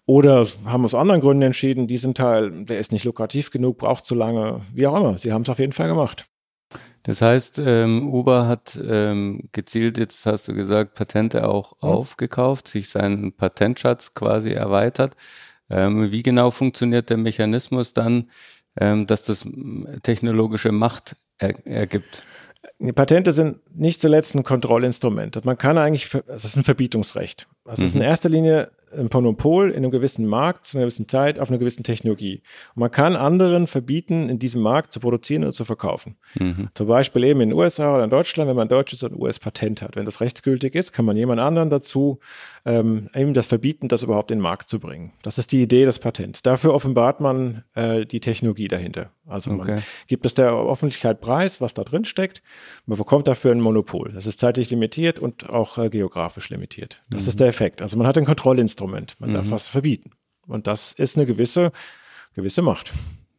Oder 0.05 0.47
haben 0.63 0.85
aus 0.85 0.95
anderen 0.95 1.19
Gründen 1.19 1.43
entschieden, 1.43 1.88
diesen 1.88 2.13
Teil, 2.13 2.63
der 2.63 2.79
ist 2.79 2.93
nicht 2.93 3.03
lukrativ 3.03 3.51
genug, 3.51 3.77
braucht 3.77 4.05
zu 4.05 4.15
lange, 4.15 4.61
wie 4.73 4.88
auch 4.88 4.97
immer. 4.97 5.17
Sie 5.17 5.33
haben 5.33 5.41
es 5.41 5.49
auf 5.49 5.59
jeden 5.59 5.73
Fall 5.73 5.89
gemacht. 5.89 6.27
Das 7.03 7.21
heißt, 7.21 7.59
ähm, 7.65 8.13
Uber 8.13 8.47
hat 8.47 8.79
ähm, 8.88 9.49
gezielt, 9.51 9.97
jetzt 9.97 10.25
hast 10.25 10.47
du 10.47 10.53
gesagt, 10.53 10.95
Patente 10.95 11.47
auch 11.47 11.73
mhm. 11.81 11.89
aufgekauft, 11.89 12.67
sich 12.67 12.89
seinen 12.89 13.33
Patentschatz 13.33 14.13
quasi 14.13 14.51
erweitert. 14.51 15.15
Ähm, 15.69 16.11
wie 16.11 16.23
genau 16.23 16.51
funktioniert 16.51 17.09
der 17.09 17.17
Mechanismus 17.17 17.93
dann, 17.93 18.29
ähm, 18.79 19.05
dass 19.05 19.24
das 19.24 19.45
technologische 20.01 20.71
Macht 20.71 21.15
er, 21.38 21.53
ergibt. 21.67 22.24
Die 22.79 22.93
Patente 22.93 23.31
sind 23.33 23.59
nicht 23.75 24.01
zuletzt 24.01 24.36
ein 24.36 24.43
Kontrollinstrument. 24.43 25.43
Man 25.45 25.57
kann 25.57 25.77
eigentlich, 25.77 26.09
das 26.27 26.45
ist 26.45 26.55
ein 26.55 26.63
Verbietungsrecht. 26.63 27.48
Das 27.65 27.79
mhm. 27.79 27.86
ist 27.86 27.95
in 27.95 28.01
erster 28.01 28.29
Linie 28.29 28.71
ein 28.91 29.09
Monopol 29.12 29.69
in 29.69 29.77
einem 29.77 29.91
gewissen 29.91 30.25
Markt 30.25 30.65
zu 30.65 30.77
einer 30.77 30.86
gewissen 30.86 31.07
Zeit 31.07 31.39
auf 31.39 31.50
einer 31.50 31.59
gewissen 31.59 31.83
Technologie. 31.83 32.41
Und 32.75 32.79
man 32.81 32.91
kann 32.91 33.15
anderen 33.15 33.67
verbieten, 33.67 34.29
in 34.29 34.39
diesem 34.39 34.62
Markt 34.62 34.93
zu 34.93 35.00
produzieren 35.00 35.43
oder 35.43 35.53
zu 35.53 35.65
verkaufen. 35.65 36.15
Mhm. 36.36 36.69
Zum 36.74 36.88
Beispiel 36.88 37.24
eben 37.25 37.41
in 37.41 37.50
den 37.50 37.57
USA 37.57 37.93
oder 37.93 38.03
in 38.03 38.09
Deutschland, 38.09 38.50
wenn 38.50 38.55
man 38.55 38.65
ein 38.65 38.69
deutsches 38.69 39.03
oder 39.03 39.15
US-Patent 39.15 39.81
hat. 39.81 39.95
Wenn 39.95 40.05
das 40.05 40.21
rechtsgültig 40.21 40.75
ist, 40.75 40.91
kann 40.91 41.05
man 41.05 41.17
jemand 41.17 41.39
anderen 41.39 41.69
dazu 41.69 42.19
ähm, 42.66 43.10
eben 43.16 43.34
das 43.34 43.48
verbieten, 43.48 43.88
das 43.88 44.04
überhaupt 44.04 44.32
in 44.32 44.38
den 44.38 44.44
Markt 44.44 44.70
zu 44.70 44.80
bringen. 44.80 45.13
Das 45.22 45.38
ist 45.38 45.51
die 45.51 45.62
Idee 45.62 45.86
des 45.86 46.00
Patents. 46.00 46.42
Dafür 46.42 46.74
offenbart 46.74 47.22
man 47.22 47.63
äh, 47.75 48.06
die 48.06 48.20
Technologie 48.20 48.68
dahinter. 48.68 49.12
Also 49.25 49.51
okay. 49.51 49.72
man 49.74 49.84
gibt 50.08 50.25
es 50.25 50.34
der 50.34 50.51
Öffentlichkeit 50.51 51.22
preis, 51.22 51.62
was 51.62 51.74
da 51.74 51.84
drin 51.84 52.06
steckt. 52.06 52.42
Man 52.86 52.98
bekommt 52.98 53.28
dafür 53.28 53.51
ein 53.51 53.62
Monopol. 53.62 54.12
Das 54.13 54.25
ist 54.25 54.39
zeitlich 54.39 54.70
limitiert 54.70 55.20
und 55.20 55.50
auch 55.50 55.78
äh, 55.78 55.89
geografisch 55.89 56.50
limitiert. 56.50 57.04
Das 57.10 57.24
mhm. 57.24 57.30
ist 57.30 57.39
der 57.39 57.48
Effekt. 57.48 57.82
Also 57.82 57.98
man 57.98 58.08
hat 58.08 58.18
ein 58.18 58.25
Kontrollinstrument. 58.25 59.16
Man 59.20 59.32
mhm. 59.32 59.34
darf 59.36 59.51
was 59.51 59.70
verbieten. 59.70 60.12
Und 60.48 60.68
das 60.68 60.94
ist 60.94 61.16
eine 61.16 61.25
gewisse, 61.25 61.72
gewisse 62.36 62.62
Macht. 62.62 62.92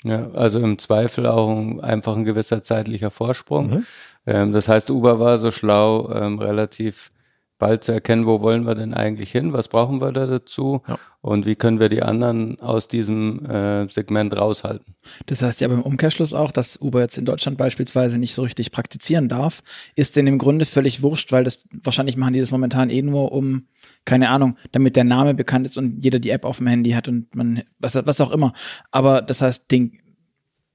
Ja, 0.03 0.31
also 0.31 0.61
im 0.61 0.79
Zweifel 0.79 1.27
auch 1.27 1.79
einfach 1.83 2.17
ein 2.17 2.25
gewisser 2.25 2.63
zeitlicher 2.63 3.11
Vorsprung. 3.11 3.71
Mhm. 3.71 3.87
Ähm, 4.27 4.53
das 4.53 4.69
heißt, 4.69 4.91
Uber 4.91 5.21
war 5.21 5.37
so 5.39 5.51
schlau, 5.51 6.11
ähm, 6.11 6.39
relativ 6.39 7.13
bald 7.61 7.85
zu 7.85 7.93
erkennen, 7.93 8.27
wo 8.27 8.41
wollen 8.41 8.67
wir 8.67 8.75
denn 8.75 8.93
eigentlich 8.93 9.31
hin, 9.31 9.53
was 9.53 9.69
brauchen 9.69 10.01
wir 10.01 10.11
da 10.11 10.27
dazu 10.27 10.83
ja. 10.89 10.99
und 11.21 11.47
wie 11.47 11.55
können 11.55 11.79
wir 11.79 11.89
die 11.89 12.03
anderen 12.03 12.59
aus 12.59 12.89
diesem 12.89 13.47
äh, 13.47 13.89
Segment 13.89 14.37
raushalten. 14.37 14.97
Das 15.27 15.43
heißt 15.43 15.61
ja 15.61 15.69
beim 15.69 15.83
Umkehrschluss 15.83 16.35
auch, 16.35 16.51
dass 16.51 16.81
Uber 16.81 17.01
jetzt 17.01 17.19
in 17.19 17.25
Deutschland 17.25 17.57
beispielsweise 17.57 18.19
nicht 18.19 18.35
so 18.35 18.43
richtig 18.43 18.73
praktizieren 18.73 19.29
darf, 19.29 19.63
ist 19.95 20.17
denn 20.17 20.27
im 20.27 20.39
Grunde 20.39 20.65
völlig 20.65 21.03
wurscht, 21.03 21.31
weil 21.31 21.45
das 21.45 21.61
wahrscheinlich 21.85 22.17
machen 22.17 22.33
die 22.33 22.41
das 22.41 22.51
momentan 22.51 22.91
eh 22.91 23.03
nur 23.03 23.31
um, 23.31 23.67
keine 24.05 24.31
Ahnung, 24.31 24.57
damit 24.73 24.97
der 24.97 25.05
Name 25.05 25.35
bekannt 25.35 25.67
ist 25.67 25.79
und 25.79 26.03
jeder 26.03 26.19
die 26.19 26.31
App 26.31 26.45
auf 26.45 26.59
dem 26.59 26.67
Handy 26.67 26.91
hat 26.91 27.07
und 27.07 27.33
man, 27.37 27.63
was, 27.79 27.95
was 27.95 28.21
auch 28.21 28.33
immer. 28.33 28.53
Aber 28.91 29.23
das 29.23 29.43
heißt, 29.43 29.71
Ding, 29.71 30.01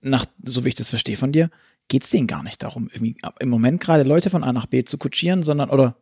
nach, 0.01 0.25
so 0.43 0.63
wie 0.63 0.69
ich 0.69 0.75
das 0.75 0.87
verstehe 0.87 1.17
von 1.17 1.31
dir, 1.31 1.49
geht 1.87 2.03
es 2.03 2.09
denen 2.09 2.27
gar 2.27 2.43
nicht 2.43 2.63
darum, 2.63 2.89
irgendwie 2.91 3.17
im 3.39 3.49
Moment 3.49 3.81
gerade 3.81 4.03
Leute 4.03 4.29
von 4.29 4.43
A 4.43 4.53
nach 4.53 4.65
B 4.65 4.83
zu 4.83 4.97
kutschieren, 4.97 5.43
sondern, 5.43 5.69
oder 5.69 5.97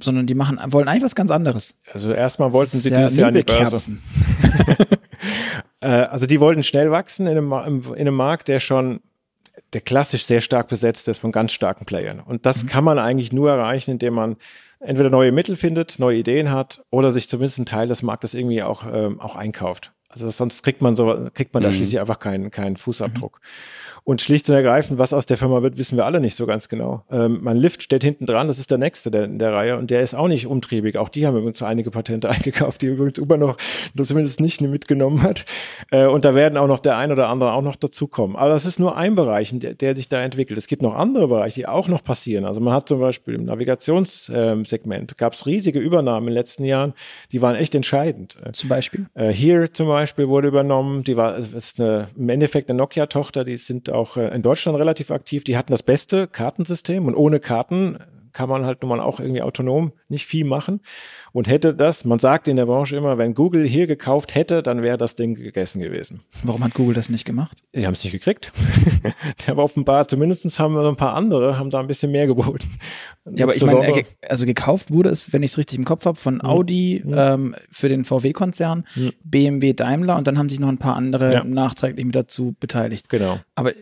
sondern 0.00 0.26
die 0.26 0.34
machen, 0.34 0.60
wollen 0.68 0.88
eigentlich 0.88 1.04
was 1.04 1.14
ganz 1.14 1.30
anderes. 1.30 1.80
Also 1.92 2.12
erstmal 2.12 2.52
wollten 2.52 2.78
sie 2.78 2.90
ja 2.90 2.98
dieses 2.98 3.16
Jahr 3.16 3.28
an 3.28 3.34
die 3.34 3.42
Börse. 3.42 3.98
äh, 5.80 5.86
also 5.86 6.26
die 6.26 6.40
wollten 6.40 6.62
schnell 6.62 6.90
wachsen 6.90 7.26
in 7.26 7.36
einem, 7.36 7.82
in 7.94 8.00
einem 8.00 8.14
Markt, 8.14 8.48
der 8.48 8.60
schon 8.60 9.00
der 9.72 9.80
klassisch 9.80 10.24
sehr 10.24 10.40
stark 10.40 10.68
besetzt 10.68 11.08
ist 11.08 11.18
von 11.18 11.32
ganz 11.32 11.52
starken 11.52 11.84
Playern. 11.84 12.20
Und 12.20 12.46
das 12.46 12.64
mhm. 12.64 12.68
kann 12.68 12.84
man 12.84 12.98
eigentlich 12.98 13.32
nur 13.32 13.50
erreichen, 13.50 13.92
indem 13.92 14.14
man 14.14 14.36
entweder 14.80 15.10
neue 15.10 15.32
Mittel 15.32 15.56
findet, 15.56 15.98
neue 15.98 16.18
Ideen 16.18 16.50
hat 16.50 16.84
oder 16.90 17.12
sich 17.12 17.28
zumindest 17.28 17.58
einen 17.58 17.66
Teil 17.66 17.88
des 17.88 18.02
Marktes 18.02 18.34
irgendwie 18.34 18.62
auch, 18.62 18.86
ähm, 18.90 19.20
auch 19.20 19.36
einkauft. 19.36 19.92
Also 20.08 20.30
sonst 20.30 20.62
kriegt 20.62 20.80
man 20.80 20.96
so, 20.96 21.28
kriegt 21.34 21.52
man 21.52 21.62
da 21.62 21.68
mhm. 21.68 21.74
schließlich 21.74 22.00
einfach 22.00 22.18
keinen, 22.18 22.50
keinen 22.50 22.76
Fußabdruck. 22.76 23.40
Mhm. 23.40 23.46
Und 24.04 24.20
schlicht 24.20 24.48
und 24.48 24.54
ergreifend, 24.54 24.98
was 24.98 25.12
aus 25.12 25.26
der 25.26 25.36
Firma 25.36 25.62
wird, 25.62 25.78
wissen 25.78 25.96
wir 25.96 26.06
alle 26.06 26.20
nicht 26.20 26.34
so 26.34 26.46
ganz 26.46 26.68
genau. 26.68 27.04
Ähm, 27.10 27.38
mein 27.42 27.56
Lift 27.56 27.82
steht 27.82 28.02
hinten 28.02 28.26
dran, 28.26 28.48
das 28.48 28.58
ist 28.58 28.70
der 28.70 28.78
nächste 28.78 29.10
der, 29.10 29.24
in 29.24 29.38
der 29.38 29.52
Reihe 29.52 29.78
und 29.78 29.90
der 29.90 30.02
ist 30.02 30.14
auch 30.14 30.28
nicht 30.28 30.46
umtriebig. 30.46 30.96
Auch 30.98 31.08
die 31.08 31.26
haben 31.26 31.36
übrigens 31.36 31.62
einige 31.62 31.90
Patente 31.90 32.28
eingekauft, 32.30 32.82
die 32.82 32.86
übrigens 32.86 33.18
Uber 33.18 33.36
noch, 33.36 33.56
zumindest 34.02 34.40
nicht 34.40 34.60
mitgenommen 34.60 35.22
hat. 35.22 35.44
Äh, 35.90 36.06
und 36.06 36.24
da 36.24 36.34
werden 36.34 36.56
auch 36.56 36.66
noch 36.66 36.80
der 36.80 36.96
ein 36.96 37.12
oder 37.12 37.28
andere 37.28 37.52
auch 37.52 37.62
noch 37.62 37.76
dazukommen. 37.76 38.36
Aber 38.36 38.50
das 38.50 38.66
ist 38.66 38.78
nur 38.78 38.96
ein 38.96 39.14
Bereich, 39.14 39.50
der, 39.52 39.74
der 39.74 39.96
sich 39.96 40.08
da 40.08 40.22
entwickelt. 40.22 40.58
Es 40.58 40.66
gibt 40.66 40.82
noch 40.82 40.94
andere 40.94 41.28
Bereiche, 41.28 41.60
die 41.60 41.66
auch 41.66 41.88
noch 41.88 42.04
passieren. 42.04 42.44
Also 42.44 42.60
man 42.60 42.74
hat 42.74 42.88
zum 42.88 43.00
Beispiel 43.00 43.34
im 43.34 43.44
Navigationssegment 43.44 45.12
ähm, 45.12 45.16
gab 45.16 45.32
es 45.32 45.46
riesige 45.46 45.78
Übernahmen 45.78 46.28
in 46.28 46.32
den 46.32 46.38
letzten 46.38 46.64
Jahren, 46.64 46.94
die 47.32 47.42
waren 47.42 47.56
echt 47.56 47.74
entscheidend. 47.74 48.38
Zum 48.52 48.68
Beispiel? 48.68 49.06
Äh, 49.14 49.32
Here 49.32 49.72
zum 49.72 49.88
Beispiel 49.88 50.28
wurde 50.28 50.48
übernommen, 50.48 51.04
die 51.04 51.16
war 51.16 51.36
ist 51.36 51.80
eine, 51.80 52.08
im 52.16 52.28
Endeffekt 52.28 52.68
eine 52.68 52.78
Nokia-Tochter, 52.78 53.44
die 53.44 53.56
sind 53.56 53.87
auch 53.90 54.16
äh, 54.16 54.28
in 54.34 54.42
Deutschland 54.42 54.78
relativ 54.78 55.10
aktiv. 55.10 55.44
Die 55.44 55.56
hatten 55.56 55.72
das 55.72 55.82
beste 55.82 56.26
Kartensystem 56.26 57.06
und 57.06 57.14
ohne 57.14 57.40
Karten 57.40 57.98
kann 58.32 58.48
man 58.48 58.64
halt 58.64 58.82
nun 58.82 58.90
mal 58.90 59.00
auch 59.00 59.20
irgendwie 59.20 59.42
autonom 59.42 59.92
nicht 60.08 60.26
viel 60.26 60.44
machen. 60.44 60.80
Und 61.32 61.48
hätte 61.48 61.74
das, 61.74 62.04
man 62.04 62.18
sagt 62.18 62.48
in 62.48 62.56
der 62.56 62.66
Branche 62.66 62.96
immer, 62.96 63.18
wenn 63.18 63.34
Google 63.34 63.64
hier 63.64 63.86
gekauft 63.86 64.34
hätte, 64.34 64.62
dann 64.62 64.82
wäre 64.82 64.96
das 64.96 65.14
Ding 65.14 65.34
gegessen 65.34 65.80
gewesen. 65.80 66.22
Warum 66.42 66.64
hat 66.64 66.74
Google 66.74 66.94
das 66.94 67.08
nicht 67.08 67.24
gemacht? 67.24 67.56
Die 67.74 67.86
haben 67.86 67.94
es 67.94 68.02
nicht 68.02 68.12
gekriegt. 68.12 68.52
Der 69.46 69.56
war 69.56 69.64
offenbar, 69.64 70.08
zumindest 70.08 70.58
haben 70.58 70.76
ein 70.76 70.96
paar 70.96 71.14
andere, 71.14 71.58
haben 71.58 71.70
da 71.70 71.80
ein 71.80 71.86
bisschen 71.86 72.10
mehr 72.10 72.26
geboten. 72.26 72.68
Ja, 73.30 73.44
aber 73.44 73.54
ich 73.54 73.64
meine, 73.64 74.02
also 74.28 74.46
gekauft 74.46 74.92
wurde 74.92 75.10
es, 75.10 75.32
wenn 75.32 75.42
ich 75.42 75.52
es 75.52 75.58
richtig 75.58 75.78
im 75.78 75.84
Kopf 75.84 76.06
habe, 76.06 76.18
von 76.18 76.34
mhm. 76.34 76.40
Audi 76.40 77.02
mhm. 77.04 77.14
ähm, 77.16 77.56
für 77.70 77.88
den 77.88 78.04
VW-Konzern, 78.04 78.84
mhm. 78.94 79.12
BMW, 79.22 79.74
Daimler 79.74 80.16
und 80.16 80.26
dann 80.26 80.38
haben 80.38 80.48
sich 80.48 80.60
noch 80.60 80.68
ein 80.68 80.78
paar 80.78 80.96
andere 80.96 81.32
ja. 81.32 81.44
nachträglich 81.44 82.04
mit 82.04 82.14
dazu 82.14 82.54
beteiligt. 82.58 83.08
Genau. 83.08 83.38
Aber 83.54 83.72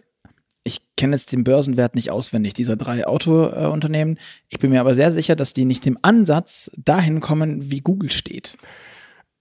ich 0.67 0.81
kenne 0.97 1.15
jetzt 1.15 1.33
den 1.33 1.45
Börsenwert 1.45 1.95
nicht 1.95 2.11
auswendig 2.11 2.53
dieser 2.53 2.77
drei 2.77 3.07
Autounternehmen. 3.07 4.19
ich 4.49 4.59
bin 4.59 4.71
mir 4.71 4.81
aber 4.81 4.95
sehr 4.95 5.13
sicher, 5.13 5.37
dass 5.37 5.53
die 5.53 5.65
nicht 5.65 5.87
im 5.87 5.99
Ansatz 6.03 6.71
dahin 6.77 7.21
kommen, 7.21 7.71
wie 7.71 7.81
Google 7.81 8.11
steht. 8.11 8.57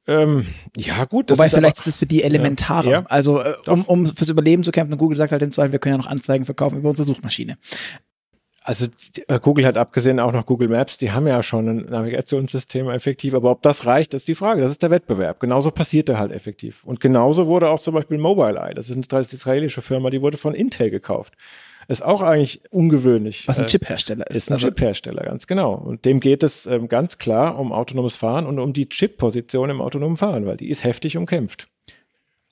Ähm, 0.07 0.45
ja, 0.77 1.05
gut. 1.05 1.31
Wobei 1.31 1.47
ist 1.47 1.55
vielleicht 1.55 1.77
aber, 1.77 1.81
ist 1.81 1.87
es 1.87 1.97
für 1.97 2.05
die 2.05 2.21
elementarer. 2.21 2.85
Ja, 2.85 2.99
ja, 2.99 3.05
also, 3.07 3.41
äh, 3.41 3.55
um, 3.65 3.83
um 3.85 4.05
fürs 4.05 4.29
Überleben 4.29 4.63
zu 4.63 4.71
kämpfen. 4.71 4.97
Google 4.97 5.17
sagt 5.17 5.31
halt 5.31 5.41
im 5.41 5.51
Zweifel, 5.51 5.71
wir 5.71 5.79
können 5.79 5.95
ja 5.95 5.97
noch 5.97 6.07
Anzeigen 6.07 6.45
verkaufen 6.45 6.77
über 6.77 6.89
unsere 6.89 7.07
Suchmaschine. 7.07 7.57
Also 8.67 8.87
äh, 9.27 9.39
Google 9.39 9.67
hat 9.67 9.77
abgesehen 9.77 10.19
auch 10.19 10.31
noch 10.31 10.47
Google 10.47 10.69
Maps, 10.69 10.97
die 10.97 11.11
haben 11.11 11.27
ja 11.27 11.43
schon 11.43 11.69
ein 11.69 11.85
Navigationssystem 11.85 12.89
effektiv, 12.89 13.35
aber 13.35 13.51
ob 13.51 13.61
das 13.61 13.85
reicht, 13.85 14.15
ist 14.15 14.27
die 14.27 14.33
Frage. 14.33 14.61
Das 14.61 14.71
ist 14.71 14.81
der 14.81 14.89
Wettbewerb. 14.89 15.39
Genauso 15.39 15.69
passiert 15.69 16.09
er 16.09 16.17
halt 16.17 16.31
effektiv. 16.31 16.83
Und 16.83 16.99
genauso 16.99 17.45
wurde 17.45 17.69
auch 17.69 17.79
zum 17.79 17.93
Beispiel 17.93 18.17
Mobileye, 18.17 18.73
das 18.73 18.89
ist 18.89 19.13
eine 19.13 19.21
israelische 19.21 19.83
Firma, 19.83 20.09
die 20.09 20.19
wurde 20.19 20.37
von 20.37 20.55
Intel 20.55 20.89
gekauft. 20.89 21.35
Ist 21.87 22.03
auch 22.03 22.23
eigentlich 22.23 22.63
ungewöhnlich. 22.71 23.47
Was 23.47 23.59
ein 23.59 23.65
äh, 23.65 23.67
Chiphersteller 23.67 24.27
ist. 24.31 24.35
Ist 24.35 24.49
ein 24.49 24.53
also 24.55 24.69
Chiphersteller, 24.69 25.23
ganz 25.23 25.45
genau. 25.45 25.75
Und 25.75 26.03
dem 26.05 26.19
geht 26.19 26.41
es 26.41 26.65
ähm, 26.65 26.87
ganz 26.87 27.19
klar 27.19 27.59
um 27.59 27.71
autonomes 27.71 28.15
Fahren 28.15 28.47
und 28.47 28.57
um 28.57 28.73
die 28.73 28.89
Chip-Position 28.89 29.69
im 29.69 29.79
autonomen 29.79 30.17
Fahren, 30.17 30.47
weil 30.47 30.57
die 30.57 30.69
ist 30.69 30.83
heftig 30.83 31.17
umkämpft. 31.17 31.67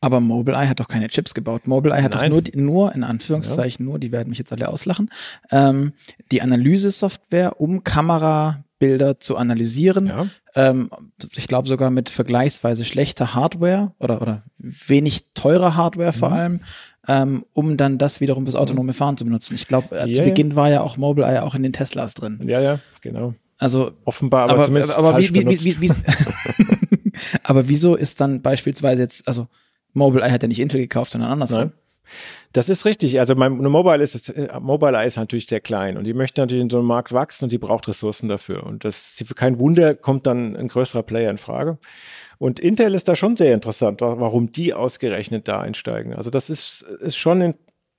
Aber 0.04 0.20
Mobileye 0.20 0.68
hat 0.68 0.82
doch 0.82 0.90
keine 0.90 1.08
Chips 1.08 1.34
gebaut. 1.34 1.66
Mobileye 1.66 2.04
hat 2.04 2.14
Nein. 2.14 2.30
doch 2.30 2.54
nur, 2.54 2.62
nur, 2.62 2.94
in 2.94 3.06
Anführungszeichen, 3.06 3.86
ja. 3.86 3.90
nur, 3.90 4.00
die 4.00 4.12
werden 4.12 4.28
mich 4.28 4.38
jetzt 4.38 4.52
alle 4.52 4.68
auslachen, 4.68 5.10
ähm, 5.50 5.94
die 6.30 6.42
Analyse-Software, 6.42 7.62
um 7.62 7.86
Kamerabilder 7.86 9.22
zu 9.22 9.38
analysieren. 9.38 10.08
Ja. 10.08 10.28
Ähm, 10.56 10.90
ich 11.38 11.48
glaube 11.48 11.70
sogar 11.70 11.90
mit 11.90 12.10
vergleichsweise 12.10 12.84
schlechter 12.84 13.34
Hardware 13.34 13.94
oder, 13.98 14.22
oder 14.22 14.44
wenig 14.58 15.28
teurer 15.36 15.78
Hardware 15.78 16.12
vor 16.12 16.32
mhm. 16.32 16.36
allem. 16.36 16.60
ähm, 17.08 17.46
um 17.54 17.78
dann 17.78 17.98
das 17.98 18.20
wiederum 18.20 18.44
fürs 18.44 18.56
autonome 18.56 18.92
Fahren 18.92 19.16
zu 19.16 19.24
benutzen. 19.24 19.56
Ich 19.56 19.68
glaube, 19.68 19.98
äh, 19.98 20.10
Ja, 20.10 20.14
zu. 20.14 20.24
Beginn 20.24 20.58
war 20.58 20.70
ja 20.70 20.82
auch 20.82 20.98
Mobileye 20.98 21.44
auch 21.44 21.56
in 21.56 21.64
den 21.64 21.72
Teslas 21.72 22.14
drin. 22.14 22.42
Ja, 22.44 22.60
ja, 22.60 22.78
genau. 23.00 23.34
Also 23.58 23.92
Offenbar, 24.04 24.50
aber, 24.50 24.66
aber, 24.66 24.98
aber, 24.98 25.14
benutzt. 25.14 25.64
wie, 25.64 25.80
wie, 25.80 25.90
wie, 25.90 25.92
aber 27.44 27.70
wieso 27.70 27.96
ist 27.96 28.20
dann 28.20 28.42
beispielsweise 28.42 29.02
jetzt, 29.02 29.30
also 29.30 29.48
Mobileye 29.94 30.32
hat 30.32 30.42
ja 30.42 30.48
nicht 30.48 30.60
Intel 30.60 30.82
gekauft, 30.82 31.12
sondern 31.12 31.32
andersrum. 31.32 31.60
Nein. 31.60 31.72
Das 32.52 32.70
ist 32.70 32.86
richtig. 32.86 33.20
Also 33.20 33.34
mein 33.34 33.54
Mobile 33.58 34.04
ist 34.04 34.30
äh, 34.30 34.60
Mobile 34.60 34.96
Eye 34.98 35.08
ist 35.08 35.18
natürlich 35.18 35.48
sehr 35.48 35.62
klein 35.62 35.98
und 35.98 36.04
die 36.04 36.14
möchte 36.14 36.42
natürlich 36.42 36.62
in 36.62 36.70
so 36.70 36.78
einem 36.80 36.88
Markt 36.88 37.12
wachsen 37.14 37.46
und 37.46 37.52
die 37.52 37.58
braucht 37.58 37.88
Ressourcen 37.88 38.30
dafür. 38.30 38.64
Und 38.64 38.84
das 38.86 39.20
ist 39.20 39.36
kein 39.36 39.58
Wunder, 39.60 39.96
kommt 39.96 40.28
dann 40.28 40.56
ein 40.56 40.68
größerer 40.68 41.02
Player 41.04 41.32
in 41.32 41.38
Frage. 41.38 41.78
Und 42.38 42.60
Intel 42.60 42.94
ist 42.94 43.08
da 43.08 43.16
schon 43.16 43.36
sehr 43.38 43.54
interessant, 43.54 44.02
wa- 44.02 44.20
warum 44.20 44.52
die 44.52 44.74
ausgerechnet 44.74 45.48
da 45.48 45.62
einsteigen. 45.62 46.14
Also 46.14 46.30
das 46.30 46.50
ist, 46.50 46.82
ist 47.00 47.16
schon 47.16 47.42
in, 47.42 47.56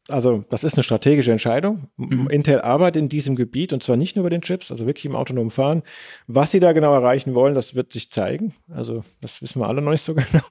also 0.08 0.44
das 0.50 0.62
ist 0.64 0.74
eine 0.74 0.82
strategische 0.82 1.32
Entscheidung. 1.32 1.88
Intel 2.28 2.60
arbeitet 2.60 3.00
in 3.02 3.08
diesem 3.08 3.36
Gebiet 3.36 3.72
und 3.72 3.82
zwar 3.82 3.96
nicht 3.96 4.14
nur 4.16 4.22
bei 4.24 4.28
den 4.30 4.42
Chips, 4.42 4.70
also 4.70 4.86
wirklich 4.86 5.06
im 5.06 5.16
autonomen 5.16 5.50
Fahren. 5.50 5.82
Was 6.26 6.50
sie 6.52 6.60
da 6.60 6.72
genau 6.72 6.92
erreichen 6.92 7.34
wollen, 7.34 7.54
das 7.54 7.74
wird 7.74 7.90
sich 7.90 8.10
zeigen. 8.12 8.54
Also 8.70 9.02
das 9.22 9.40
wissen 9.40 9.60
wir 9.60 9.66
alle 9.68 9.80
noch 9.82 9.92
nicht 9.92 10.04
so 10.04 10.14
genau. 10.14 10.44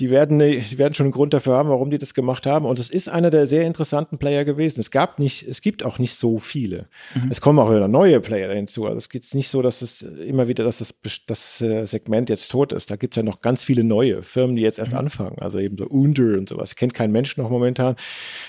Die 0.00 0.10
werden, 0.10 0.38
ne- 0.38 0.58
die 0.58 0.78
werden 0.78 0.92
schon 0.94 1.04
einen 1.04 1.12
Grund 1.12 1.32
dafür 1.34 1.54
haben, 1.54 1.68
warum 1.68 1.88
die 1.88 1.98
das 1.98 2.14
gemacht 2.14 2.46
haben. 2.46 2.66
Und 2.66 2.80
es 2.80 2.90
ist 2.90 3.08
einer 3.08 3.30
der 3.30 3.46
sehr 3.46 3.62
interessanten 3.64 4.18
Player 4.18 4.44
gewesen. 4.44 4.80
Es 4.80 4.90
gab 4.90 5.20
nicht, 5.20 5.46
es 5.46 5.60
gibt 5.60 5.84
auch 5.84 6.00
nicht 6.00 6.16
so 6.16 6.38
viele. 6.38 6.88
Es 7.30 7.40
kommen 7.40 7.60
auch 7.60 7.70
wieder 7.70 7.86
neue 7.86 8.20
Player 8.20 8.52
hinzu. 8.52 8.86
Also 8.86 8.98
es 8.98 9.08
geht 9.08 9.24
nicht 9.34 9.48
so, 9.48 9.62
dass 9.62 9.82
es 9.82 10.02
immer 10.02 10.48
wieder, 10.48 10.64
dass 10.64 10.78
das, 10.78 10.94
das 11.26 11.60
äh, 11.60 11.86
Segment 11.86 12.28
jetzt 12.28 12.50
tot 12.50 12.72
ist. 12.72 12.90
Da 12.90 12.96
gibt 12.96 13.14
es 13.14 13.16
ja 13.16 13.22
noch 13.22 13.40
ganz 13.40 13.62
viele 13.62 13.84
neue 13.84 14.24
Firmen, 14.24 14.56
die 14.56 14.62
jetzt 14.62 14.80
erst 14.80 14.94
anfangen. 14.94 15.38
Also 15.38 15.60
eben 15.60 15.78
so 15.78 15.86
Under 15.86 16.38
und 16.38 16.48
sowas. 16.48 16.74
Kennt 16.74 16.94
kein 16.94 17.12
Mensch 17.12 17.36
noch 17.36 17.48
momentan. 17.48 17.94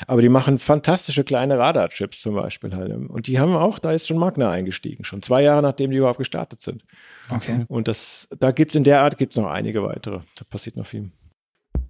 Aber 0.07 0.23
die 0.23 0.29
machen 0.29 0.57
fantastische 0.57 1.23
kleine 1.23 1.59
Radarchips 1.59 2.21
zum 2.21 2.33
Beispiel 2.33 2.75
halt. 2.75 2.91
Und 2.91 3.27
die 3.27 3.37
haben 3.39 3.55
auch, 3.55 3.77
da 3.77 3.91
ist 3.91 4.07
schon 4.07 4.17
Magna 4.17 4.49
eingestiegen. 4.49 5.03
Schon 5.03 5.21
zwei 5.21 5.43
Jahre, 5.43 5.61
nachdem 5.61 5.91
die 5.91 5.97
überhaupt 5.97 6.17
gestartet 6.17 6.63
sind. 6.63 6.83
Okay. 7.29 7.65
Und 7.67 7.87
das, 7.87 8.27
da 8.39 8.49
gibt 8.51 8.71
es 8.71 8.75
in 8.75 8.83
der 8.83 9.01
Art 9.01 9.19
gibt's 9.19 9.35
noch 9.35 9.47
einige 9.47 9.83
weitere. 9.83 10.21
Da 10.37 10.45
passiert 10.49 10.75
noch 10.75 10.87
viel. 10.87 11.09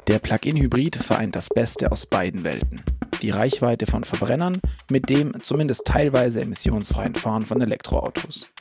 Der 0.07 0.19
Plug-in-Hybrid 0.19 0.97
vereint 0.97 1.35
das 1.35 1.49
Beste 1.49 1.91
aus 1.91 2.05
beiden 2.05 2.43
Welten. 2.43 2.83
Die 3.23 3.31
Reichweite 3.31 3.87
von 3.87 4.03
Verbrennern 4.03 4.61
mit 4.87 5.09
dem 5.09 5.41
zumindest 5.41 5.85
teilweise 5.85 6.41
emissionsfreien 6.41 7.15
Fahren 7.15 7.43
von 7.43 7.59
Elektroautos. 7.59 8.51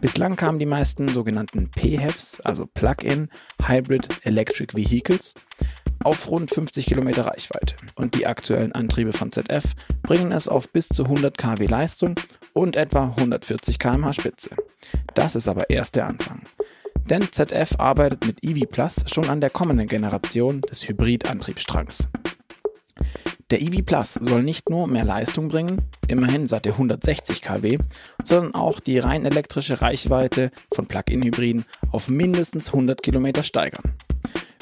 Bislang 0.00 0.36
kamen 0.36 0.60
die 0.60 0.66
meisten 0.66 1.08
sogenannten 1.08 1.68
PHEVs, 1.76 2.40
also 2.42 2.66
Plug-in 2.66 3.28
Hybrid 3.60 4.08
Electric 4.22 4.76
Vehicles, 4.76 5.34
auf 6.04 6.30
rund 6.30 6.50
50 6.50 6.86
Kilometer 6.86 7.26
Reichweite. 7.26 7.74
Und 7.96 8.14
die 8.14 8.28
aktuellen 8.28 8.70
Antriebe 8.70 9.12
von 9.12 9.32
ZF 9.32 9.74
bringen 10.02 10.30
es 10.30 10.46
auf 10.46 10.70
bis 10.70 10.88
zu 10.88 11.04
100 11.04 11.36
kW 11.36 11.66
Leistung 11.66 12.14
und 12.52 12.76
etwa 12.76 13.14
140 13.16 13.80
km/h 13.80 14.12
Spitze. 14.12 14.50
Das 15.14 15.34
ist 15.34 15.48
aber 15.48 15.70
erst 15.70 15.96
der 15.96 16.06
Anfang. 16.06 16.42
Denn 17.10 17.28
ZF 17.30 17.78
arbeitet 17.78 18.26
mit 18.26 18.44
EV 18.44 18.66
Plus 18.68 19.04
schon 19.06 19.28
an 19.28 19.40
der 19.40 19.50
kommenden 19.50 19.88
Generation 19.88 20.62
des 20.62 20.88
Hybrid-Antriebsstrangs. 20.88 22.08
Der 23.50 23.60
EV 23.60 23.82
Plus 23.84 24.14
soll 24.14 24.42
nicht 24.42 24.70
nur 24.70 24.86
mehr 24.86 25.04
Leistung 25.04 25.48
bringen, 25.48 25.82
immerhin 26.08 26.46
satte 26.46 26.70
160 26.70 27.42
kW, 27.42 27.78
sondern 28.22 28.54
auch 28.54 28.80
die 28.80 28.98
rein 28.98 29.26
elektrische 29.26 29.82
Reichweite 29.82 30.50
von 30.72 30.86
Plug-in-Hybriden 30.86 31.66
auf 31.92 32.08
mindestens 32.08 32.68
100 32.68 33.02
Kilometer 33.02 33.42
steigern. 33.42 33.94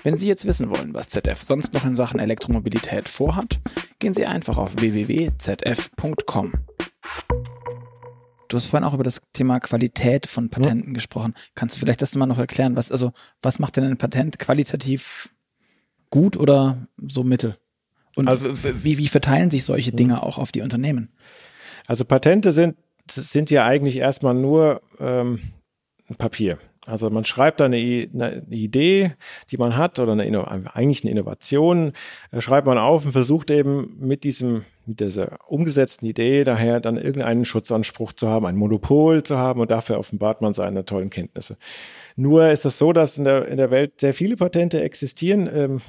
Wenn 0.02 0.16
Sie 0.16 0.26
jetzt 0.26 0.46
wissen 0.46 0.68
wollen, 0.68 0.94
was 0.94 1.08
ZF 1.08 1.40
sonst 1.40 1.74
noch 1.74 1.84
in 1.84 1.94
Sachen 1.94 2.18
Elektromobilität 2.18 3.08
vorhat, 3.08 3.60
gehen 4.00 4.14
Sie 4.14 4.26
einfach 4.26 4.58
auf 4.58 4.74
www.zf.com. 4.74 6.52
Du 8.52 8.56
hast 8.56 8.66
vorhin 8.66 8.86
auch 8.86 8.92
über 8.92 9.02
das 9.02 9.22
Thema 9.32 9.60
Qualität 9.60 10.26
von 10.26 10.50
Patenten 10.50 10.92
gesprochen. 10.92 11.32
Kannst 11.54 11.74
du 11.76 11.80
vielleicht 11.80 12.02
das 12.02 12.14
mal 12.16 12.26
noch 12.26 12.36
erklären? 12.36 12.76
Was, 12.76 12.92
also, 12.92 13.12
was 13.40 13.58
macht 13.58 13.78
denn 13.78 13.84
ein 13.84 13.96
Patent 13.96 14.38
qualitativ 14.38 15.30
gut 16.10 16.36
oder 16.36 16.86
so 17.08 17.24
mittel? 17.24 17.56
Und 18.14 18.28
Also- 18.28 18.52
wie, 18.84 18.98
wie 18.98 19.08
verteilen 19.08 19.50
sich 19.50 19.64
solche 19.64 19.92
Dinge 19.92 20.22
auch 20.22 20.36
auf 20.36 20.52
die 20.52 20.60
Unternehmen? 20.60 21.14
Also 21.86 22.04
Patente 22.04 22.52
sind, 22.52 22.76
sind 23.10 23.48
ja 23.50 23.64
eigentlich 23.64 23.96
erstmal 23.96 24.34
nur 24.34 24.82
ähm, 25.00 25.38
Papier. 26.18 26.58
Also 26.86 27.10
man 27.10 27.24
schreibt 27.24 27.60
da 27.60 27.66
eine, 27.66 27.76
eine 27.76 28.44
Idee, 28.50 29.14
die 29.50 29.56
man 29.56 29.76
hat, 29.76 30.00
oder 30.00 30.12
eine, 30.12 30.50
eigentlich 30.74 31.04
eine 31.04 31.12
Innovation, 31.12 31.92
äh, 32.32 32.40
schreibt 32.40 32.66
man 32.66 32.76
auf 32.76 33.04
und 33.04 33.12
versucht 33.12 33.52
eben 33.52 33.96
mit 34.00 34.24
diesem, 34.24 34.64
mit 34.84 34.98
dieser 34.98 35.38
umgesetzten 35.46 36.06
Idee 36.06 36.42
daher 36.42 36.80
dann 36.80 36.96
irgendeinen 36.96 37.44
Schutzanspruch 37.44 38.12
zu 38.12 38.28
haben, 38.28 38.46
ein 38.46 38.56
Monopol 38.56 39.22
zu 39.22 39.38
haben 39.38 39.60
und 39.60 39.70
dafür 39.70 39.98
offenbart 39.98 40.40
man 40.40 40.54
seine 40.54 40.84
tollen 40.84 41.10
Kenntnisse. 41.10 41.56
Nur 42.16 42.50
ist 42.50 42.66
es 42.66 42.78
so, 42.78 42.92
dass 42.92 43.16
in 43.16 43.24
der, 43.24 43.46
in 43.46 43.58
der 43.58 43.70
Welt 43.70 44.00
sehr 44.00 44.12
viele 44.12 44.36
Patente 44.36 44.82
existieren. 44.82 45.48
Ähm, 45.54 45.82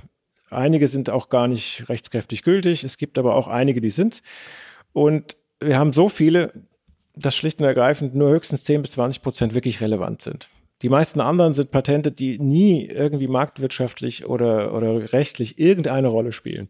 einige 0.51 0.87
sind 0.87 1.09
auch 1.09 1.29
gar 1.29 1.47
nicht 1.47 1.89
rechtskräftig 1.89 2.43
gültig. 2.43 2.83
Es 2.83 2.97
gibt 2.97 3.17
aber 3.17 3.33
auch 3.33 3.47
einige, 3.47 3.81
die 3.81 3.89
sind. 3.89 4.21
Und 4.93 5.37
wir 5.59 5.79
haben 5.79 5.91
so 5.91 6.07
viele, 6.07 6.53
dass 7.15 7.35
schlicht 7.35 7.59
und 7.59 7.65
ergreifend 7.65 8.13
nur 8.13 8.29
höchstens 8.29 8.63
10 8.63 8.83
bis 8.83 8.91
20 8.91 9.23
Prozent 9.23 9.55
wirklich 9.55 9.81
relevant 9.81 10.21
sind. 10.21 10.49
Die 10.83 10.89
meisten 10.89 11.21
anderen 11.21 11.53
sind 11.53 11.71
Patente, 11.71 12.11
die 12.11 12.39
nie 12.39 12.85
irgendwie 12.85 13.27
marktwirtschaftlich 13.27 14.27
oder, 14.27 14.73
oder 14.73 15.13
rechtlich 15.13 15.57
irgendeine 15.57 16.09
Rolle 16.09 16.33
spielen. 16.33 16.67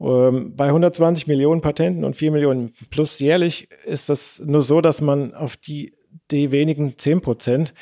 Ähm, 0.00 0.56
bei 0.56 0.66
120 0.66 1.26
Millionen 1.26 1.60
Patenten 1.60 2.04
und 2.04 2.16
4 2.16 2.32
Millionen 2.32 2.72
plus 2.90 3.18
jährlich 3.18 3.68
ist 3.84 4.08
das 4.08 4.42
nur 4.44 4.62
so, 4.62 4.80
dass 4.80 5.00
man 5.00 5.34
auf 5.34 5.56
die, 5.56 5.94
die 6.30 6.52
wenigen 6.52 6.96
10 6.96 7.20
Prozent, 7.20 7.74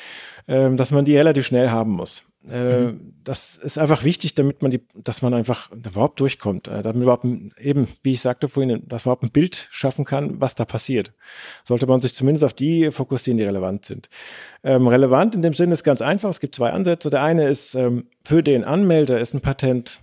ähm, 0.47 0.77
dass 0.77 0.91
man 0.91 1.05
die 1.05 1.17
relativ 1.17 1.47
schnell 1.47 1.69
haben 1.69 1.91
muss. 1.91 2.25
Äh, 2.49 2.93
Das 3.23 3.57
ist 3.57 3.77
einfach 3.77 4.03
wichtig, 4.03 4.35
damit 4.35 4.61
man 4.61 4.71
die, 4.71 4.81
dass 4.95 5.21
man 5.21 5.33
einfach 5.33 5.71
überhaupt 5.71 6.19
durchkommt, 6.19 6.67
äh, 6.67 6.81
damit 6.81 6.95
man 6.95 7.03
überhaupt 7.03 7.25
eben, 7.59 7.87
wie 8.01 8.11
ich 8.11 8.21
sagte 8.21 8.47
vorhin, 8.49 8.83
dass 8.87 9.05
man 9.05 9.13
überhaupt 9.13 9.23
ein 9.23 9.31
Bild 9.31 9.67
schaffen 9.71 10.03
kann, 10.03 10.41
was 10.41 10.55
da 10.55 10.65
passiert. 10.65 11.13
Sollte 11.63 11.87
man 11.87 12.01
sich 12.01 12.15
zumindest 12.15 12.43
auf 12.43 12.53
die 12.53 12.91
fokussieren, 12.91 13.37
die 13.37 13.45
relevant 13.45 13.85
sind. 13.85 14.09
Ähm, 14.63 14.87
relevant 14.87 15.35
in 15.35 15.41
dem 15.41 15.53
Sinne 15.53 15.73
ist 15.73 15.83
ganz 15.83 16.01
einfach. 16.01 16.29
Es 16.29 16.41
gibt 16.41 16.55
zwei 16.55 16.71
Ansätze. 16.71 17.09
Der 17.09 17.23
eine 17.23 17.47
ist, 17.47 17.75
ähm, 17.75 18.07
für 18.25 18.43
den 18.43 18.65
Anmelder 18.65 19.19
ist 19.19 19.33
ein 19.33 19.41
Patent 19.41 19.99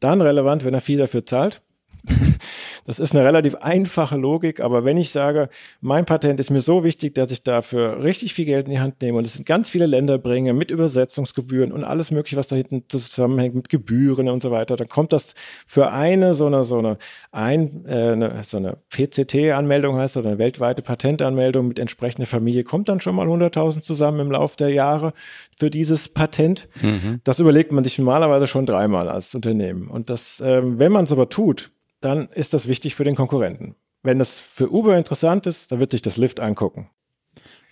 dann 0.00 0.20
relevant, 0.20 0.64
wenn 0.64 0.74
er 0.74 0.80
viel 0.80 0.98
dafür 0.98 1.24
zahlt. 1.26 1.62
Das 2.86 3.00
ist 3.00 3.14
eine 3.14 3.24
relativ 3.24 3.56
einfache 3.56 4.16
Logik, 4.16 4.60
aber 4.60 4.84
wenn 4.84 4.96
ich 4.96 5.10
sage, 5.10 5.48
mein 5.80 6.04
Patent 6.04 6.38
ist 6.38 6.50
mir 6.50 6.60
so 6.60 6.84
wichtig, 6.84 7.14
dass 7.14 7.32
ich 7.32 7.42
dafür 7.42 8.02
richtig 8.02 8.32
viel 8.32 8.44
Geld 8.44 8.66
in 8.66 8.72
die 8.72 8.78
Hand 8.78 9.02
nehme 9.02 9.18
und 9.18 9.26
es 9.26 9.34
in 9.34 9.44
ganz 9.44 9.68
viele 9.68 9.86
Länder 9.86 10.18
bringe 10.18 10.52
mit 10.52 10.70
Übersetzungsgebühren 10.70 11.72
und 11.72 11.82
alles 11.82 12.12
mögliche, 12.12 12.36
was 12.36 12.46
da 12.46 12.54
hinten 12.54 12.84
zusammenhängt 12.88 13.56
mit 13.56 13.68
Gebühren 13.70 14.28
und 14.28 14.40
so 14.40 14.52
weiter, 14.52 14.76
dann 14.76 14.88
kommt 14.88 15.12
das 15.12 15.34
für 15.66 15.90
eine 15.90 16.36
so 16.36 16.46
eine 16.46 16.62
so 16.62 16.78
eine, 16.78 16.96
ein, 17.32 17.84
äh, 17.86 18.12
eine, 18.12 18.42
so 18.46 18.58
eine 18.58 18.76
PCT-Anmeldung 18.90 19.96
heißt 19.96 20.16
oder 20.16 20.28
eine 20.28 20.38
weltweite 20.38 20.82
Patentanmeldung 20.82 21.66
mit 21.66 21.80
entsprechender 21.80 22.26
Familie 22.26 22.62
kommt 22.62 22.88
dann 22.88 23.00
schon 23.00 23.16
mal 23.16 23.26
100.000 23.26 23.82
zusammen 23.82 24.20
im 24.20 24.30
Laufe 24.30 24.56
der 24.58 24.70
Jahre 24.70 25.12
für 25.58 25.70
dieses 25.70 26.08
Patent. 26.08 26.68
Das 27.24 27.40
überlegt 27.40 27.72
man 27.72 27.82
sich 27.82 27.98
normalerweise 27.98 28.46
schon 28.46 28.64
dreimal 28.64 29.08
als 29.08 29.34
Unternehmen 29.34 29.88
und 29.88 30.08
das, 30.08 30.40
ähm, 30.44 30.78
wenn 30.78 30.92
man 30.92 31.04
es 31.04 31.12
aber 31.12 31.28
tut, 31.28 31.70
dann 32.06 32.28
ist 32.28 32.54
das 32.54 32.68
wichtig 32.68 32.94
für 32.94 33.04
den 33.04 33.16
Konkurrenten. 33.16 33.74
Wenn 34.02 34.18
das 34.18 34.40
für 34.40 34.72
Uber 34.72 34.96
interessant 34.96 35.46
ist, 35.46 35.72
dann 35.72 35.80
wird 35.80 35.90
sich 35.90 36.02
das 36.02 36.16
Lyft 36.16 36.38
angucken. 36.40 36.88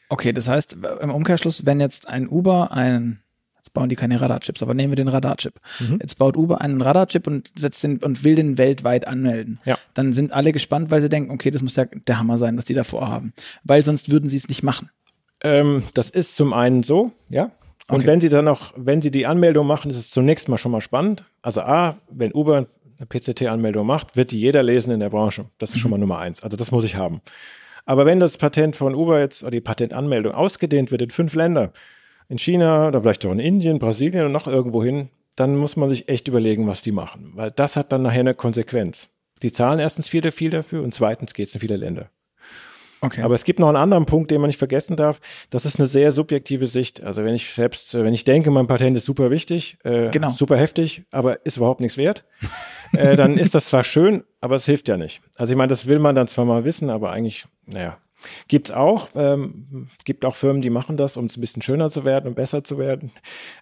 Okay, 0.09 0.33
das 0.33 0.49
heißt, 0.49 0.77
im 1.01 1.11
Umkehrschluss, 1.11 1.65
wenn 1.67 1.81
jetzt 1.81 2.09
ein 2.09 2.29
Uber 2.29 2.73
ein, 2.73 3.21
jetzt 3.57 3.73
bauen 3.73 3.89
die 3.89 3.97
keine 3.97 4.21
Radarchips, 4.21 4.63
aber 4.63 4.75
nehmen 4.75 4.91
wir 4.91 4.97
den 4.97 5.09
Radarchip. 5.09 5.55
Jetzt 6.01 6.19
baut 6.19 6.37
Uber 6.37 6.61
einen 6.61 6.83
Radarchip 6.83 7.27
und 7.27 7.51
setzt 7.57 7.83
den 7.85 7.99
und 7.99 8.25
will 8.25 8.35
den 8.35 8.59
weltweit 8.59 9.07
anmelden. 9.07 9.61
Ja. 9.65 9.79
Dann 9.95 10.13
sind 10.13 10.33
alle 10.33 10.53
gespannt, 10.53 10.91
weil 10.91 11.01
sie 11.01 11.09
denken, 11.09 11.31
okay, 11.31 11.51
das 11.51 11.63
muss 11.63 11.77
ja 11.77 11.85
der 11.85 12.19
Hammer 12.19 12.37
sein, 12.39 12.57
was 12.57 12.65
die 12.65 12.75
da 12.75 12.85
vorhaben. 12.85 13.33
Weil 13.63 13.83
sonst 13.85 14.11
würden 14.11 14.29
sie 14.29 14.37
es 14.37 14.49
nicht 14.49 14.63
machen. 14.63 14.91
Ähm, 15.43 15.85
das 15.95 16.11
ist 16.11 16.37
zum 16.37 16.53
einen 16.53 16.83
so, 16.83 17.13
ja. 17.29 17.51
Und 17.87 17.99
Okay. 17.99 18.07
wenn 18.07 18.21
Sie 18.21 18.31
dann 18.31 18.47
noch, 18.47 18.73
wenn 18.77 19.03
Sie 19.03 19.11
die 19.11 19.27
Anmeldung 19.27 19.67
machen, 19.67 19.91
ist 19.91 19.99
es 19.99 20.11
zunächst 20.11 20.49
mal 20.49 20.57
schon 20.57 20.73
mal 20.73 20.81
spannend. 20.81 21.25
Also 21.43 21.61
A, 21.61 21.99
wenn 22.11 22.33
Uber 22.33 22.67
eine 22.99 23.07
PCT-Anmeldung 23.07 23.87
macht, 23.87 24.17
wird 24.17 24.31
die 24.31 24.41
jeder 24.41 24.63
lesen 24.63 24.93
in 24.93 25.01
der 25.01 25.11
Branche. 25.11 25.47
Das 25.59 25.71
ist 25.71 25.79
schon 25.79 25.91
mal 25.91 25.99
Nummer 25.99 26.19
eins. 26.19 26.43
Also 26.43 26.57
das 26.57 26.71
muss 26.71 26.85
ich 26.85 26.97
haben. 26.97 27.21
Aber 27.87 28.07
wenn 28.07 28.21
das 28.21 28.39
Patent 28.39 28.77
von 28.77 28.95
Uber 28.95 29.21
jetzt, 29.21 29.43
oder 29.43 29.51
die 29.51 29.61
Patentanmeldung 29.61 30.35
ausgedehnt 30.35 30.91
wird 30.91 31.03
in 31.03 31.11
fünf 31.11 31.35
Länder, 31.35 31.73
in 32.29 32.39
China 32.39 32.89
oder 32.89 33.03
vielleicht 33.03 33.27
auch 33.27 33.33
in 33.33 33.39
Indien, 33.39 33.79
Brasilien 33.79 34.27
und 34.27 34.33
noch 34.33 34.47
irgendwo 34.47 34.83
hin, 34.83 35.11
dann 35.37 35.57
muss 35.57 35.77
man 35.77 35.91
sich 35.91 36.09
echt 36.09 36.29
überlegen, 36.29 36.67
was 36.67 36.83
die 36.83 36.93
machen. 36.93 37.33
Weil 37.35 37.51
das 37.51 37.77
hat 37.77 37.93
dann 37.93 38.03
nachher 38.03 38.21
eine 38.21 38.35
Konsequenz. 38.35 39.11
Die 39.43 39.53
zahlen 39.53 39.81
erstens 39.81 40.09
viele 40.09 40.33
viel 40.33 40.51
dafür 40.51 40.83
und 40.83 40.95
zweitens 40.95 41.35
geht 41.35 41.49
es 41.49 41.55
in 41.55 41.61
viele 41.61 41.77
Länder. 41.77 42.11
Okay. 43.05 43.23
Aber 43.23 43.35
es 43.35 43.45
gibt 43.45 43.59
noch 43.61 43.69
einen 43.69 43.77
anderen 43.77 44.07
Punkt, 44.07 44.31
den 44.31 44.41
man 44.41 44.49
nicht 44.49 44.59
vergessen 44.59 44.97
darf. 44.97 45.21
Das 45.51 45.67
ist 45.67 45.79
eine 45.79 45.87
sehr 45.87 46.11
subjektive 46.11 46.67
Sicht. 46.67 47.03
Also 47.03 47.25
wenn 47.25 47.35
ich 47.35 47.53
selbst, 47.53 47.93
wenn 47.95 48.15
ich 48.15 48.25
denke, 48.25 48.51
mein 48.51 48.67
Patent 48.67 48.97
ist 48.97 49.05
super 49.05 49.31
wichtig, 49.31 49.77
äh, 49.85 50.11
genau. 50.11 50.31
super 50.31 50.57
heftig, 50.57 51.03
aber 51.11 51.45
ist 51.45 51.59
überhaupt 51.59 51.81
nichts 51.81 51.99
wert, 51.99 52.25
äh, 52.93 53.15
dann 53.17 53.37
ist 53.37 53.55
das 53.55 53.67
zwar 53.67 53.85
schön, 53.85 54.25
aber 54.41 54.57
es 54.57 54.65
hilft 54.65 54.89
ja 54.89 54.97
nicht. 54.97 55.21
Also 55.37 55.53
ich 55.53 55.57
meine, 55.57 55.69
das 55.69 55.87
will 55.87 55.99
man 55.99 56.15
dann 56.15 56.29
zwar 56.29 56.47
mal 56.47 56.65
wissen, 56.65 56.89
aber 56.89 57.11
eigentlich, 57.11 57.47
naja, 57.67 57.99
Gibt's 58.49 58.71
auch. 58.71 59.09
Ähm, 59.15 59.89
gibt 60.05 60.25
auch 60.25 60.35
Firmen, 60.35 60.63
die 60.63 60.71
machen 60.71 60.97
das, 60.97 61.17
um 61.17 61.27
es 61.27 61.37
ein 61.37 61.41
bisschen 61.41 61.63
schöner 61.63 61.91
zu 61.91 62.05
werden 62.05 62.27
und 62.27 62.35
besser 62.35 62.65
zu 62.65 62.79
werden. 62.79 63.11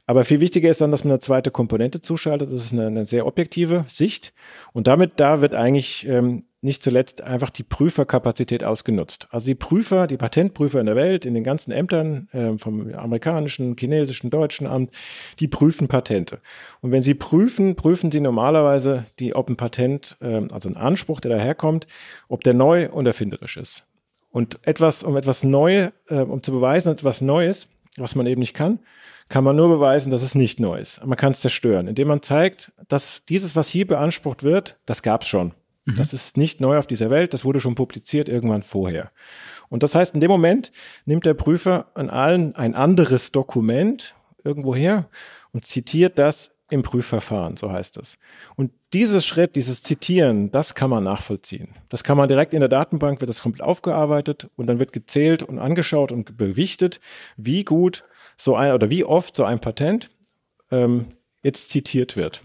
Aber 0.07 0.25
viel 0.25 0.39
wichtiger 0.39 0.71
ist 0.71 0.81
dann, 0.81 0.91
dass 0.91 1.05
man 1.05 1.13
eine 1.13 1.21
zweite 1.21 1.51
Komponente 1.51 2.01
zuschaltet. 2.01 2.53
Das 2.53 2.65
ist 2.65 2.73
eine, 2.73 2.87
eine 2.87 3.07
sehr 3.07 3.27
objektive 3.27 3.85
Sicht. 3.93 4.33
Und 4.73 4.87
damit, 4.87 5.15
da 5.17 5.41
wird 5.41 5.55
eigentlich 5.55 6.07
ähm, 6.07 6.45
nicht 6.63 6.83
zuletzt 6.83 7.23
einfach 7.23 7.51
die 7.51 7.65
Prüferkapazität 7.65 8.63
ausgenutzt. 8.63 9.27
Also 9.31 9.47
die 9.47 9.57
Prüfer, 9.57 10.07
die 10.07 10.17
Patentprüfer 10.17 10.79
in 10.79 10.87
der 10.87 10.95
Welt, 10.95 11.27
in 11.27 11.35
den 11.35 11.43
ganzen 11.43 11.73
Ämtern 11.73 12.29
äh, 12.33 12.57
vom 12.57 12.95
amerikanischen, 12.95 13.77
chinesischen, 13.77 14.31
deutschen 14.31 14.69
Amt, 14.69 14.95
die 15.41 15.49
prüfen 15.49 15.89
Patente. 15.89 16.41
Und 16.81 16.93
wenn 16.93 17.03
sie 17.03 17.15
prüfen, 17.15 17.75
prüfen 17.75 18.13
sie 18.13 18.21
normalerweise, 18.21 19.05
die, 19.19 19.35
ob 19.35 19.49
ein 19.49 19.57
Patent, 19.57 20.17
äh, 20.21 20.47
also 20.53 20.69
ein 20.69 20.77
Anspruch, 20.77 21.21
der 21.21 21.33
daherkommt, 21.33 21.89
ob 22.29 22.45
der 22.45 22.55
neu 22.55 22.89
und 22.91 23.07
erfinderisch 23.07 23.57
ist. 23.57 23.85
Und 24.31 24.61
etwas, 24.67 25.03
um 25.03 25.17
etwas 25.17 25.43
neu, 25.43 25.91
äh, 26.09 26.21
um 26.21 26.45
zu 26.45 26.53
beweisen, 26.53 26.93
etwas 26.93 27.21
Neues, 27.21 27.69
was 27.97 28.15
man 28.15 28.27
eben 28.27 28.39
nicht 28.39 28.55
kann, 28.55 28.79
kann 29.29 29.43
man 29.43 29.57
nur 29.57 29.69
beweisen, 29.69 30.13
dass 30.13 30.23
es 30.23 30.37
nicht 30.37 30.61
neu 30.61 30.79
ist. 30.79 31.05
Man 31.05 31.19
kann 31.19 31.33
es 31.33 31.41
zerstören, 31.41 31.89
indem 31.89 32.07
man 32.09 32.23
zeigt, 32.23 32.71
dass 32.87 33.25
dieses, 33.29 33.57
was 33.57 33.69
hier 33.69 33.87
beansprucht 33.87 34.45
wird, 34.45 34.77
das 34.87 35.03
gab 35.03 35.23
es 35.23 35.29
schon. 35.29 35.55
Mhm. 35.85 35.97
Das 35.97 36.13
ist 36.13 36.37
nicht 36.37 36.61
neu 36.61 36.79
auf 36.79 36.87
dieser 36.87 37.11
Welt, 37.11 37.35
das 37.35 37.45
wurde 37.45 37.61
schon 37.61 37.75
publiziert 37.75 38.29
irgendwann 38.29 38.63
vorher. 38.63 39.11
Und 39.69 39.83
das 39.83 39.95
heißt, 39.95 40.15
in 40.15 40.21
dem 40.21 40.31
Moment 40.31 40.71
nimmt 41.07 41.27
der 41.27 41.35
Prüfer 41.35 41.87
an 41.95 42.11
allen 42.11 42.55
ein 42.57 42.75
anderes 42.75 43.33
Dokument 43.33 44.15
irgendwoher 44.45 45.09
und 45.53 45.65
zitiert 45.67 46.19
das 46.19 46.53
im 46.71 46.83
Prüfverfahren, 46.83 47.57
so 47.57 47.71
heißt 47.71 47.99
es. 47.99 48.19
Und 48.57 48.73
dieses 48.95 49.27
Schritt, 49.27 49.57
dieses 49.57 49.83
Zitieren, 49.83 50.51
das 50.51 50.75
kann 50.75 50.89
man 50.89 51.05
nachvollziehen. 51.05 51.75
Das 51.91 52.03
kann 52.03 52.17
man 52.17 52.29
direkt 52.29 52.55
in 52.55 52.61
der 52.61 52.69
Datenbank, 52.69 53.21
wird 53.21 53.29
das 53.29 53.43
komplett 53.43 53.63
aufgearbeitet 53.67 54.49
und 54.57 54.67
dann 54.69 54.79
wird 54.79 54.93
gezählt 54.93 55.43
und 55.43 55.59
angeschaut 55.59 56.13
und 56.13 56.37
bewichtet, 56.39 57.01
wie 57.37 57.65
gut 57.65 58.05
so 58.39 58.57
ein 58.57 58.73
oder 58.73 58.89
wie 58.89 59.05
oft 59.05 59.37
so 59.37 59.45
ein 59.45 59.61
Patent 59.61 60.11
ähm, 60.71 61.09
jetzt 61.43 61.69
zitiert 61.69 62.17
wird. 62.17 62.43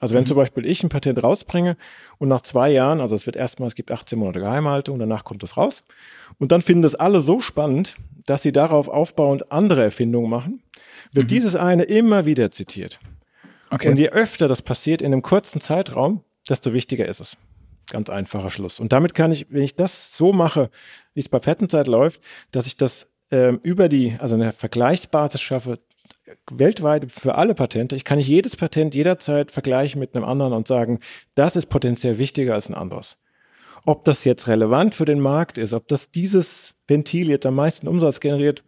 Also 0.00 0.14
wenn 0.14 0.22
mhm. 0.22 0.28
zum 0.28 0.36
Beispiel 0.36 0.66
ich 0.66 0.82
ein 0.82 0.88
Patent 0.88 1.22
rausbringe 1.22 1.76
und 2.18 2.28
nach 2.28 2.40
zwei 2.40 2.70
Jahren, 2.70 3.00
also 3.00 3.14
es 3.14 3.26
wird 3.26 3.36
erstmal, 3.36 3.68
es 3.68 3.74
gibt 3.74 3.90
18 3.90 4.18
Monate 4.18 4.40
Geheimhaltung, 4.40 4.98
danach 4.98 5.24
kommt 5.24 5.42
es 5.42 5.56
raus 5.56 5.84
und 6.38 6.52
dann 6.52 6.62
finden 6.62 6.82
das 6.82 6.94
alle 6.94 7.20
so 7.20 7.40
spannend, 7.40 7.94
dass 8.26 8.42
sie 8.42 8.52
darauf 8.52 8.88
aufbauend 8.88 9.52
andere 9.52 9.84
Erfindungen 9.84 10.30
machen, 10.30 10.62
wird 11.12 11.26
mhm. 11.26 11.28
dieses 11.28 11.54
eine 11.54 11.84
immer 11.84 12.26
wieder 12.26 12.50
zitiert. 12.50 12.98
Okay. 13.70 13.88
Und 13.88 13.98
je 13.98 14.08
öfter 14.08 14.48
das 14.48 14.62
passiert 14.62 15.02
in 15.02 15.12
einem 15.12 15.22
kurzen 15.22 15.60
Zeitraum, 15.60 16.24
desto 16.48 16.72
wichtiger 16.72 17.06
ist 17.06 17.20
es. 17.20 17.36
Ganz 17.90 18.08
einfacher 18.08 18.50
Schluss. 18.50 18.80
Und 18.80 18.92
damit 18.92 19.14
kann 19.14 19.32
ich, 19.32 19.46
wenn 19.50 19.62
ich 19.62 19.76
das 19.76 20.16
so 20.16 20.32
mache, 20.32 20.70
wie 21.14 21.20
es 21.20 21.28
bei 21.28 21.38
Patentzeit 21.38 21.86
läuft, 21.86 22.20
dass 22.52 22.66
ich 22.66 22.76
das 22.76 23.10
ähm, 23.30 23.60
über 23.62 23.88
die, 23.88 24.16
also 24.18 24.34
eine 24.34 24.52
Vergleichsbasis 24.52 25.40
schaffe, 25.40 25.78
weltweit 26.50 27.10
für 27.10 27.34
alle 27.36 27.54
Patente. 27.54 27.96
Ich 27.96 28.04
kann 28.04 28.18
nicht 28.18 28.28
jedes 28.28 28.56
Patent 28.56 28.94
jederzeit 28.94 29.50
vergleichen 29.50 30.00
mit 30.00 30.14
einem 30.14 30.24
anderen 30.24 30.52
und 30.52 30.68
sagen, 30.68 31.00
das 31.34 31.56
ist 31.56 31.66
potenziell 31.66 32.18
wichtiger 32.18 32.54
als 32.54 32.68
ein 32.68 32.74
anderes. 32.74 33.18
Ob 33.86 34.04
das 34.04 34.24
jetzt 34.24 34.48
relevant 34.48 34.94
für 34.94 35.04
den 35.04 35.20
Markt 35.20 35.58
ist, 35.58 35.72
ob 35.72 35.88
das 35.88 36.10
dieses 36.10 36.74
Ventil 36.86 37.28
jetzt 37.30 37.46
am 37.46 37.54
meisten 37.54 37.88
Umsatz 37.88 38.20
generiert, 38.20 38.64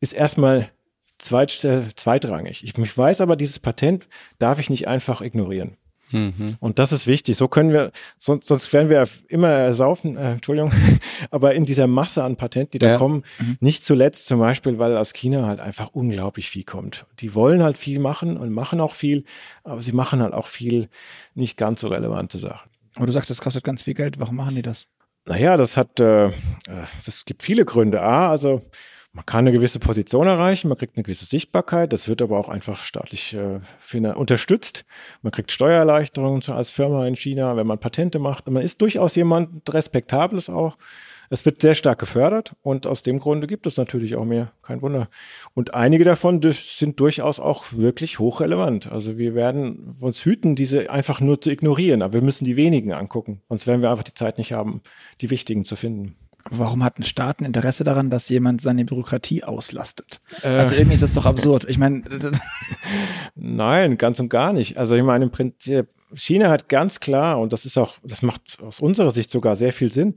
ist 0.00 0.12
erstmal 0.12 0.70
zweit, 1.18 1.50
zweitrangig. 1.50 2.64
Ich 2.64 2.98
weiß 2.98 3.20
aber, 3.20 3.36
dieses 3.36 3.58
Patent 3.58 4.08
darf 4.38 4.58
ich 4.58 4.70
nicht 4.70 4.88
einfach 4.88 5.20
ignorieren. 5.20 5.76
Mhm. 6.10 6.56
Und 6.60 6.78
das 6.78 6.92
ist 6.92 7.06
wichtig. 7.06 7.36
So 7.36 7.48
können 7.48 7.72
wir, 7.72 7.90
sonst, 8.18 8.46
sonst 8.46 8.72
werden 8.72 8.88
wir 8.90 9.06
immer 9.28 9.48
ersaufen, 9.48 10.16
äh, 10.16 10.32
Entschuldigung, 10.32 10.72
aber 11.30 11.54
in 11.54 11.64
dieser 11.64 11.86
Masse 11.86 12.22
an 12.22 12.36
Patenten, 12.36 12.72
die 12.72 12.78
da 12.78 12.90
ja. 12.90 12.98
kommen, 12.98 13.24
mhm. 13.38 13.56
nicht 13.60 13.84
zuletzt 13.84 14.26
zum 14.26 14.38
Beispiel, 14.38 14.78
weil 14.78 14.96
aus 14.96 15.12
China 15.12 15.46
halt 15.46 15.60
einfach 15.60 15.88
unglaublich 15.92 16.50
viel 16.50 16.64
kommt. 16.64 17.06
Die 17.20 17.34
wollen 17.34 17.62
halt 17.62 17.78
viel 17.78 17.98
machen 17.98 18.36
und 18.36 18.52
machen 18.52 18.80
auch 18.80 18.94
viel, 18.94 19.24
aber 19.64 19.82
sie 19.82 19.92
machen 19.92 20.22
halt 20.22 20.34
auch 20.34 20.46
viel 20.46 20.88
nicht 21.34 21.56
ganz 21.56 21.80
so 21.80 21.88
relevante 21.88 22.38
Sachen. 22.38 22.70
Aber 22.96 23.06
du 23.06 23.12
sagst, 23.12 23.30
das 23.30 23.40
kostet 23.40 23.64
ganz 23.64 23.82
viel 23.82 23.94
Geld. 23.94 24.18
Warum 24.18 24.36
machen 24.36 24.54
die 24.54 24.62
das? 24.62 24.88
Naja, 25.26 25.56
das 25.56 25.76
hat, 25.76 26.00
äh, 26.00 26.30
das 27.04 27.24
gibt 27.24 27.42
viele 27.42 27.64
Gründe. 27.64 28.00
A, 28.00 28.30
also 28.30 28.62
man 29.16 29.24
kann 29.24 29.46
eine 29.46 29.52
gewisse 29.52 29.78
Position 29.78 30.26
erreichen, 30.26 30.68
man 30.68 30.76
kriegt 30.76 30.96
eine 30.96 31.02
gewisse 31.02 31.24
Sichtbarkeit, 31.24 31.94
das 31.94 32.06
wird 32.06 32.20
aber 32.20 32.38
auch 32.38 32.50
einfach 32.50 32.82
staatlich 32.82 33.34
äh, 33.34 34.06
unterstützt. 34.08 34.84
Man 35.22 35.32
kriegt 35.32 35.50
Steuererleichterungen 35.52 36.42
als 36.50 36.68
Firma 36.68 37.06
in 37.06 37.16
China, 37.16 37.56
wenn 37.56 37.66
man 37.66 37.78
Patente 37.78 38.18
macht. 38.18 38.50
Man 38.50 38.62
ist 38.62 38.82
durchaus 38.82 39.14
jemand 39.14 39.72
Respektables 39.72 40.50
auch. 40.50 40.76
Es 41.30 41.46
wird 41.46 41.62
sehr 41.62 41.74
stark 41.74 41.98
gefördert 41.98 42.54
und 42.60 42.86
aus 42.86 43.02
dem 43.02 43.18
Grunde 43.18 43.46
gibt 43.46 43.66
es 43.66 43.78
natürlich 43.78 44.16
auch 44.16 44.26
mehr, 44.26 44.52
kein 44.62 44.82
Wunder. 44.82 45.08
Und 45.54 45.72
einige 45.72 46.04
davon 46.04 46.42
sind 46.42 47.00
durchaus 47.00 47.40
auch 47.40 47.72
wirklich 47.72 48.18
hochrelevant. 48.18 48.92
Also 48.92 49.16
wir 49.16 49.34
werden 49.34 49.94
uns 49.98 50.26
hüten, 50.26 50.56
diese 50.56 50.90
einfach 50.90 51.22
nur 51.22 51.40
zu 51.40 51.50
ignorieren, 51.50 52.02
aber 52.02 52.12
wir 52.12 52.22
müssen 52.22 52.44
die 52.44 52.56
wenigen 52.56 52.92
angucken, 52.92 53.40
sonst 53.48 53.66
werden 53.66 53.80
wir 53.80 53.90
einfach 53.90 54.04
die 54.04 54.14
Zeit 54.14 54.36
nicht 54.36 54.52
haben, 54.52 54.82
die 55.22 55.30
wichtigen 55.30 55.64
zu 55.64 55.74
finden. 55.74 56.14
Warum 56.50 56.84
hat 56.84 56.98
ein 56.98 57.04
Staat 57.04 57.40
ein 57.40 57.44
Interesse 57.44 57.84
daran, 57.84 58.10
dass 58.10 58.28
jemand 58.28 58.60
seine 58.60 58.84
Bürokratie 58.84 59.44
auslastet? 59.44 60.20
Äh. 60.42 60.48
Also 60.48 60.74
irgendwie 60.74 60.94
ist 60.94 61.02
das 61.02 61.12
doch 61.12 61.26
absurd. 61.26 61.66
Ich 61.68 61.78
meine. 61.78 62.02
Nein, 63.34 63.98
ganz 63.98 64.20
und 64.20 64.28
gar 64.28 64.52
nicht. 64.52 64.78
Also 64.78 64.94
ich 64.94 65.02
meine, 65.02 65.24
im 65.24 65.30
Prinzip, 65.30 65.88
China 66.14 66.50
hat 66.50 66.68
ganz 66.68 67.00
klar, 67.00 67.40
und 67.40 67.52
das 67.52 67.64
ist 67.64 67.78
auch, 67.78 67.94
das 68.04 68.22
macht 68.22 68.58
aus 68.62 68.80
unserer 68.80 69.10
Sicht 69.10 69.30
sogar 69.30 69.56
sehr 69.56 69.72
viel 69.72 69.90
Sinn, 69.90 70.16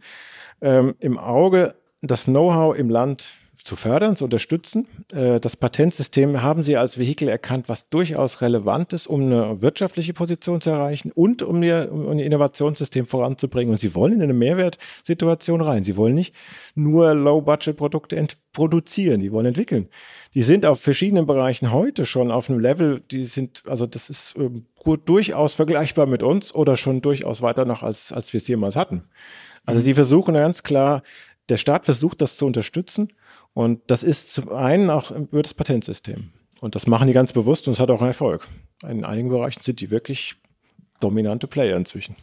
ähm, 0.62 0.96
im 1.00 1.18
Auge 1.18 1.76
das 2.02 2.26
Know-how 2.26 2.78
im 2.78 2.90
Land 2.90 3.32
zu 3.64 3.76
fördern, 3.76 4.16
zu 4.16 4.26
unterstützen. 4.26 4.88
Äh, 5.12 5.40
das 5.40 5.58
Patentsystem 5.58 6.42
haben 6.42 6.64
sie 6.64 6.78
als 6.78 6.98
Vehikel 6.98 7.28
erkannt, 7.28 7.70
was 7.70 7.90
durchaus 7.90 8.42
relevant 8.42 8.94
ist, 8.94 9.08
um 9.08 9.22
eine 9.22 9.62
wirtschaftliche 9.62 10.14
Position 10.14 10.62
zu 10.62 10.70
erreichen 10.70 11.12
und 11.14 11.42
um 11.42 11.62
ihr, 11.62 11.90
um 11.92 12.18
Innovationssystem 12.18 13.06
voranzubringen. 13.06 13.72
Und 13.72 13.80
sie 13.80 13.96
wollen 13.96 14.14
in 14.14 14.22
eine 14.22 14.34
Mehrwertsituation 14.34 15.62
rein. 15.62 15.84
Sie 15.84 15.98
wollen 15.98 16.16
nicht 16.16 16.34
nur 16.76 17.14
Low-Budget-Produkte 17.14 18.28
produzieren, 18.54 19.22
die 19.22 19.32
wollen 19.32 19.48
entwickeln. 19.48 19.90
Die 20.34 20.44
sind 20.44 20.66
auf 20.66 20.80
verschiedenen 20.80 21.26
Bereichen 21.26 21.72
heute 21.72 22.06
schon 22.06 22.32
auf 22.32 22.50
einem 22.50 22.60
Level, 22.60 23.02
die 23.12 23.26
sind, 23.26 23.64
also 23.68 23.88
das 23.88 24.10
ist 24.10 24.36
ähm, 24.38 24.66
gut, 24.78 25.10
durchaus 25.10 25.56
vergleichbar 25.56 26.06
mit 26.06 26.24
uns 26.24 26.54
oder 26.54 26.78
schon 26.78 27.02
durchaus 27.02 27.42
weiter 27.42 27.66
noch, 27.66 27.84
als, 27.84 28.12
als 28.12 28.32
wir 28.34 28.40
es 28.40 28.48
jemals 28.48 28.76
hatten. 28.76 29.04
Also 29.66 29.82
sie 29.82 29.94
versuchen 29.94 30.36
ganz 30.36 30.64
klar, 30.64 31.04
der 31.50 31.58
Staat 31.58 31.86
versucht 31.86 32.22
das 32.22 32.38
zu 32.38 32.46
unterstützen 32.46 33.10
und 33.54 33.82
das 33.88 34.04
ist 34.04 34.34
zum 34.34 34.50
einen 34.50 34.90
auch 34.90 35.12
über 35.12 35.42
das 35.42 35.54
Patentsystem. 35.54 36.32
Und 36.62 36.76
das 36.76 36.88
machen 36.88 37.08
die 37.08 37.14
ganz 37.14 37.34
bewusst 37.34 37.68
und 37.68 37.74
es 37.74 37.80
hat 37.80 37.90
auch 37.90 38.02
einen 38.02 38.10
Erfolg. 38.10 38.48
In 38.88 39.06
einigen 39.06 39.30
Bereichen 39.30 39.62
sind 39.62 39.80
die 39.80 39.90
wirklich 39.90 40.36
dominante 41.00 41.48
Player 41.48 41.78
inzwischen. 41.78 42.16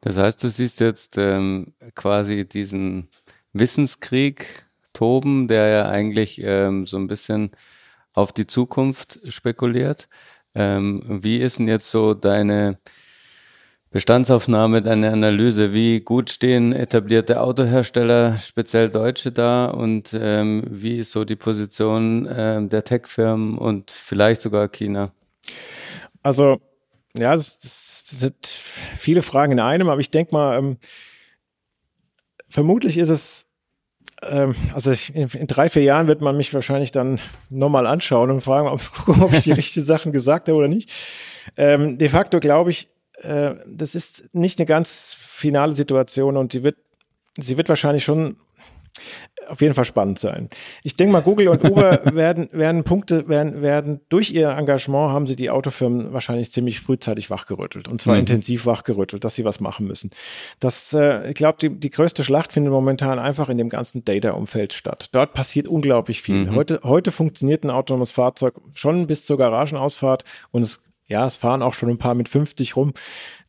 Das 0.00 0.16
heißt, 0.16 0.42
du 0.42 0.48
siehst 0.48 0.80
jetzt 0.80 1.16
ähm, 1.18 1.74
quasi 1.94 2.46
diesen 2.46 3.08
Wissenskrieg 3.52 4.66
toben, 4.92 5.48
der 5.48 5.68
ja 5.68 5.88
eigentlich 5.88 6.40
ähm, 6.42 6.86
so 6.86 6.96
ein 6.98 7.06
bisschen 7.06 7.50
auf 8.12 8.32
die 8.32 8.46
Zukunft 8.46 9.18
spekuliert. 9.28 10.08
Ähm, 10.54 11.02
wie 11.22 11.38
ist 11.38 11.58
denn 11.58 11.68
jetzt 11.68 11.90
so 11.90 12.14
deine 12.14 12.78
Bestandsaufnahme, 13.94 14.82
deine 14.82 15.12
Analyse, 15.12 15.72
wie 15.72 16.00
gut 16.00 16.28
stehen 16.28 16.72
etablierte 16.72 17.40
Autohersteller, 17.40 18.38
speziell 18.40 18.88
Deutsche 18.88 19.30
da 19.30 19.66
und 19.66 20.18
ähm, 20.20 20.64
wie 20.68 20.98
ist 20.98 21.12
so 21.12 21.24
die 21.24 21.36
Position 21.36 22.28
ähm, 22.28 22.68
der 22.68 22.82
Tech-Firmen 22.82 23.56
und 23.56 23.92
vielleicht 23.92 24.40
sogar 24.40 24.66
China? 24.66 25.12
Also, 26.24 26.58
ja, 27.16 27.36
das, 27.36 27.60
das, 27.60 28.06
sind 28.18 28.34
viele 28.46 29.22
Fragen 29.22 29.52
in 29.52 29.60
einem, 29.60 29.88
aber 29.88 30.00
ich 30.00 30.10
denke 30.10 30.34
mal, 30.34 30.58
ähm, 30.58 30.78
vermutlich 32.48 32.98
ist 32.98 33.10
es, 33.10 33.46
ähm, 34.22 34.56
also 34.72 34.90
ich, 34.90 35.14
in, 35.14 35.28
in, 35.28 35.46
drei, 35.46 35.68
vier 35.68 35.84
Jahren 35.84 36.08
wird 36.08 36.20
man 36.20 36.36
mich 36.36 36.52
wahrscheinlich 36.52 36.90
dann 36.90 37.20
nochmal 37.48 37.86
anschauen 37.86 38.32
und 38.32 38.40
fragen, 38.40 38.66
ob, 38.66 38.80
ob 39.22 39.32
ich 39.32 39.44
die 39.44 39.52
richtigen 39.52 39.86
Sachen 39.86 40.10
gesagt 40.10 40.48
habe 40.48 40.58
oder 40.58 40.66
nicht. 40.66 40.90
Ähm, 41.56 41.96
de 41.96 42.08
facto 42.08 42.40
glaube 42.40 42.70
ich, 42.70 42.88
äh, 43.22 43.54
das 43.66 43.94
ist 43.94 44.34
nicht 44.34 44.58
eine 44.58 44.66
ganz 44.66 45.14
finale 45.18 45.72
Situation 45.72 46.36
und 46.36 46.52
sie 46.52 46.62
wird, 46.62 46.76
sie 47.38 47.56
wird 47.56 47.68
wahrscheinlich 47.68 48.04
schon 48.04 48.36
auf 49.48 49.60
jeden 49.60 49.74
Fall 49.74 49.84
spannend 49.84 50.18
sein. 50.18 50.48
Ich 50.84 50.96
denke 50.96 51.12
mal, 51.12 51.20
Google 51.20 51.48
und 51.48 51.64
Uber 51.64 52.00
werden, 52.14 52.48
werden 52.52 52.84
Punkte, 52.84 53.28
werden, 53.28 53.60
werden 53.60 54.00
durch 54.08 54.30
ihr 54.30 54.50
Engagement 54.50 55.12
haben 55.12 55.26
sie 55.26 55.36
die 55.36 55.50
Autofirmen 55.50 56.12
wahrscheinlich 56.12 56.52
ziemlich 56.52 56.80
frühzeitig 56.80 57.28
wachgerüttelt 57.30 57.88
und 57.88 58.00
zwar 58.00 58.14
mhm. 58.14 58.20
intensiv 58.20 58.66
wachgerüttelt, 58.66 59.24
dass 59.24 59.34
sie 59.34 59.44
was 59.44 59.60
machen 59.60 59.86
müssen. 59.86 60.10
Das, 60.60 60.92
äh, 60.92 61.28
ich 61.28 61.34
glaube, 61.34 61.58
die, 61.60 61.70
die 61.78 61.90
größte 61.90 62.24
Schlacht 62.24 62.52
findet 62.52 62.72
momentan 62.72 63.18
einfach 63.18 63.48
in 63.48 63.58
dem 63.58 63.68
ganzen 63.68 64.04
Data-Umfeld 64.04 64.72
statt. 64.72 65.08
Dort 65.12 65.34
passiert 65.34 65.68
unglaublich 65.68 66.22
viel. 66.22 66.46
Mhm. 66.46 66.54
Heute, 66.54 66.80
heute 66.82 67.10
funktioniert 67.10 67.64
ein 67.64 67.70
autonomes 67.70 68.12
Fahrzeug 68.12 68.54
schon 68.72 69.06
bis 69.06 69.26
zur 69.26 69.36
Garagenausfahrt 69.36 70.24
und 70.52 70.62
es 70.62 70.80
ja, 71.06 71.26
es 71.26 71.36
fahren 71.36 71.62
auch 71.62 71.74
schon 71.74 71.90
ein 71.90 71.98
paar 71.98 72.14
mit 72.14 72.28
50 72.28 72.76
rum. 72.76 72.94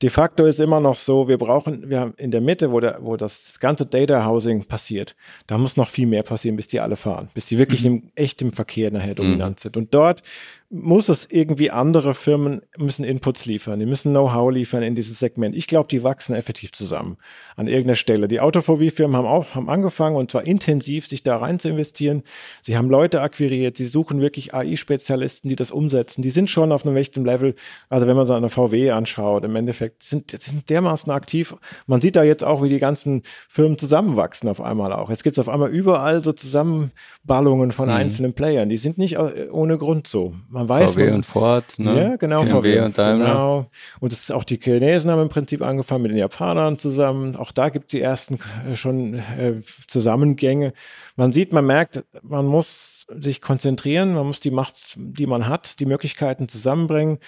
De 0.02 0.10
facto 0.10 0.46
ist 0.46 0.60
immer 0.60 0.80
noch 0.80 0.96
so, 0.96 1.28
wir 1.28 1.38
brauchen, 1.38 1.90
wir 1.90 2.00
haben 2.00 2.14
in 2.18 2.32
der 2.32 2.42
Mitte, 2.42 2.72
wo, 2.72 2.80
der, 2.80 2.98
wo 3.02 3.16
das 3.16 3.60
ganze 3.60 3.86
Data 3.86 4.26
Housing 4.26 4.66
passiert, 4.66 5.16
da 5.48 5.58
muss 5.58 5.78
noch 5.78 5.88
viel 5.88 6.08
mehr 6.08 6.24
passieren, 6.24 6.58
bis 6.58 6.68
die 6.68 6.80
alle 6.80 6.96
fahren, 6.96 7.30
bis 7.34 7.46
die 7.46 7.58
wirklich 7.58 7.86
mhm. 7.86 7.88
im, 7.88 8.12
echt 8.16 8.42
im 8.42 8.52
Verkehr 8.52 8.92
nachher 8.92 9.16
dominant 9.16 9.60
mhm. 9.60 9.62
sind. 9.62 9.78
Und 9.78 9.94
dort 9.94 10.22
muss 10.70 11.10
es 11.10 11.30
irgendwie 11.30 11.70
andere 11.70 12.16
Firmen 12.16 12.62
müssen 12.78 13.06
Inputs 13.06 13.46
liefern, 13.46 13.80
die 13.80 13.86
müssen 13.86 14.12
Know-how 14.12 14.52
liefern 14.52 14.82
in 14.82 14.96
dieses 14.96 15.20
Segment. 15.20 15.56
Ich 15.56 15.68
glaube, 15.68 15.88
die 15.88 16.04
wachsen 16.04 16.36
effektiv 16.36 16.72
zusammen 16.72 17.18
an 17.56 17.68
irgendeiner 17.68 17.96
Stelle. 17.96 18.28
Die 18.28 18.42
Autophobie-Firmen 18.42 19.16
haben 19.16 19.28
auch 19.28 19.54
haben 19.54 19.70
angefangen 19.70 20.16
und 20.16 20.32
zwar 20.32 20.46
intensiv 20.46 21.08
sich 21.08 21.22
da 21.22 21.38
rein 21.38 21.60
zu 21.60 21.70
investieren. 21.70 22.24
Sie 22.64 22.76
haben 22.76 22.90
Leute 22.90 23.22
akquiriert, 23.22 23.78
sie 23.78 23.86
suchen 23.86 24.22
wirklich 24.22 24.54
AI-Spezialisten, 24.54 25.50
die 25.50 25.56
das 25.56 25.72
umsetzen. 25.72 26.24
Die 26.24 26.32
sind 26.32 26.50
schon 26.50 26.72
auf 26.72 26.86
einem 26.86 26.98
echten 26.98 27.24
Level. 27.24 27.54
Also 27.90 28.08
wenn 28.08 28.18
man 28.18 28.26
so 28.26 28.34
eine 28.34 28.50
VW 28.50 28.92
anschaut, 28.92 29.46
im 29.46 29.56
Endeffekt 29.56 29.85
sind, 30.00 30.32
sind 30.32 30.70
dermaßen 30.70 31.12
aktiv. 31.12 31.56
Man 31.88 32.02
sieht 32.02 32.16
da 32.16 32.24
jetzt 32.24 32.44
auch, 32.44 32.64
wie 32.64 32.70
die 32.70 32.80
ganzen 32.80 33.24
Firmen 33.50 33.78
zusammenwachsen 33.78 34.50
auf 34.50 34.62
einmal 34.62 34.94
auch. 34.94 35.10
Jetzt 35.10 35.24
gibt 35.24 35.38
es 35.38 35.40
auf 35.40 35.50
einmal 35.54 35.70
überall 35.70 36.22
so 36.22 36.32
Zusammenballungen 36.34 37.72
von 37.72 37.90
mhm. 37.90 37.96
einzelnen 37.96 38.34
Playern. 38.34 38.70
Die 38.70 38.78
sind 38.78 38.98
nicht 38.98 39.16
äh, 39.16 39.50
ohne 39.52 39.78
Grund 39.78 40.08
so. 40.08 40.34
Man 40.50 40.68
weiß, 40.70 40.94
VW 40.94 41.12
und 41.12 41.26
Ford, 41.26 41.66
ne? 41.78 42.02
Ja, 42.02 42.16
genau, 42.16 42.44
VW 42.44 42.80
und 42.82 42.98
Daimler. 42.98 43.26
Genau. 43.26 43.66
Und 44.00 44.12
das 44.12 44.22
ist 44.22 44.32
auch 44.32 44.44
die 44.44 44.58
Chinesen 44.58 45.12
haben 45.12 45.22
im 45.22 45.30
Prinzip 45.30 45.62
angefangen 45.62 46.04
mit 46.04 46.12
den 46.12 46.18
Japanern 46.18 46.78
zusammen. 46.78 47.36
Auch 47.36 47.52
da 47.52 47.70
gibt 47.70 47.86
es 47.86 47.92
die 47.92 48.02
ersten 48.02 48.40
äh, 48.70 48.76
schon 48.76 49.16
äh, 49.16 49.62
Zusammengänge. 49.88 50.74
Man 51.16 51.32
sieht, 51.32 51.54
man 51.54 51.66
merkt, 51.66 52.06
man 52.24 52.46
muss 52.46 53.06
sich 53.10 53.42
konzentrieren, 53.42 54.14
man 54.14 54.26
muss 54.26 54.40
die 54.40 54.52
Macht, 54.52 54.96
die 54.98 55.28
man 55.28 55.48
hat, 55.48 55.80
die 55.80 55.86
Möglichkeiten 55.86 56.48
zusammenbringen 56.48 57.20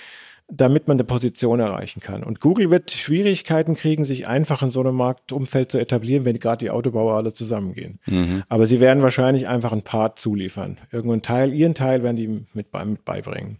damit 0.49 0.87
man 0.87 0.95
eine 0.95 1.03
Position 1.03 1.59
erreichen 1.59 1.99
kann. 1.99 2.23
Und 2.23 2.39
Google 2.39 2.71
wird 2.71 2.91
Schwierigkeiten 2.91 3.75
kriegen, 3.75 4.05
sich 4.05 4.27
einfach 4.27 4.61
in 4.61 4.69
so 4.69 4.79
einem 4.79 4.95
Marktumfeld 4.95 5.71
zu 5.71 5.77
etablieren, 5.77 6.23
wenn 6.23 6.39
gerade 6.39 6.65
die 6.65 6.71
Autobauer 6.71 7.15
alle 7.15 7.33
zusammengehen. 7.33 7.99
Mhm. 8.05 8.43
Aber 8.47 8.65
sie 8.65 8.79
werden 8.79 9.03
wahrscheinlich 9.03 9.47
einfach 9.47 9.73
ein 9.73 9.81
Part 9.81 10.19
zuliefern. 10.19 10.77
Irgendeinen 10.91 11.21
Teil, 11.21 11.53
ihren 11.53 11.73
Teil 11.73 12.01
werden 12.03 12.15
die 12.15 12.27
mit, 12.27 12.73
mit 12.73 13.05
beibringen 13.05 13.59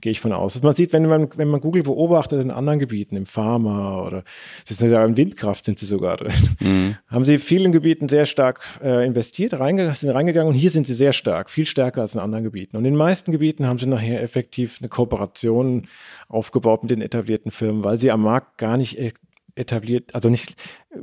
gehe 0.00 0.12
ich 0.12 0.20
von 0.20 0.32
aus. 0.32 0.56
Also 0.56 0.66
man 0.66 0.76
sieht, 0.76 0.92
wenn 0.92 1.06
man, 1.06 1.28
wenn 1.36 1.48
man 1.48 1.60
Google 1.60 1.82
beobachtet 1.82 2.40
in 2.40 2.50
anderen 2.50 2.78
Gebieten, 2.78 3.16
im 3.16 3.26
Pharma 3.26 4.02
oder 4.02 4.24
in 4.70 5.16
Windkraft 5.16 5.64
sind 5.64 5.78
sie 5.78 5.86
sogar 5.86 6.16
drin, 6.16 6.32
mhm. 6.60 6.96
haben 7.08 7.24
sie 7.24 7.38
vielen 7.38 7.72
Gebieten 7.72 8.08
sehr 8.08 8.26
stark 8.26 8.62
äh, 8.82 9.06
investiert, 9.06 9.58
reinge 9.58 9.94
sind 9.94 10.10
reingegangen 10.10 10.52
und 10.52 10.58
hier 10.58 10.70
sind 10.70 10.86
sie 10.86 10.94
sehr 10.94 11.12
stark, 11.12 11.50
viel 11.50 11.66
stärker 11.66 12.02
als 12.02 12.14
in 12.14 12.20
anderen 12.20 12.44
Gebieten. 12.44 12.76
Und 12.76 12.84
in 12.84 12.92
den 12.92 12.98
meisten 12.98 13.32
Gebieten 13.32 13.66
haben 13.66 13.78
sie 13.78 13.86
nachher 13.86 14.22
effektiv 14.22 14.78
eine 14.80 14.88
Kooperation 14.88 15.88
aufgebaut 16.28 16.82
mit 16.82 16.90
den 16.90 17.02
etablierten 17.02 17.50
Firmen, 17.50 17.84
weil 17.84 17.98
sie 17.98 18.10
am 18.10 18.22
Markt 18.22 18.58
gar 18.58 18.76
nicht 18.76 18.98
etabliert, 19.56 20.14
also 20.14 20.28
nicht, 20.28 20.54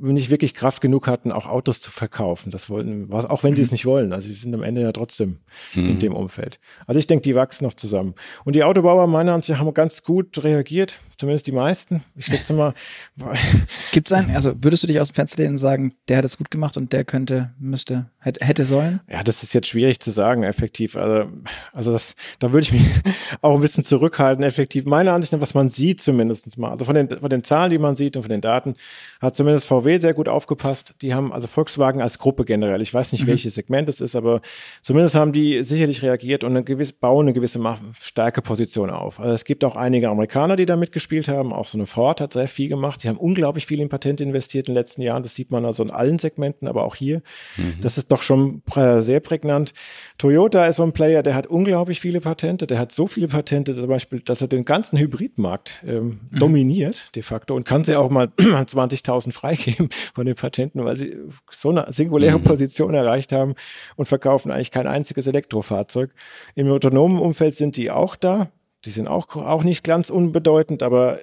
nicht 0.01 0.29
wirklich 0.29 0.53
Kraft 0.53 0.81
genug 0.81 1.07
hatten, 1.07 1.31
auch 1.31 1.45
Autos 1.45 1.81
zu 1.81 1.91
verkaufen. 1.91 2.51
Das 2.51 2.69
wollten, 2.69 3.09
was, 3.09 3.25
auch 3.25 3.43
wenn 3.43 3.51
mhm. 3.51 3.57
sie 3.57 3.61
es 3.63 3.71
nicht 3.71 3.85
wollen. 3.85 4.13
Also 4.13 4.27
sie 4.27 4.33
sind 4.33 4.53
am 4.53 4.63
Ende 4.63 4.81
ja 4.81 4.91
trotzdem 4.91 5.39
mhm. 5.73 5.89
in 5.89 5.99
dem 5.99 6.15
Umfeld. 6.15 6.59
Also 6.87 6.99
ich 6.99 7.07
denke, 7.07 7.23
die 7.23 7.35
wachsen 7.35 7.65
noch 7.65 7.73
zusammen. 7.73 8.15
Und 8.45 8.55
die 8.55 8.63
Autobauer 8.63 9.07
meiner 9.07 9.33
Ansicht 9.33 9.59
haben 9.59 9.73
ganz 9.73 10.03
gut 10.03 10.43
reagiert, 10.43 10.99
zumindest 11.17 11.47
die 11.47 11.51
meisten. 11.51 12.03
Ich 12.15 12.25
schätze 12.25 12.53
mal. 12.53 12.73
Gibt 13.91 14.07
es 14.07 14.13
einen, 14.13 14.35
also 14.35 14.53
würdest 14.63 14.83
du 14.83 14.87
dich 14.87 14.99
aus 14.99 15.11
dem 15.11 15.15
Fenster 15.15 15.43
lehnen 15.43 15.53
und 15.53 15.57
sagen, 15.57 15.93
der 16.07 16.17
hat 16.17 16.25
es 16.25 16.37
gut 16.37 16.51
gemacht 16.51 16.77
und 16.77 16.93
der 16.93 17.03
könnte, 17.05 17.53
müsste, 17.59 18.09
hätte, 18.19 18.63
sollen? 18.63 19.01
Ja, 19.09 19.23
das 19.23 19.43
ist 19.43 19.53
jetzt 19.53 19.67
schwierig 19.67 19.99
zu 19.99 20.11
sagen, 20.11 20.43
effektiv. 20.43 20.95
Also, 20.95 21.31
also 21.71 21.91
das, 21.91 22.15
da 22.39 22.53
würde 22.53 22.65
ich 22.65 22.71
mich 22.71 22.83
auch 23.41 23.55
ein 23.55 23.61
bisschen 23.61 23.83
zurückhalten, 23.83 24.43
effektiv. 24.43 24.85
Meiner 24.85 25.13
Ansicht 25.13 25.33
nach, 25.33 25.41
was 25.41 25.53
man 25.53 25.69
sieht 25.69 26.01
zumindest 26.01 26.57
mal, 26.57 26.71
also 26.71 26.85
von 26.85 26.95
den, 26.95 27.09
von 27.09 27.29
den 27.29 27.43
Zahlen, 27.43 27.69
die 27.69 27.77
man 27.77 27.95
sieht 27.95 28.15
und 28.15 28.23
von 28.23 28.31
den 28.31 28.41
Daten, 28.41 28.75
hat 29.21 29.35
zumindest 29.35 29.65
VW 29.83 29.99
sehr 29.99 30.13
gut 30.13 30.27
aufgepasst. 30.27 30.95
Die 31.01 31.13
haben 31.13 31.31
also 31.33 31.47
Volkswagen 31.47 32.01
als 32.01 32.19
Gruppe 32.19 32.45
generell, 32.45 32.81
ich 32.81 32.93
weiß 32.93 33.11
nicht, 33.11 33.23
mhm. 33.23 33.27
welches 33.27 33.55
Segment 33.55 33.89
es 33.89 34.01
ist, 34.01 34.15
aber 34.15 34.41
zumindest 34.81 35.15
haben 35.15 35.33
die 35.33 35.63
sicherlich 35.63 36.01
reagiert 36.01 36.43
und 36.43 36.51
eine 36.51 36.63
gewisse, 36.63 36.93
bauen 36.93 37.25
eine 37.25 37.33
gewisse 37.33 37.59
Stärkeposition 37.99 38.89
auf. 38.89 39.19
Also 39.19 39.33
es 39.33 39.45
gibt 39.45 39.63
auch 39.63 39.75
einige 39.75 40.09
Amerikaner, 40.09 40.55
die 40.55 40.65
da 40.65 40.75
mitgespielt 40.75 41.27
haben. 41.27 41.53
Auch 41.53 41.67
so 41.67 41.77
eine 41.77 41.85
Ford 41.85 42.21
hat 42.21 42.33
sehr 42.33 42.47
viel 42.47 42.69
gemacht. 42.69 43.01
Sie 43.01 43.09
haben 43.09 43.17
unglaublich 43.17 43.65
viel 43.65 43.79
in 43.79 43.89
Patente 43.89 44.23
investiert 44.23 44.67
in 44.67 44.73
den 44.73 44.79
letzten 44.79 45.01
Jahren. 45.01 45.23
Das 45.23 45.35
sieht 45.35 45.51
man 45.51 45.65
also 45.65 45.83
in 45.83 45.91
allen 45.91 46.19
Segmenten, 46.19 46.67
aber 46.67 46.83
auch 46.85 46.95
hier. 46.95 47.21
Mhm. 47.57 47.75
Das 47.81 47.97
ist 47.97 48.11
doch 48.11 48.21
schon 48.21 48.61
sehr 48.99 49.19
prägnant. 49.19 49.73
Toyota 50.17 50.65
ist 50.65 50.77
so 50.77 50.83
ein 50.83 50.93
Player, 50.93 51.23
der 51.23 51.35
hat 51.35 51.47
unglaublich 51.47 51.99
viele 51.99 52.21
Patente. 52.21 52.67
Der 52.67 52.79
hat 52.79 52.91
so 52.91 53.07
viele 53.07 53.27
Patente, 53.27 53.75
zum 53.75 53.87
Beispiel, 53.87 54.19
dass 54.19 54.41
er 54.41 54.47
den 54.47 54.65
ganzen 54.65 54.97
Hybridmarkt 54.97 55.83
ähm, 55.85 56.19
mhm. 56.31 56.39
dominiert, 56.39 57.15
de 57.15 57.23
facto, 57.23 57.55
und 57.55 57.65
kann 57.65 57.83
sie 57.83 57.95
auch 57.95 58.09
mal 58.09 58.25
20.000 58.37 59.31
freigeben 59.31 59.72
von 60.13 60.25
den 60.25 60.35
Patenten, 60.35 60.83
weil 60.83 60.97
sie 60.97 61.17
so 61.49 61.69
eine 61.69 61.85
singuläre 61.91 62.39
mhm. 62.39 62.43
Position 62.43 62.93
erreicht 62.93 63.31
haben 63.31 63.55
und 63.95 64.07
verkaufen 64.07 64.51
eigentlich 64.51 64.71
kein 64.71 64.87
einziges 64.87 65.27
Elektrofahrzeug. 65.27 66.11
Im 66.55 66.69
autonomen 66.69 67.19
Umfeld 67.19 67.55
sind 67.55 67.77
die 67.77 67.91
auch 67.91 68.15
da. 68.15 68.51
Die 68.85 68.89
sind 68.89 69.07
auch, 69.07 69.35
auch 69.35 69.63
nicht 69.63 69.83
ganz 69.83 70.09
unbedeutend, 70.09 70.83
aber 70.83 71.19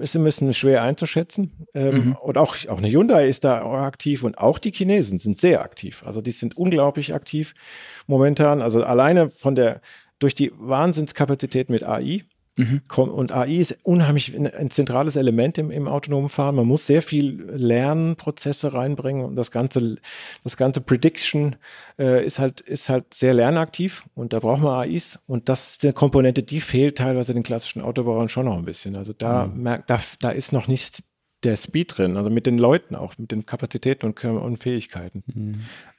ist 0.00 0.14
ein 0.14 0.24
bisschen 0.24 0.52
schwer 0.54 0.82
einzuschätzen. 0.82 1.66
Ähm, 1.74 1.94
mhm. 1.94 2.16
Und 2.20 2.38
auch, 2.38 2.56
auch 2.68 2.78
eine 2.78 2.90
Hyundai 2.90 3.26
ist 3.26 3.44
da 3.44 3.64
aktiv 3.84 4.22
und 4.22 4.38
auch 4.38 4.58
die 4.58 4.70
Chinesen 4.70 5.18
sind 5.18 5.38
sehr 5.38 5.62
aktiv. 5.62 6.02
Also 6.06 6.20
die 6.20 6.30
sind 6.30 6.56
unglaublich 6.56 7.14
aktiv 7.14 7.54
momentan. 8.06 8.62
Also 8.62 8.82
alleine 8.84 9.28
von 9.28 9.54
der, 9.54 9.80
durch 10.18 10.34
die 10.34 10.52
Wahnsinnskapazität 10.56 11.68
mit 11.68 11.82
AI 11.82 12.22
Mhm. 12.56 12.82
Und 12.96 13.32
AI 13.32 13.54
ist 13.54 13.78
unheimlich 13.82 14.36
ein 14.36 14.70
zentrales 14.70 15.16
Element 15.16 15.56
im, 15.56 15.70
im, 15.70 15.88
autonomen 15.88 16.28
Fahren. 16.28 16.56
Man 16.56 16.66
muss 16.66 16.86
sehr 16.86 17.00
viel 17.00 17.42
Lernprozesse 17.50 18.74
reinbringen 18.74 19.24
und 19.24 19.36
das 19.36 19.50
ganze, 19.50 19.96
das 20.44 20.58
ganze 20.58 20.82
Prediction 20.82 21.56
äh, 21.98 22.24
ist 22.24 22.38
halt, 22.38 22.60
ist 22.60 22.90
halt 22.90 23.14
sehr 23.14 23.32
lernaktiv 23.32 24.04
und 24.14 24.34
da 24.34 24.40
brauchen 24.40 24.64
wir 24.64 24.80
AIs 24.80 25.18
und 25.26 25.48
das 25.48 25.72
ist 25.72 25.84
eine 25.84 25.94
Komponente, 25.94 26.42
die 26.42 26.60
fehlt 26.60 26.98
teilweise 26.98 27.32
den 27.32 27.42
klassischen 27.42 27.80
Autobauern 27.80 28.28
schon 28.28 28.44
noch 28.44 28.58
ein 28.58 28.66
bisschen. 28.66 28.96
Also 28.96 29.14
da 29.14 29.46
mhm. 29.46 29.62
merkt, 29.62 29.88
da, 29.88 29.98
da 30.20 30.30
ist 30.30 30.52
noch 30.52 30.68
nicht 30.68 31.02
der 31.44 31.56
Speed 31.56 31.96
drin, 31.96 32.16
also 32.16 32.30
mit 32.30 32.46
den 32.46 32.58
Leuten 32.58 32.94
auch, 32.94 33.16
mit 33.18 33.32
den 33.32 33.46
Kapazitäten 33.46 34.06
und, 34.06 34.24
und 34.24 34.56
Fähigkeiten. 34.58 35.24
Mhm. 35.26 35.52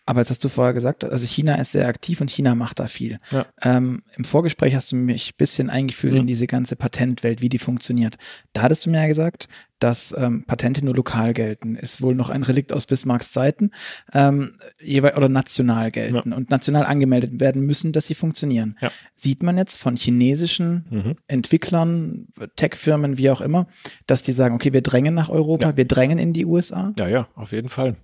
Aber 0.06 0.20
jetzt 0.20 0.30
hast 0.30 0.44
du 0.44 0.50
vorher 0.50 0.74
gesagt, 0.74 1.06
also 1.06 1.26
China 1.26 1.56
ist 1.56 1.72
sehr 1.72 1.88
aktiv 1.88 2.20
und 2.20 2.30
China 2.30 2.56
macht 2.56 2.80
da 2.80 2.88
viel. 2.88 3.20
Ja. 3.32 3.46
Ähm, 3.62 4.04
Im 4.18 4.26
Vorgespräch 4.26 4.76
hast 4.76 4.92
du 4.92 4.98
mich 4.98 5.32
ein 5.32 5.38
bisschen 5.38 5.70
eingeführt 5.70 6.14
mhm. 6.14 6.22
in 6.22 6.28
diese 6.28 6.46
ganze 6.46 6.76
Patentwelt, 6.76 7.42
wie 7.42 7.50
die 7.50 7.58
funktioniert. 7.58 8.16
Da 8.52 8.64
hattest 8.64 8.86
du 8.86 8.90
mir 8.90 9.02
ja 9.02 9.08
gesagt, 9.08 9.48
dass 9.84 10.16
ähm, 10.18 10.46
Patente 10.46 10.84
nur 10.86 10.96
lokal 10.96 11.34
gelten. 11.34 11.76
Ist 11.76 12.02
wohl 12.02 12.16
noch 12.16 12.30
ein 12.30 12.44
Relikt 12.44 12.72
aus 12.72 12.86
Bismarcks 12.86 13.34
Zeiten, 13.34 13.72
ähm, 14.14 14.58
jeweils 14.80 15.18
oder 15.18 15.28
national 15.28 15.92
gelten 15.92 16.32
ja. 16.32 16.38
und 16.38 16.50
national 16.50 16.86
angemeldet 16.86 17.42
werden 17.42 17.66
müssen, 17.66 17.92
dass 17.92 18.08
sie 18.08 18.16
funktionieren. 18.16 18.78
Ja. 18.80 18.90
Sieht 19.14 19.44
man 19.44 19.58
jetzt 19.58 19.78
von 19.78 19.98
chinesischen 19.98 20.86
mhm. 20.90 21.16
Entwicklern, 21.28 22.28
Tech-Firmen, 22.56 23.18
wie 23.18 23.30
auch 23.30 23.42
immer, 23.42 23.68
dass 24.08 24.22
die 24.22 24.32
sagen, 24.32 24.56
okay, 24.56 24.72
wir 24.72 24.82
drängen 24.82 25.14
nach 25.14 25.28
Europa, 25.28 25.76
wir 25.76 25.86
drängen 25.86 26.18
in 26.18 26.32
die 26.32 26.46
USA? 26.46 26.94
Ja, 26.98 27.10
ja, 27.10 27.28
auf 27.36 27.52
jeden 27.52 27.70
Fall. 27.70 27.96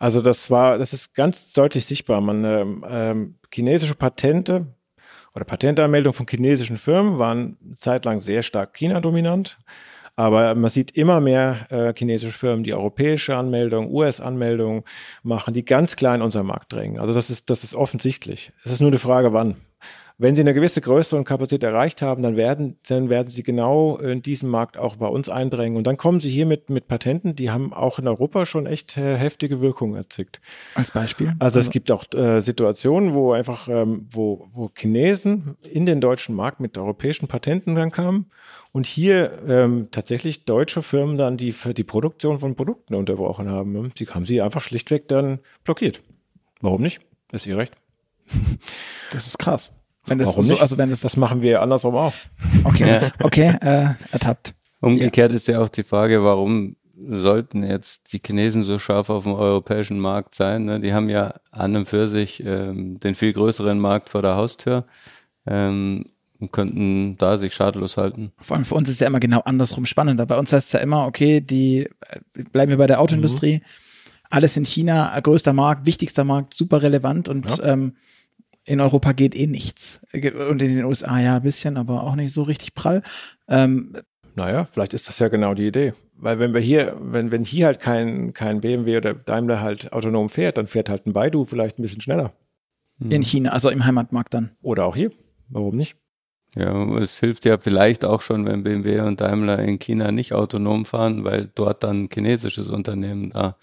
Also 0.00 0.22
das 0.22 0.50
war, 0.50 0.78
das 0.78 0.92
ist 0.92 1.14
ganz 1.14 1.52
deutlich 1.52 1.84
sichtbar. 1.84 2.20
Man 2.20 2.44
ähm, 2.44 2.84
ähm, 2.88 3.34
chinesische 3.54 3.94
Patente 3.94 4.66
oder 5.36 5.44
Patentanmeldungen 5.44 6.14
von 6.14 6.26
chinesischen 6.28 6.76
Firmen 6.76 7.18
waren 7.18 7.56
zeitlang 7.76 8.18
sehr 8.18 8.42
stark 8.42 8.74
China-dominant. 8.74 9.58
Aber 10.20 10.54
man 10.54 10.70
sieht 10.70 10.98
immer 10.98 11.18
mehr 11.18 11.66
äh, 11.70 11.94
chinesische 11.96 12.36
Firmen, 12.36 12.62
die 12.62 12.74
europäische 12.74 13.38
Anmeldungen, 13.38 13.90
US-Anmeldungen 13.90 14.82
machen, 15.22 15.54
die 15.54 15.64
ganz 15.64 15.96
klar 15.96 16.14
in 16.14 16.20
unseren 16.20 16.44
Markt 16.44 16.74
drängen. 16.74 17.00
Also 17.00 17.14
das 17.14 17.30
ist, 17.30 17.48
das 17.48 17.64
ist 17.64 17.74
offensichtlich. 17.74 18.52
Es 18.62 18.70
ist 18.70 18.80
nur 18.80 18.90
eine 18.90 18.98
Frage, 18.98 19.32
wann. 19.32 19.56
Wenn 20.22 20.36
sie 20.36 20.42
eine 20.42 20.52
gewisse 20.52 20.82
Größe 20.82 21.16
und 21.16 21.24
Kapazität 21.24 21.62
erreicht 21.62 22.02
haben, 22.02 22.20
dann 22.20 22.36
werden, 22.36 22.78
dann 22.86 23.08
werden 23.08 23.28
sie 23.28 23.42
genau 23.42 23.96
in 23.96 24.20
diesen 24.20 24.50
Markt 24.50 24.76
auch 24.76 24.96
bei 24.96 25.06
uns 25.06 25.30
eindrängen. 25.30 25.78
Und 25.78 25.86
dann 25.86 25.96
kommen 25.96 26.20
sie 26.20 26.28
hier 26.28 26.44
mit, 26.44 26.68
mit 26.68 26.88
Patenten, 26.88 27.34
die 27.34 27.48
haben 27.48 27.72
auch 27.72 27.98
in 27.98 28.06
Europa 28.06 28.44
schon 28.44 28.66
echt 28.66 28.98
äh, 28.98 29.16
heftige 29.16 29.62
Wirkungen 29.62 29.94
erzielt. 29.94 30.42
Als 30.74 30.90
Beispiel? 30.90 31.32
Also 31.38 31.58
es 31.58 31.70
gibt 31.70 31.90
auch 31.90 32.04
äh, 32.12 32.42
Situationen, 32.42 33.14
wo 33.14 33.32
einfach, 33.32 33.66
ähm, 33.68 34.08
wo, 34.12 34.46
wo 34.50 34.70
Chinesen 34.76 35.56
in 35.62 35.86
den 35.86 36.02
deutschen 36.02 36.34
Markt 36.34 36.60
mit 36.60 36.76
europäischen 36.76 37.26
Patenten 37.26 37.74
dann 37.74 37.90
kamen 37.90 38.30
und 38.72 38.84
hier 38.84 39.40
ähm, 39.48 39.88
tatsächlich 39.90 40.44
deutsche 40.44 40.82
Firmen 40.82 41.16
dann 41.16 41.38
die, 41.38 41.54
die 41.74 41.84
Produktion 41.84 42.36
von 42.36 42.56
Produkten 42.56 42.94
unterbrochen 42.94 43.48
haben. 43.48 43.90
Die 43.94 44.06
haben 44.06 44.26
sie 44.26 44.42
einfach 44.42 44.60
schlichtweg 44.60 45.08
dann 45.08 45.38
blockiert. 45.64 46.02
Warum 46.60 46.82
nicht? 46.82 47.00
Ist 47.32 47.46
ihr 47.46 47.56
recht. 47.56 47.72
Das 49.12 49.26
ist 49.26 49.38
krass. 49.38 49.79
Wenn 50.10 50.18
das 50.18 50.28
Warum 50.28 50.42
so, 50.42 50.50
nicht? 50.52 50.60
also 50.62 50.76
wenn 50.78 50.90
das 50.90 51.00
Das 51.00 51.16
machen 51.16 51.40
wir 51.40 51.62
andersrum 51.62 51.94
auch. 51.94 52.12
okay, 52.64 53.00
Ja. 53.02 53.10
okay, 53.22 53.54
äh, 53.60 53.86
ertappt. 54.12 54.54
Umgekehrt 54.80 55.32
ist 55.32 55.46
ja 55.48 55.60
auch 55.60 55.68
die 55.68 55.82
Frage, 55.82 56.24
warum 56.24 56.76
sollten 57.08 57.62
jetzt 57.64 58.12
die 58.12 58.20
Chinesen 58.24 58.62
so 58.62 58.78
scharf 58.78 59.08
auf 59.08 59.24
dem 59.24 59.34
europäischen 59.34 59.98
Markt 60.00 60.34
sein? 60.34 60.64
Ne? 60.64 60.80
Die 60.80 60.92
haben 60.92 61.08
ja 61.08 61.34
an 61.50 61.76
und 61.76 61.88
für 61.88 62.08
sich 62.08 62.44
ähm, 62.44 62.98
den 63.00 63.14
viel 63.14 63.32
größeren 63.32 63.78
Markt 63.78 64.10
vor 64.10 64.20
der 64.22 64.36
Haustür 64.36 64.84
ähm, 65.46 66.04
und 66.40 66.52
könnten 66.52 67.16
da 67.18 67.36
sich 67.36 67.54
schadlos 67.54 67.96
halten. 67.96 68.32
Vor 68.38 68.56
allem 68.56 68.64
für 68.64 68.74
uns 68.74 68.88
ist 68.88 68.94
es 68.94 69.00
ja 69.00 69.06
immer 69.06 69.20
genau 69.20 69.40
andersrum 69.40 69.86
spannender. 69.86 70.26
Bei 70.26 70.38
uns 70.38 70.52
heißt 70.52 70.66
es 70.68 70.72
ja 70.72 70.80
immer, 70.80 71.06
okay, 71.06 71.40
die 71.40 71.88
äh, 72.08 72.42
bleiben 72.52 72.70
wir 72.70 72.78
bei 72.78 72.86
der 72.86 73.00
Autoindustrie. 73.00 73.62
Alles 74.28 74.56
in 74.56 74.64
China, 74.64 75.18
größter 75.20 75.52
Markt, 75.52 75.86
wichtigster 75.86 76.24
Markt, 76.24 76.54
super 76.54 76.82
relevant 76.82 77.28
und 77.28 77.60
ähm, 77.64 77.96
in 78.70 78.80
Europa 78.80 79.12
geht 79.12 79.34
eh 79.34 79.46
nichts. 79.46 80.00
Und 80.12 80.62
in 80.62 80.76
den 80.76 80.84
USA 80.84 81.18
ja 81.18 81.36
ein 81.36 81.42
bisschen, 81.42 81.76
aber 81.76 82.04
auch 82.04 82.14
nicht 82.14 82.32
so 82.32 82.42
richtig 82.42 82.74
prall. 82.74 83.02
Ähm, 83.48 83.96
Naja, 84.36 84.64
vielleicht 84.64 84.94
ist 84.94 85.08
das 85.08 85.18
ja 85.18 85.28
genau 85.28 85.54
die 85.54 85.66
Idee. 85.66 85.92
Weil 86.14 86.38
wenn 86.38 86.54
wir 86.54 86.60
hier, 86.60 86.96
wenn, 87.00 87.30
wenn 87.32 87.44
hier 87.44 87.66
halt 87.66 87.80
kein, 87.80 88.32
kein 88.32 88.60
BMW 88.60 88.96
oder 88.98 89.14
Daimler 89.14 89.60
halt 89.60 89.92
autonom 89.92 90.28
fährt, 90.28 90.56
dann 90.56 90.68
fährt 90.68 90.88
halt 90.88 91.06
ein 91.06 91.12
Baidu 91.12 91.44
vielleicht 91.44 91.78
ein 91.78 91.82
bisschen 91.82 92.00
schneller. 92.00 92.32
in 93.08 93.22
China, 93.22 93.50
also 93.50 93.70
im 93.70 93.84
Heimatmarkt 93.84 94.34
dann. 94.34 94.52
Oder 94.62 94.86
auch 94.86 94.94
hier. 94.94 95.10
Warum 95.48 95.76
nicht? 95.76 95.96
Ja, 96.56 96.84
es 96.96 97.20
hilft 97.20 97.44
ja 97.44 97.58
vielleicht 97.58 98.04
auch 98.04 98.20
schon, 98.22 98.44
wenn 98.44 98.64
BMW 98.64 99.00
und 99.00 99.20
Daimler 99.20 99.60
in 99.60 99.78
China 99.78 100.10
nicht 100.10 100.32
autonom 100.32 100.84
fahren, 100.84 101.24
weil 101.24 101.48
dort 101.54 101.84
dann 101.84 102.04
ein 102.04 102.08
chinesisches 102.12 102.68
Unternehmen 102.68 103.30
da 103.30 103.56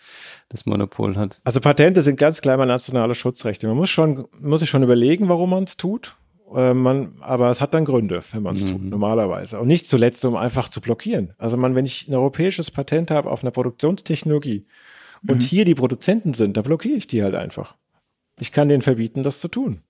das 0.47 0.65
Monopol 0.65 1.17
hat. 1.17 1.41
Also 1.43 1.59
Patente 1.59 2.01
sind 2.01 2.17
ganz 2.17 2.41
klar 2.41 2.55
mal 2.55 2.65
nationale 2.65 3.13
Schutzrechte. 3.13 3.67
Man 3.67 3.75
muss 3.75 3.89
schon, 3.89 4.27
muss 4.39 4.61
sich 4.61 4.69
schon 4.69 4.83
überlegen, 4.83 5.27
warum 5.27 5.49
man 5.49 5.65
es 5.65 5.75
tut. 5.75 6.15
Äh, 6.55 6.73
man, 6.73 7.15
aber 7.19 7.51
es 7.51 7.59
hat 7.59 7.73
dann 7.73 7.83
Gründe, 7.83 8.23
wenn 8.31 8.43
man 8.43 8.55
es 8.55 8.63
tut, 8.63 8.81
normalerweise. 8.81 9.59
Und 9.59 9.67
nicht 9.67 9.89
zuletzt, 9.89 10.23
um 10.23 10.38
einfach 10.38 10.69
zu 10.69 10.79
blockieren. 10.79 11.33
Also 11.38 11.57
man, 11.57 11.75
wenn 11.75 11.85
ich 11.85 12.07
ein 12.07 12.15
europäisches 12.15 12.71
Patent 12.71 13.11
habe 13.11 13.29
auf 13.29 13.43
einer 13.43 13.51
Produktionstechnologie 13.51 14.65
und 15.27 15.41
hier 15.41 15.65
die 15.65 15.75
Produzenten 15.75 16.33
sind, 16.33 16.55
da 16.55 16.61
blockiere 16.61 16.95
ich 16.95 17.07
die 17.07 17.21
halt 17.21 17.35
einfach. 17.35 17.75
Ich 18.39 18.53
kann 18.53 18.69
denen 18.69 18.81
verbieten, 18.81 19.23
das 19.23 19.41
zu 19.41 19.49
tun. 19.49 19.81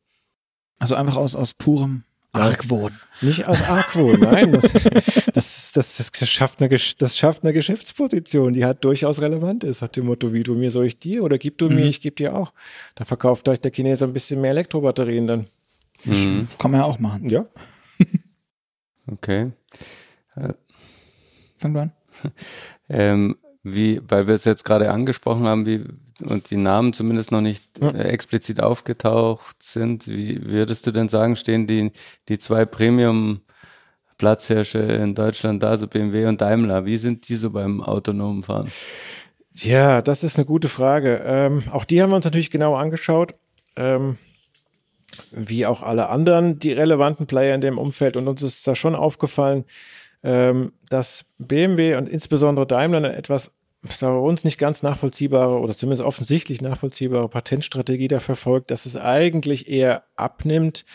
Also 0.79 0.95
einfach 0.95 1.17
aus, 1.17 1.35
aus 1.35 1.53
purem 1.53 2.03
Argwohn. 2.37 2.91
Nicht 3.21 3.47
aus 3.47 3.61
Argwohn, 3.63 4.19
nein. 4.19 4.51
Das, 4.51 4.61
das, 5.33 5.71
das, 5.73 6.11
das, 6.11 6.29
schafft 6.29 6.61
eine, 6.61 6.69
das 6.97 7.17
schafft 7.17 7.43
eine 7.43 7.53
Geschäftsposition, 7.53 8.53
die 8.53 8.65
halt 8.65 8.83
durchaus 8.83 9.21
relevant 9.21 9.63
ist. 9.63 9.81
Hat 9.81 9.95
dem 9.95 10.05
Motto, 10.05 10.33
wie 10.33 10.43
du 10.43 10.55
mir, 10.55 10.71
soll 10.71 10.85
ich 10.85 10.99
dir 10.99 11.23
oder 11.23 11.37
gib 11.37 11.57
du 11.57 11.69
mir, 11.69 11.85
ich 11.85 12.01
geb 12.01 12.15
dir 12.15 12.35
auch. 12.35 12.53
Da 12.95 13.05
verkauft 13.05 13.47
euch 13.49 13.59
der 13.59 13.71
Chinese 13.71 14.05
ein 14.05 14.13
bisschen 14.13 14.41
mehr 14.41 14.51
Elektrobatterien 14.51 15.27
dann. 15.27 15.45
Mhm. 16.05 16.47
Kann 16.57 16.71
man 16.71 16.81
ja 16.81 16.85
auch 16.85 16.99
machen. 16.99 17.29
Ja. 17.29 17.45
Okay. 19.09 19.53
Fang 21.57 21.73
du 21.73 21.79
an. 21.79 21.91
Ähm, 22.89 23.35
wie, 23.63 23.99
weil 24.07 24.27
wir 24.27 24.35
es 24.35 24.45
jetzt 24.45 24.63
gerade 24.63 24.89
angesprochen 24.91 25.45
haben, 25.45 25.65
wie 25.65 25.83
und 26.21 26.49
die 26.49 26.57
Namen 26.57 26.93
zumindest 26.93 27.31
noch 27.31 27.41
nicht 27.41 27.63
äh, 27.81 28.03
explizit 28.09 28.61
aufgetaucht 28.61 29.61
sind, 29.61 30.07
wie 30.07 30.43
würdest 30.45 30.87
du 30.87 30.91
denn 30.91 31.09
sagen, 31.09 31.35
stehen 31.35 31.67
die, 31.67 31.91
die 32.29 32.39
zwei 32.39 32.65
Premium 32.65 33.41
Platzhirsche 34.17 34.79
in 34.79 35.13
Deutschland 35.13 35.61
da, 35.61 35.77
so 35.77 35.87
BMW 35.87 36.25
und 36.25 36.41
Daimler, 36.41 36.85
wie 36.85 36.97
sind 36.97 37.29
die 37.29 37.35
so 37.35 37.51
beim 37.51 37.81
autonomen 37.81 38.43
Fahren? 38.43 38.71
Ja, 39.53 40.01
das 40.01 40.23
ist 40.23 40.37
eine 40.37 40.45
gute 40.45 40.69
Frage. 40.69 41.21
Ähm, 41.25 41.63
auch 41.71 41.85
die 41.85 42.01
haben 42.01 42.09
wir 42.09 42.15
uns 42.15 42.25
natürlich 42.25 42.51
genau 42.51 42.75
angeschaut. 42.75 43.35
Ähm, 43.75 44.17
wie 45.31 45.65
auch 45.65 45.81
alle 45.81 46.09
anderen, 46.09 46.59
die 46.59 46.71
relevanten 46.71 47.27
Player 47.27 47.55
in 47.55 47.61
dem 47.61 47.77
Umfeld. 47.77 48.17
Und 48.17 48.27
uns 48.27 48.41
ist 48.43 48.67
da 48.67 48.75
schon 48.75 48.95
aufgefallen, 48.95 49.65
ähm, 50.23 50.73
dass 50.89 51.25
BMW 51.37 51.95
und 51.95 52.09
insbesondere 52.09 52.67
Daimler 52.67 52.97
eine 52.97 53.15
etwas 53.15 53.56
bei 53.99 54.09
uns 54.09 54.43
nicht 54.43 54.57
ganz 54.57 54.83
nachvollziehbare 54.83 55.59
oder 55.59 55.73
zumindest 55.73 56.05
offensichtlich 56.05 56.61
nachvollziehbare 56.61 57.29
Patentstrategie 57.29 58.07
da 58.07 58.19
verfolgt, 58.19 58.71
dass 58.71 58.85
es 58.85 58.95
eigentlich 58.95 59.69
eher 59.69 60.03
abnimmt 60.15 60.85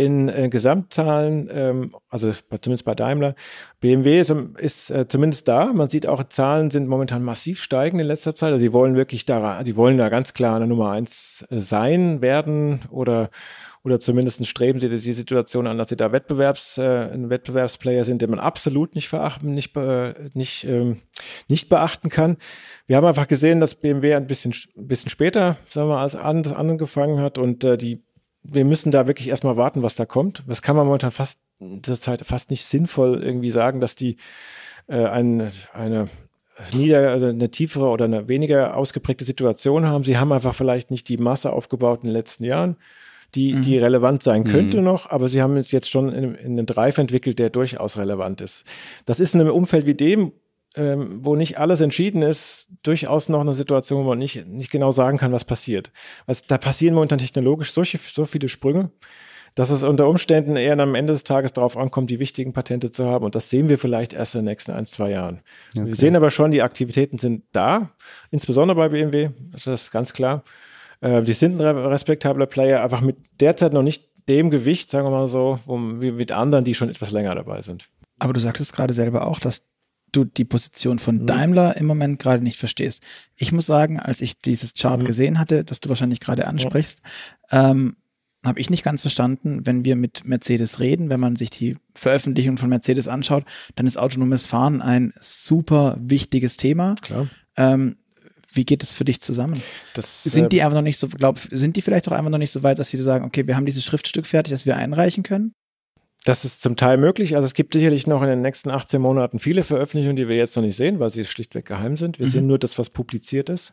in 0.00 0.30
äh, 0.30 0.48
Gesamtzahlen, 0.48 1.50
ähm, 1.52 1.94
also 2.08 2.32
bei, 2.48 2.56
zumindest 2.56 2.86
bei 2.86 2.94
Daimler. 2.94 3.34
BMW 3.80 4.20
ist, 4.20 4.30
ist 4.56 4.90
äh, 4.90 5.06
zumindest 5.06 5.46
da. 5.46 5.66
Man 5.74 5.90
sieht 5.90 6.06
auch, 6.06 6.24
Zahlen 6.24 6.70
sind 6.70 6.88
momentan 6.88 7.22
massiv 7.22 7.62
steigend 7.62 8.00
in 8.00 8.06
letzter 8.06 8.34
Zeit. 8.34 8.52
Also 8.52 8.60
sie 8.60 8.72
wollen 8.72 8.96
wirklich 8.96 9.26
da, 9.26 9.62
die 9.62 9.76
wollen 9.76 9.98
da 9.98 10.08
ganz 10.08 10.32
klar 10.32 10.56
eine 10.56 10.66
Nummer 10.66 10.92
eins 10.92 11.46
äh, 11.50 11.60
sein, 11.60 12.22
werden 12.22 12.80
oder 12.90 13.28
oder 13.82 13.98
zumindest 13.98 14.46
streben 14.46 14.78
sie 14.78 14.88
die 14.88 15.12
Situation 15.12 15.66
an, 15.66 15.78
dass 15.78 15.88
sie 15.88 15.96
da 15.96 16.12
Wettbewerbs, 16.12 16.78
äh, 16.78 17.10
ein 17.12 17.30
Wettbewerbsplayer 17.30 18.04
sind, 18.04 18.20
den 18.20 18.30
man 18.30 18.38
absolut 18.38 18.94
nicht 18.94 19.08
verachten, 19.08 19.54
nicht, 19.54 19.74
äh, 19.76 20.12
nicht, 20.34 20.64
ähm, 20.64 20.98
nicht 21.48 21.68
beachten 21.70 22.10
kann. 22.10 22.36
Wir 22.86 22.96
haben 22.96 23.06
einfach 23.06 23.28
gesehen, 23.28 23.60
dass 23.60 23.76
BMW 23.76 24.14
ein 24.14 24.26
bisschen, 24.26 24.52
ein 24.76 24.86
bisschen 24.86 25.08
später, 25.08 25.56
sagen 25.68 25.88
wir 25.88 25.94
mal, 25.94 26.02
als 26.02 26.14
an, 26.14 26.44
angefangen 26.46 27.20
hat 27.20 27.38
und 27.38 27.64
äh, 27.64 27.78
die, 27.78 28.02
wir 28.42 28.66
müssen 28.66 28.90
da 28.90 29.06
wirklich 29.06 29.28
erstmal 29.28 29.56
warten, 29.56 29.82
was 29.82 29.94
da 29.94 30.04
kommt. 30.04 30.44
Das 30.46 30.60
kann 30.60 30.76
man 30.76 30.86
momentan 30.86 31.10
fast 31.10 31.38
zurzeit 31.82 32.24
fast 32.24 32.50
nicht 32.50 32.64
sinnvoll 32.64 33.22
irgendwie 33.22 33.50
sagen, 33.50 33.80
dass 33.80 33.94
die 33.94 34.16
äh, 34.88 35.04
ein, 35.04 35.50
eine 35.72 36.08
nieder, 36.74 37.14
eine 37.14 37.50
tiefere 37.50 37.88
oder 37.88 38.04
eine 38.04 38.28
weniger 38.28 38.76
ausgeprägte 38.76 39.24
Situation 39.24 39.86
haben. 39.86 40.04
Sie 40.04 40.18
haben 40.18 40.32
einfach 40.32 40.54
vielleicht 40.54 40.90
nicht 40.90 41.08
die 41.08 41.16
Masse 41.16 41.52
aufgebaut 41.52 42.00
in 42.02 42.08
den 42.08 42.14
letzten 42.14 42.44
Jahren 42.44 42.76
die, 43.34 43.54
die 43.60 43.78
relevant 43.78 44.22
sein 44.22 44.44
könnte 44.44 44.78
Mhm. 44.78 44.84
noch, 44.84 45.10
aber 45.10 45.28
sie 45.28 45.40
haben 45.42 45.56
jetzt, 45.56 45.72
jetzt 45.72 45.88
schon 45.90 46.12
in, 46.12 46.34
in 46.34 46.52
einen 46.52 46.66
Drive 46.66 46.98
entwickelt, 46.98 47.38
der 47.38 47.50
durchaus 47.50 47.96
relevant 47.96 48.40
ist. 48.40 48.64
Das 49.04 49.20
ist 49.20 49.34
in 49.34 49.40
einem 49.40 49.52
Umfeld 49.52 49.86
wie 49.86 49.94
dem, 49.94 50.32
ähm, 50.76 51.20
wo 51.24 51.34
nicht 51.36 51.58
alles 51.58 51.80
entschieden 51.80 52.22
ist, 52.22 52.68
durchaus 52.82 53.28
noch 53.28 53.40
eine 53.40 53.54
Situation, 53.54 54.04
wo 54.04 54.08
man 54.10 54.18
nicht, 54.18 54.46
nicht 54.46 54.70
genau 54.70 54.92
sagen 54.92 55.18
kann, 55.18 55.32
was 55.32 55.44
passiert. 55.44 55.90
Also 56.26 56.44
da 56.46 56.58
passieren 56.58 56.94
momentan 56.94 57.18
technologisch 57.18 57.72
solche, 57.72 57.98
so 57.98 58.24
viele 58.24 58.48
Sprünge, 58.48 58.90
dass 59.56 59.70
es 59.70 59.82
unter 59.82 60.08
Umständen 60.08 60.54
eher 60.54 60.78
am 60.78 60.94
Ende 60.94 61.12
des 61.12 61.24
Tages 61.24 61.52
darauf 61.52 61.76
ankommt, 61.76 62.08
die 62.08 62.20
wichtigen 62.20 62.52
Patente 62.52 62.92
zu 62.92 63.06
haben. 63.06 63.24
Und 63.24 63.34
das 63.34 63.50
sehen 63.50 63.68
wir 63.68 63.78
vielleicht 63.78 64.12
erst 64.12 64.36
in 64.36 64.42
den 64.42 64.44
nächsten 64.44 64.70
ein, 64.70 64.86
zwei 64.86 65.10
Jahren. 65.10 65.40
Wir 65.74 65.96
sehen 65.96 66.14
aber 66.14 66.30
schon, 66.30 66.52
die 66.52 66.62
Aktivitäten 66.62 67.18
sind 67.18 67.42
da, 67.50 67.90
insbesondere 68.30 68.76
bei 68.76 68.90
BMW, 68.90 69.30
das 69.52 69.66
ist 69.66 69.90
ganz 69.90 70.12
klar. 70.12 70.44
Äh, 71.00 71.22
die 71.22 71.32
sind 71.32 71.56
ein 71.56 71.60
re- 71.60 71.90
respektabler 71.90 72.46
Player, 72.46 72.82
einfach 72.82 73.00
mit 73.00 73.16
derzeit 73.40 73.72
noch 73.72 73.82
nicht 73.82 74.08
dem 74.28 74.50
Gewicht, 74.50 74.90
sagen 74.90 75.06
wir 75.06 75.10
mal 75.10 75.28
so, 75.28 75.58
wie 75.66 76.12
mit 76.12 76.30
anderen, 76.32 76.64
die 76.64 76.74
schon 76.74 76.90
etwas 76.90 77.10
länger 77.10 77.34
dabei 77.34 77.62
sind. 77.62 77.88
Aber 78.18 78.32
du 78.32 78.40
sagtest 78.40 78.74
gerade 78.74 78.92
selber 78.94 79.26
auch, 79.26 79.38
dass 79.38 79.66
du 80.12 80.24
die 80.24 80.44
Position 80.44 80.96
Mhm. 80.96 81.00
von 81.00 81.26
Daimler 81.26 81.76
im 81.76 81.86
Moment 81.86 82.18
gerade 82.18 82.42
nicht 82.42 82.58
verstehst. 82.58 83.02
Ich 83.36 83.52
muss 83.52 83.66
sagen, 83.66 83.98
als 84.00 84.20
ich 84.20 84.38
dieses 84.38 84.74
Mhm. 84.74 84.78
Chart 84.80 85.04
gesehen 85.04 85.38
hatte, 85.38 85.64
das 85.64 85.80
du 85.80 85.88
wahrscheinlich 85.88 86.20
gerade 86.20 86.46
ansprichst, 86.46 87.02
ähm, 87.50 87.96
habe 88.44 88.58
ich 88.58 88.70
nicht 88.70 88.82
ganz 88.82 89.02
verstanden, 89.02 89.66
wenn 89.66 89.84
wir 89.84 89.96
mit 89.96 90.24
Mercedes 90.24 90.80
reden, 90.80 91.10
wenn 91.10 91.20
man 91.20 91.36
sich 91.36 91.50
die 91.50 91.76
Veröffentlichung 91.94 92.56
von 92.56 92.70
Mercedes 92.70 93.06
anschaut, 93.06 93.44
dann 93.74 93.86
ist 93.86 93.98
autonomes 93.98 94.46
Fahren 94.46 94.80
ein 94.80 95.12
super 95.20 95.96
wichtiges 96.00 96.56
Thema. 96.56 96.94
Klar. 97.02 97.26
Ähm, 97.56 97.96
wie 98.54 98.64
geht 98.64 98.82
es 98.82 98.92
für 98.92 99.04
dich 99.04 99.20
zusammen? 99.20 99.62
Das, 99.94 100.24
Sind 100.24 100.52
die 100.52 100.62
einfach 100.62 100.76
noch 100.76 100.82
nicht 100.82 100.98
so, 100.98 101.08
glaub, 101.08 101.38
sind 101.38 101.76
die 101.76 101.82
vielleicht 101.82 102.08
auch 102.08 102.12
einfach 102.12 102.30
noch 102.30 102.38
nicht 102.38 102.50
so 102.50 102.62
weit, 102.62 102.78
dass 102.78 102.90
sie 102.90 102.98
sagen, 102.98 103.24
okay, 103.24 103.46
wir 103.46 103.56
haben 103.56 103.66
dieses 103.66 103.84
Schriftstück 103.84 104.26
fertig, 104.26 104.52
das 104.52 104.66
wir 104.66 104.76
einreichen 104.76 105.22
können? 105.22 105.54
Das 106.24 106.44
ist 106.44 106.60
zum 106.60 106.76
Teil 106.76 106.98
möglich. 106.98 107.34
Also 107.34 107.46
es 107.46 107.54
gibt 107.54 107.72
sicherlich 107.72 108.06
noch 108.06 108.22
in 108.22 108.28
den 108.28 108.42
nächsten 108.42 108.70
18 108.70 109.00
Monaten 109.00 109.38
viele 109.38 109.62
Veröffentlichungen, 109.62 110.16
die 110.16 110.28
wir 110.28 110.36
jetzt 110.36 110.54
noch 110.54 110.62
nicht 110.62 110.76
sehen, 110.76 111.00
weil 111.00 111.10
sie 111.10 111.24
schlichtweg 111.24 111.64
geheim 111.64 111.96
sind. 111.96 112.18
Wir 112.18 112.28
sehen 112.28 112.46
nur 112.46 112.58
das, 112.58 112.78
was 112.78 112.90
publiziert 112.90 113.48
ist. 113.48 113.72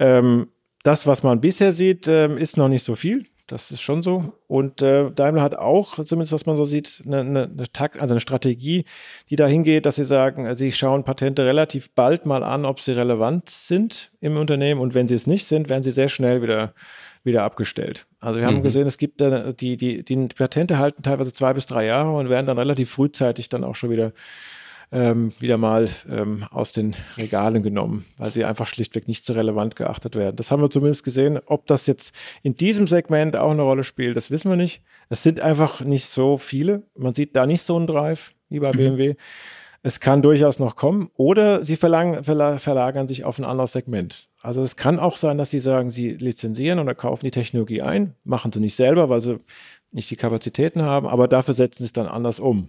Ähm, 0.00 0.48
das, 0.82 1.06
was 1.06 1.22
man 1.22 1.40
bisher 1.40 1.72
sieht, 1.72 2.08
ähm, 2.08 2.36
ist 2.36 2.56
noch 2.56 2.68
nicht 2.68 2.82
so 2.82 2.96
viel. 2.96 3.26
Das 3.48 3.70
ist 3.70 3.80
schon 3.80 4.02
so. 4.02 4.34
Und 4.46 4.82
äh, 4.82 5.10
Daimler 5.10 5.42
hat 5.42 5.56
auch, 5.56 6.04
zumindest 6.04 6.32
was 6.32 6.44
man 6.46 6.56
so 6.56 6.66
sieht, 6.66 7.02
eine, 7.06 7.20
eine, 7.20 7.42
eine, 7.44 7.72
Takt, 7.72 8.00
also 8.00 8.12
eine 8.12 8.20
Strategie, 8.20 8.84
die 9.30 9.36
dahin 9.36 9.64
geht, 9.64 9.86
dass 9.86 9.96
sie 9.96 10.04
sagen, 10.04 10.46
äh, 10.46 10.54
sie 10.54 10.70
schauen 10.70 11.02
Patente 11.02 11.46
relativ 11.46 11.90
bald 11.92 12.26
mal 12.26 12.44
an, 12.44 12.66
ob 12.66 12.78
sie 12.78 12.92
relevant 12.92 13.48
sind 13.48 14.12
im 14.20 14.36
Unternehmen. 14.36 14.80
Und 14.80 14.94
wenn 14.94 15.08
sie 15.08 15.14
es 15.14 15.26
nicht 15.26 15.46
sind, 15.46 15.68
werden 15.68 15.82
sie 15.82 15.92
sehr 15.92 16.08
schnell 16.08 16.42
wieder 16.42 16.74
wieder 17.24 17.44
abgestellt. 17.44 18.06
Also 18.20 18.40
wir 18.40 18.46
haben 18.46 18.62
gesehen, 18.62 18.86
es 18.86 18.98
gibt 18.98 19.20
äh, 19.20 19.54
die, 19.54 19.76
die, 19.76 20.04
die 20.04 20.16
Patente 20.28 20.78
halten 20.78 21.02
teilweise 21.02 21.32
zwei 21.32 21.52
bis 21.52 21.66
drei 21.66 21.84
Jahre 21.84 22.12
und 22.12 22.28
werden 22.28 22.46
dann 22.46 22.58
relativ 22.58 22.90
frühzeitig 22.90 23.48
dann 23.48 23.64
auch 23.64 23.74
schon 23.74 23.90
wieder 23.90 24.12
ähm, 24.90 25.32
wieder 25.38 25.58
mal 25.58 25.88
ähm, 26.10 26.44
aus 26.50 26.72
den 26.72 26.94
Regalen 27.16 27.62
genommen, 27.62 28.04
weil 28.16 28.30
sie 28.30 28.44
einfach 28.44 28.66
schlichtweg 28.66 29.06
nicht 29.06 29.24
so 29.24 29.34
relevant 29.34 29.76
geachtet 29.76 30.16
werden. 30.16 30.36
Das 30.36 30.50
haben 30.50 30.62
wir 30.62 30.70
zumindest 30.70 31.04
gesehen. 31.04 31.38
Ob 31.46 31.66
das 31.66 31.86
jetzt 31.86 32.14
in 32.42 32.54
diesem 32.54 32.86
Segment 32.86 33.36
auch 33.36 33.50
eine 33.50 33.62
Rolle 33.62 33.84
spielt, 33.84 34.16
das 34.16 34.30
wissen 34.30 34.50
wir 34.50 34.56
nicht. 34.56 34.82
Es 35.10 35.22
sind 35.22 35.40
einfach 35.40 35.82
nicht 35.82 36.06
so 36.06 36.38
viele. 36.38 36.84
Man 36.96 37.14
sieht 37.14 37.36
da 37.36 37.46
nicht 37.46 37.62
so 37.62 37.76
einen 37.76 37.86
Drive 37.86 38.32
wie 38.48 38.60
bei 38.60 38.72
BMW. 38.72 39.14
Es 39.82 40.00
kann 40.00 40.22
durchaus 40.22 40.58
noch 40.58 40.74
kommen 40.74 41.10
oder 41.14 41.64
sie 41.64 41.76
verlangen, 41.76 42.24
verlagern 42.24 43.06
sich 43.06 43.24
auf 43.24 43.38
ein 43.38 43.44
anderes 43.44 43.72
Segment. 43.72 44.28
Also 44.42 44.62
es 44.62 44.76
kann 44.76 44.98
auch 44.98 45.16
sein, 45.16 45.38
dass 45.38 45.50
sie 45.50 45.60
sagen, 45.60 45.90
sie 45.90 46.10
lizenzieren 46.10 46.78
oder 46.78 46.94
kaufen 46.94 47.24
die 47.24 47.30
Technologie 47.30 47.82
ein, 47.82 48.14
machen 48.24 48.52
sie 48.52 48.60
nicht 48.60 48.74
selber, 48.74 49.08
weil 49.08 49.20
sie 49.20 49.38
nicht 49.92 50.10
die 50.10 50.16
Kapazitäten 50.16 50.82
haben, 50.82 51.06
aber 51.06 51.28
dafür 51.28 51.54
setzen 51.54 51.78
sie 51.78 51.86
es 51.86 51.92
dann 51.92 52.06
anders 52.06 52.40
um. 52.40 52.68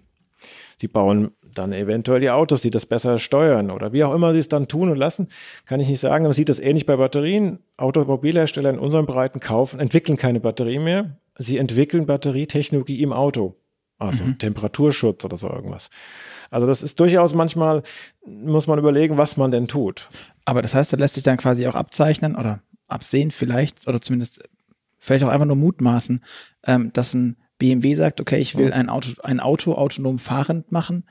Sie 0.80 0.88
bauen 0.88 1.32
dann 1.54 1.74
eventuell 1.74 2.20
die 2.20 2.30
Autos, 2.30 2.62
die 2.62 2.70
das 2.70 2.86
besser 2.86 3.18
steuern 3.20 3.72
oder 3.72 3.94
wie 3.94 4.04
auch 4.04 4.14
immer 4.14 4.34
sie 4.34 4.40
es 4.40 4.50
dann 4.50 4.68
tun 4.68 4.90
und 4.90 4.98
lassen, 4.98 5.28
kann 5.66 5.80
ich 5.80 5.90
nicht 5.90 6.00
sagen. 6.00 6.24
Man 6.24 6.34
sieht 6.34 6.50
das 6.50 6.60
ähnlich 6.60 6.86
bei 6.86 6.98
Batterien. 6.98 7.60
Automobilhersteller 7.78 8.70
in 8.70 8.80
unseren 8.80 9.06
Breiten 9.06 9.40
kaufen, 9.40 9.80
entwickeln 9.80 10.18
keine 10.18 10.40
Batterie 10.40 10.80
mehr. 10.80 11.18
Sie 11.38 11.58
entwickeln 11.58 12.06
Batterietechnologie 12.06 13.02
im 13.02 13.14
Auto. 13.14 13.56
Also 13.98 14.24
mhm. 14.24 14.38
Temperaturschutz 14.38 15.26
oder 15.26 15.38
so 15.38 15.50
irgendwas. 15.50 15.90
Also 16.50 16.66
das 16.66 16.82
ist 16.82 17.00
durchaus 17.00 17.34
manchmal, 17.34 17.84
muss 18.26 18.68
man 18.68 18.80
überlegen, 18.80 19.18
was 19.18 19.38
man 19.38 19.52
denn 19.52 19.68
tut. 19.68 20.10
Aber 20.46 20.62
das 20.62 20.74
heißt, 20.74 20.94
da 20.94 20.98
lässt 20.98 21.16
sich 21.16 21.24
dann 21.24 21.38
quasi 21.38 21.68
auch 21.68 21.76
abzeichnen 21.76 22.36
oder 22.36 22.62
absehen 22.88 23.30
vielleicht 23.30 23.88
oder 23.88 24.02
zumindest 24.02 24.42
vielleicht 24.98 25.24
auch 25.24 25.30
einfach 25.30 25.46
nur 25.46 25.56
mutmaßen, 25.56 26.24
ähm, 26.66 26.92
dass 26.94 27.14
ein 27.14 27.38
BMW 27.60 27.94
sagt, 27.94 28.20
okay, 28.20 28.40
ich 28.40 28.56
will 28.56 28.74
ein 28.74 28.90
Auto, 28.90 29.10
ein 29.22 29.40
Auto 29.40 29.74
autonom 29.74 30.18
fahrend 30.18 30.72
machen. 30.72 31.04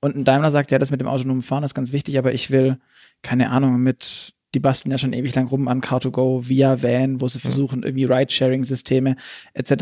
Und 0.00 0.16
ein 0.16 0.24
Daimler 0.24 0.50
sagt, 0.50 0.70
ja, 0.70 0.78
das 0.78 0.90
mit 0.90 1.00
dem 1.00 1.08
autonomen 1.08 1.42
Fahren 1.42 1.64
ist 1.64 1.74
ganz 1.74 1.92
wichtig, 1.92 2.16
aber 2.16 2.32
ich 2.32 2.50
will, 2.50 2.78
keine 3.22 3.50
Ahnung, 3.50 3.82
mit, 3.82 4.34
die 4.54 4.60
basteln 4.60 4.92
ja 4.92 4.98
schon 4.98 5.12
ewig 5.12 5.34
lang 5.34 5.48
rum 5.48 5.68
an 5.68 5.82
Car2Go, 5.82 6.48
via 6.48 6.82
Van, 6.82 7.20
wo 7.20 7.28
sie 7.28 7.40
versuchen, 7.40 7.82
irgendwie 7.82 8.04
Ride-Sharing-Systeme 8.04 9.16
etc. 9.52 9.74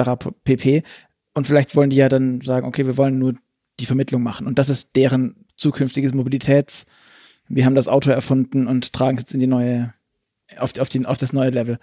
pp. 0.43 0.83
Und 1.35 1.47
vielleicht 1.47 1.77
wollen 1.77 1.91
die 1.91 1.97
ja 1.97 2.09
dann 2.09 2.41
sagen, 2.41 2.67
okay, 2.67 2.87
wir 2.87 2.97
wollen 2.97 3.19
nur 3.19 3.35
die 3.79 3.87
Vermittlung 3.87 4.23
machen. 4.23 4.47
Und 4.47 4.59
das 4.59 4.69
ist 4.69 4.97
deren 4.97 5.47
zukünftiges 5.57 6.15
Mobilitäts. 6.15 6.87
Wir 7.49 7.67
haben 7.67 7.75
das 7.75 7.89
Auto 7.89 8.11
erfunden 8.11 8.67
und 8.67 8.93
tragen 8.93 9.17
es 9.17 9.25
jetzt 9.25 9.35
in 9.35 9.41
die 9.41 9.47
neue 9.47 9.93
auf, 10.59 10.79
auf, 10.79 10.89
den, 10.89 11.07
auf 11.07 11.19
das 11.19 11.33
neue 11.33 11.51
Level. 11.51 11.79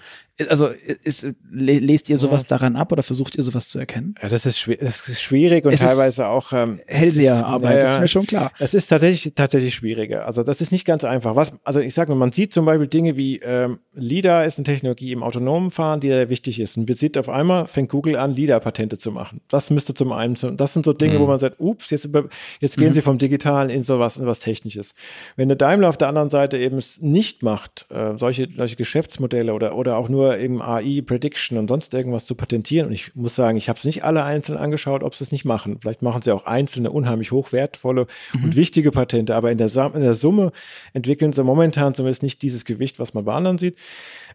Also 0.49 0.67
ist, 1.03 1.27
lest 1.51 2.09
ihr 2.09 2.17
sowas 2.17 2.43
ja. 2.43 2.49
daran 2.49 2.75
ab 2.75 2.91
oder 2.91 3.03
versucht 3.03 3.35
ihr 3.35 3.43
sowas 3.43 3.69
zu 3.69 3.79
erkennen? 3.79 4.15
Ja, 4.21 4.29
das 4.29 4.45
ist, 4.45 4.67
das 4.79 5.07
ist 5.07 5.21
schwierig 5.21 5.65
und 5.65 5.73
es 5.73 5.79
teilweise 5.79 6.27
auch 6.27 6.53
ähm, 6.53 6.79
Hellseherarbeit, 6.87 7.75
ja, 7.75 7.79
das 7.79 7.93
ist 7.95 8.01
mir 8.01 8.07
schon 8.07 8.27
klar. 8.27 8.51
Es 8.59 8.73
ist 8.73 8.87
tatsächlich 8.87 9.33
tatsächlich 9.35 9.73
schwieriger. 9.73 10.25
Also 10.25 10.43
das 10.43 10.61
ist 10.61 10.71
nicht 10.71 10.85
ganz 10.85 11.03
einfach. 11.03 11.35
Was, 11.35 11.53
also 11.63 11.79
ich 11.79 11.93
sage 11.93 12.11
mal, 12.11 12.17
man 12.17 12.31
sieht 12.31 12.53
zum 12.53 12.65
Beispiel 12.65 12.87
Dinge 12.87 13.17
wie 13.17 13.39
ähm, 13.39 13.79
LIDAR 13.93 14.45
ist 14.45 14.57
eine 14.57 14.63
Technologie 14.63 15.11
im 15.11 15.23
autonomen 15.23 15.71
Fahren, 15.71 15.99
die 15.99 16.07
sehr 16.07 16.29
wichtig 16.29 16.59
ist. 16.59 16.77
Und 16.77 16.87
wir 16.87 16.95
sieht 16.95 17.17
auf 17.17 17.29
einmal 17.29 17.67
fängt 17.67 17.89
Google 17.89 18.15
an, 18.15 18.35
LIDAR-Patente 18.35 18.97
zu 18.97 19.11
machen. 19.11 19.41
Das 19.47 19.69
müsste 19.69 19.93
zum 19.93 20.11
einen, 20.11 20.35
das 20.57 20.73
sind 20.73 20.85
so 20.85 20.93
Dinge, 20.93 21.15
mhm. 21.15 21.19
wo 21.19 21.25
man 21.27 21.39
sagt, 21.39 21.59
ups, 21.59 21.89
jetzt, 21.89 22.05
über, 22.05 22.29
jetzt 22.59 22.77
gehen 22.77 22.89
mhm. 22.89 22.93
sie 22.93 23.01
vom 23.01 23.17
Digitalen 23.17 23.69
in 23.69 23.83
sowas, 23.83 24.17
in 24.17 24.25
was 24.25 24.39
Technisches. 24.39 24.93
Wenn 25.35 25.49
der 25.49 25.57
Daimler 25.57 25.89
auf 25.89 25.97
der 25.97 26.07
anderen 26.07 26.29
Seite 26.29 26.57
eben 26.57 26.77
es 26.77 27.01
nicht 27.01 27.43
macht, 27.43 27.87
äh, 27.89 28.17
solche, 28.17 28.47
solche 28.55 28.75
Geschäftsmodelle 28.75 29.53
oder, 29.53 29.75
oder 29.75 29.97
auch 29.97 30.09
nur 30.09 30.37
eben 30.37 30.61
AI, 30.61 31.01
Prediction 31.05 31.57
und 31.57 31.67
sonst 31.67 31.93
irgendwas 31.93 32.25
zu 32.25 32.35
patentieren. 32.35 32.87
Und 32.87 32.93
ich 32.93 33.15
muss 33.15 33.35
sagen, 33.35 33.57
ich 33.57 33.69
habe 33.69 33.77
es 33.77 33.85
nicht 33.85 34.03
alle 34.03 34.23
einzeln 34.23 34.57
angeschaut, 34.57 35.03
ob 35.03 35.15
sie 35.15 35.23
es 35.23 35.31
nicht 35.31 35.45
machen. 35.45 35.79
Vielleicht 35.79 36.01
machen 36.01 36.21
sie 36.21 36.31
auch 36.31 36.45
einzelne 36.45 36.91
unheimlich 36.91 37.31
hochwertvolle 37.31 38.07
mhm. 38.33 38.43
und 38.43 38.55
wichtige 38.55 38.91
Patente, 38.91 39.35
aber 39.35 39.51
in 39.51 39.57
der, 39.57 39.69
in 39.93 40.01
der 40.01 40.15
Summe 40.15 40.51
entwickeln 40.93 41.33
sie 41.33 41.43
momentan 41.43 41.93
zumindest 41.93 42.23
nicht 42.23 42.41
dieses 42.41 42.65
Gewicht, 42.65 42.99
was 42.99 43.13
man 43.13 43.25
bei 43.25 43.33
anderen 43.33 43.57
sieht. 43.57 43.77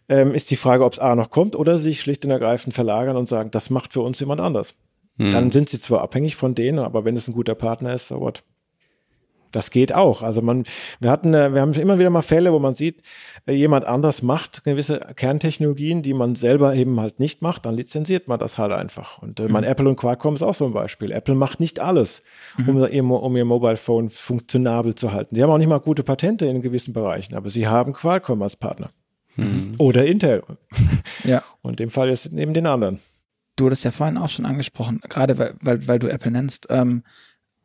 Ähm, 0.09 0.33
ist 0.33 0.51
die 0.51 0.55
Frage, 0.55 0.85
ob 0.85 0.93
es 0.93 0.99
A 0.99 1.15
noch 1.15 1.29
kommt 1.29 1.55
oder 1.55 1.77
sich 1.77 1.99
schlicht 2.01 2.23
und 2.25 2.31
ergreifend 2.31 2.73
verlagern 2.73 3.17
und 3.17 3.27
sagen, 3.27 3.51
das 3.51 3.69
macht 3.69 3.93
für 3.93 4.01
uns 4.01 4.19
jemand 4.19 4.41
anders. 4.41 4.75
Mhm. 5.17 5.29
Dann 5.31 5.51
sind 5.51 5.69
sie 5.69 5.79
zwar 5.79 6.01
abhängig 6.01 6.35
von 6.35 6.55
denen, 6.55 6.79
aber 6.79 7.05
wenn 7.05 7.17
es 7.17 7.27
ein 7.27 7.33
guter 7.33 7.55
Partner 7.55 7.93
ist, 7.93 8.07
so 8.07 8.19
what? 8.19 8.43
Das 9.51 9.71
geht 9.71 9.93
auch. 9.93 10.21
Also 10.21 10.41
man, 10.41 10.63
wir 10.99 11.09
hatten, 11.09 11.33
äh, 11.33 11.53
wir 11.53 11.61
haben 11.61 11.73
immer 11.73 11.99
wieder 11.99 12.09
mal 12.09 12.21
Fälle, 12.21 12.53
wo 12.53 12.59
man 12.59 12.75
sieht, 12.75 13.01
äh, 13.45 13.53
jemand 13.53 13.85
anders 13.85 14.21
macht 14.21 14.63
gewisse 14.63 14.99
Kerntechnologien, 15.15 16.01
die 16.01 16.13
man 16.13 16.35
selber 16.35 16.75
eben 16.75 16.99
halt 16.99 17.19
nicht 17.19 17.41
macht, 17.41 17.65
dann 17.65 17.75
lizenziert 17.75 18.27
man 18.27 18.39
das 18.39 18.57
halt 18.57 18.71
einfach. 18.71 19.21
Und 19.21 19.39
äh, 19.39 19.43
mhm. 19.43 19.51
mein 19.51 19.63
Apple 19.63 19.87
und 19.87 19.95
Qualcomm 19.95 20.35
ist 20.35 20.43
auch 20.43 20.53
so 20.53 20.65
ein 20.65 20.73
Beispiel. 20.73 21.11
Apple 21.11 21.35
macht 21.35 21.59
nicht 21.59 21.79
alles, 21.79 22.23
mhm. 22.57 22.69
um, 22.69 22.87
ihr, 22.87 23.03
um 23.03 23.35
ihr 23.35 23.45
Mobile 23.45 23.77
Phone 23.77 24.09
funktionabel 24.09 24.95
zu 24.95 25.13
halten. 25.13 25.35
Die 25.35 25.43
haben 25.43 25.49
auch 25.49 25.57
nicht 25.57 25.67
mal 25.67 25.79
gute 25.79 26.03
Patente 26.03 26.45
in 26.45 26.61
gewissen 26.61 26.93
Bereichen, 26.93 27.35
aber 27.35 27.49
sie 27.49 27.67
haben 27.67 27.93
Qualcomm 27.93 28.41
als 28.41 28.55
Partner. 28.55 28.91
Mhm. 29.35 29.75
Oder 29.77 30.05
Intel. 30.05 30.43
Ja. 31.23 31.43
Und 31.61 31.79
dem 31.79 31.89
Fall 31.89 32.09
ist 32.09 32.31
neben 32.31 32.53
den 32.53 32.65
anderen. 32.65 32.99
Du 33.55 33.65
hattest 33.65 33.85
ja 33.85 33.91
vorhin 33.91 34.17
auch 34.17 34.29
schon 34.29 34.45
angesprochen, 34.45 35.01
gerade 35.09 35.37
weil, 35.37 35.55
weil, 35.61 35.87
weil 35.87 35.99
du 35.99 36.07
Apple 36.07 36.31
nennst, 36.31 36.67
ähm, 36.69 37.03
äh, 37.03 37.09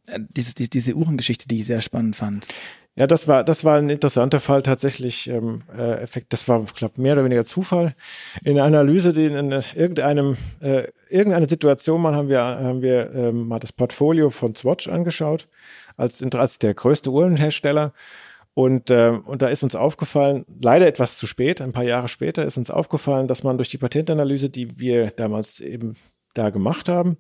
diese, 0.06 0.54
diese, 0.54 0.70
diese 0.70 0.94
Uhrengeschichte, 0.94 1.48
die 1.48 1.58
ich 1.58 1.66
sehr 1.66 1.80
spannend 1.80 2.16
fand. 2.16 2.48
Ja, 2.94 3.06
das 3.06 3.26
war, 3.26 3.42
das 3.42 3.64
war 3.64 3.78
ein 3.78 3.88
interessanter 3.88 4.38
Fall 4.38 4.60
tatsächlich. 4.62 5.28
Ähm, 5.28 5.62
äh, 5.74 6.02
Effekt, 6.02 6.32
das 6.34 6.46
war, 6.46 6.62
ich 6.62 6.74
glaube, 6.74 7.00
mehr 7.00 7.14
oder 7.14 7.24
weniger 7.24 7.46
Zufall. 7.46 7.94
In 8.44 8.56
der 8.56 8.64
Analyse, 8.64 9.14
die 9.14 9.24
in 9.24 9.34
irgendeinem, 9.34 10.36
äh, 10.60 10.88
irgendeine 11.08 11.48
Situation 11.48 12.02
mal 12.02 12.14
haben 12.14 12.28
wir, 12.28 12.42
haben 12.42 12.82
wir 12.82 13.14
ähm, 13.14 13.48
mal 13.48 13.60
das 13.60 13.72
Portfolio 13.72 14.28
von 14.28 14.54
Swatch 14.54 14.88
angeschaut, 14.88 15.48
als, 15.96 16.22
als 16.34 16.58
der 16.58 16.74
größte 16.74 17.10
Uhrenhersteller. 17.10 17.94
Und, 18.54 18.90
äh, 18.90 19.18
und 19.24 19.40
da 19.40 19.48
ist 19.48 19.62
uns 19.62 19.74
aufgefallen, 19.74 20.44
leider 20.60 20.86
etwas 20.86 21.16
zu 21.16 21.26
spät, 21.26 21.62
ein 21.62 21.72
paar 21.72 21.84
Jahre 21.84 22.08
später 22.08 22.44
ist 22.44 22.58
uns 22.58 22.70
aufgefallen, 22.70 23.26
dass 23.26 23.42
man 23.42 23.56
durch 23.56 23.70
die 23.70 23.78
Patentanalyse, 23.78 24.50
die 24.50 24.78
wir 24.78 25.10
damals 25.12 25.60
eben 25.60 25.96
da 26.34 26.50
gemacht 26.50 26.88
haben, 26.88 27.16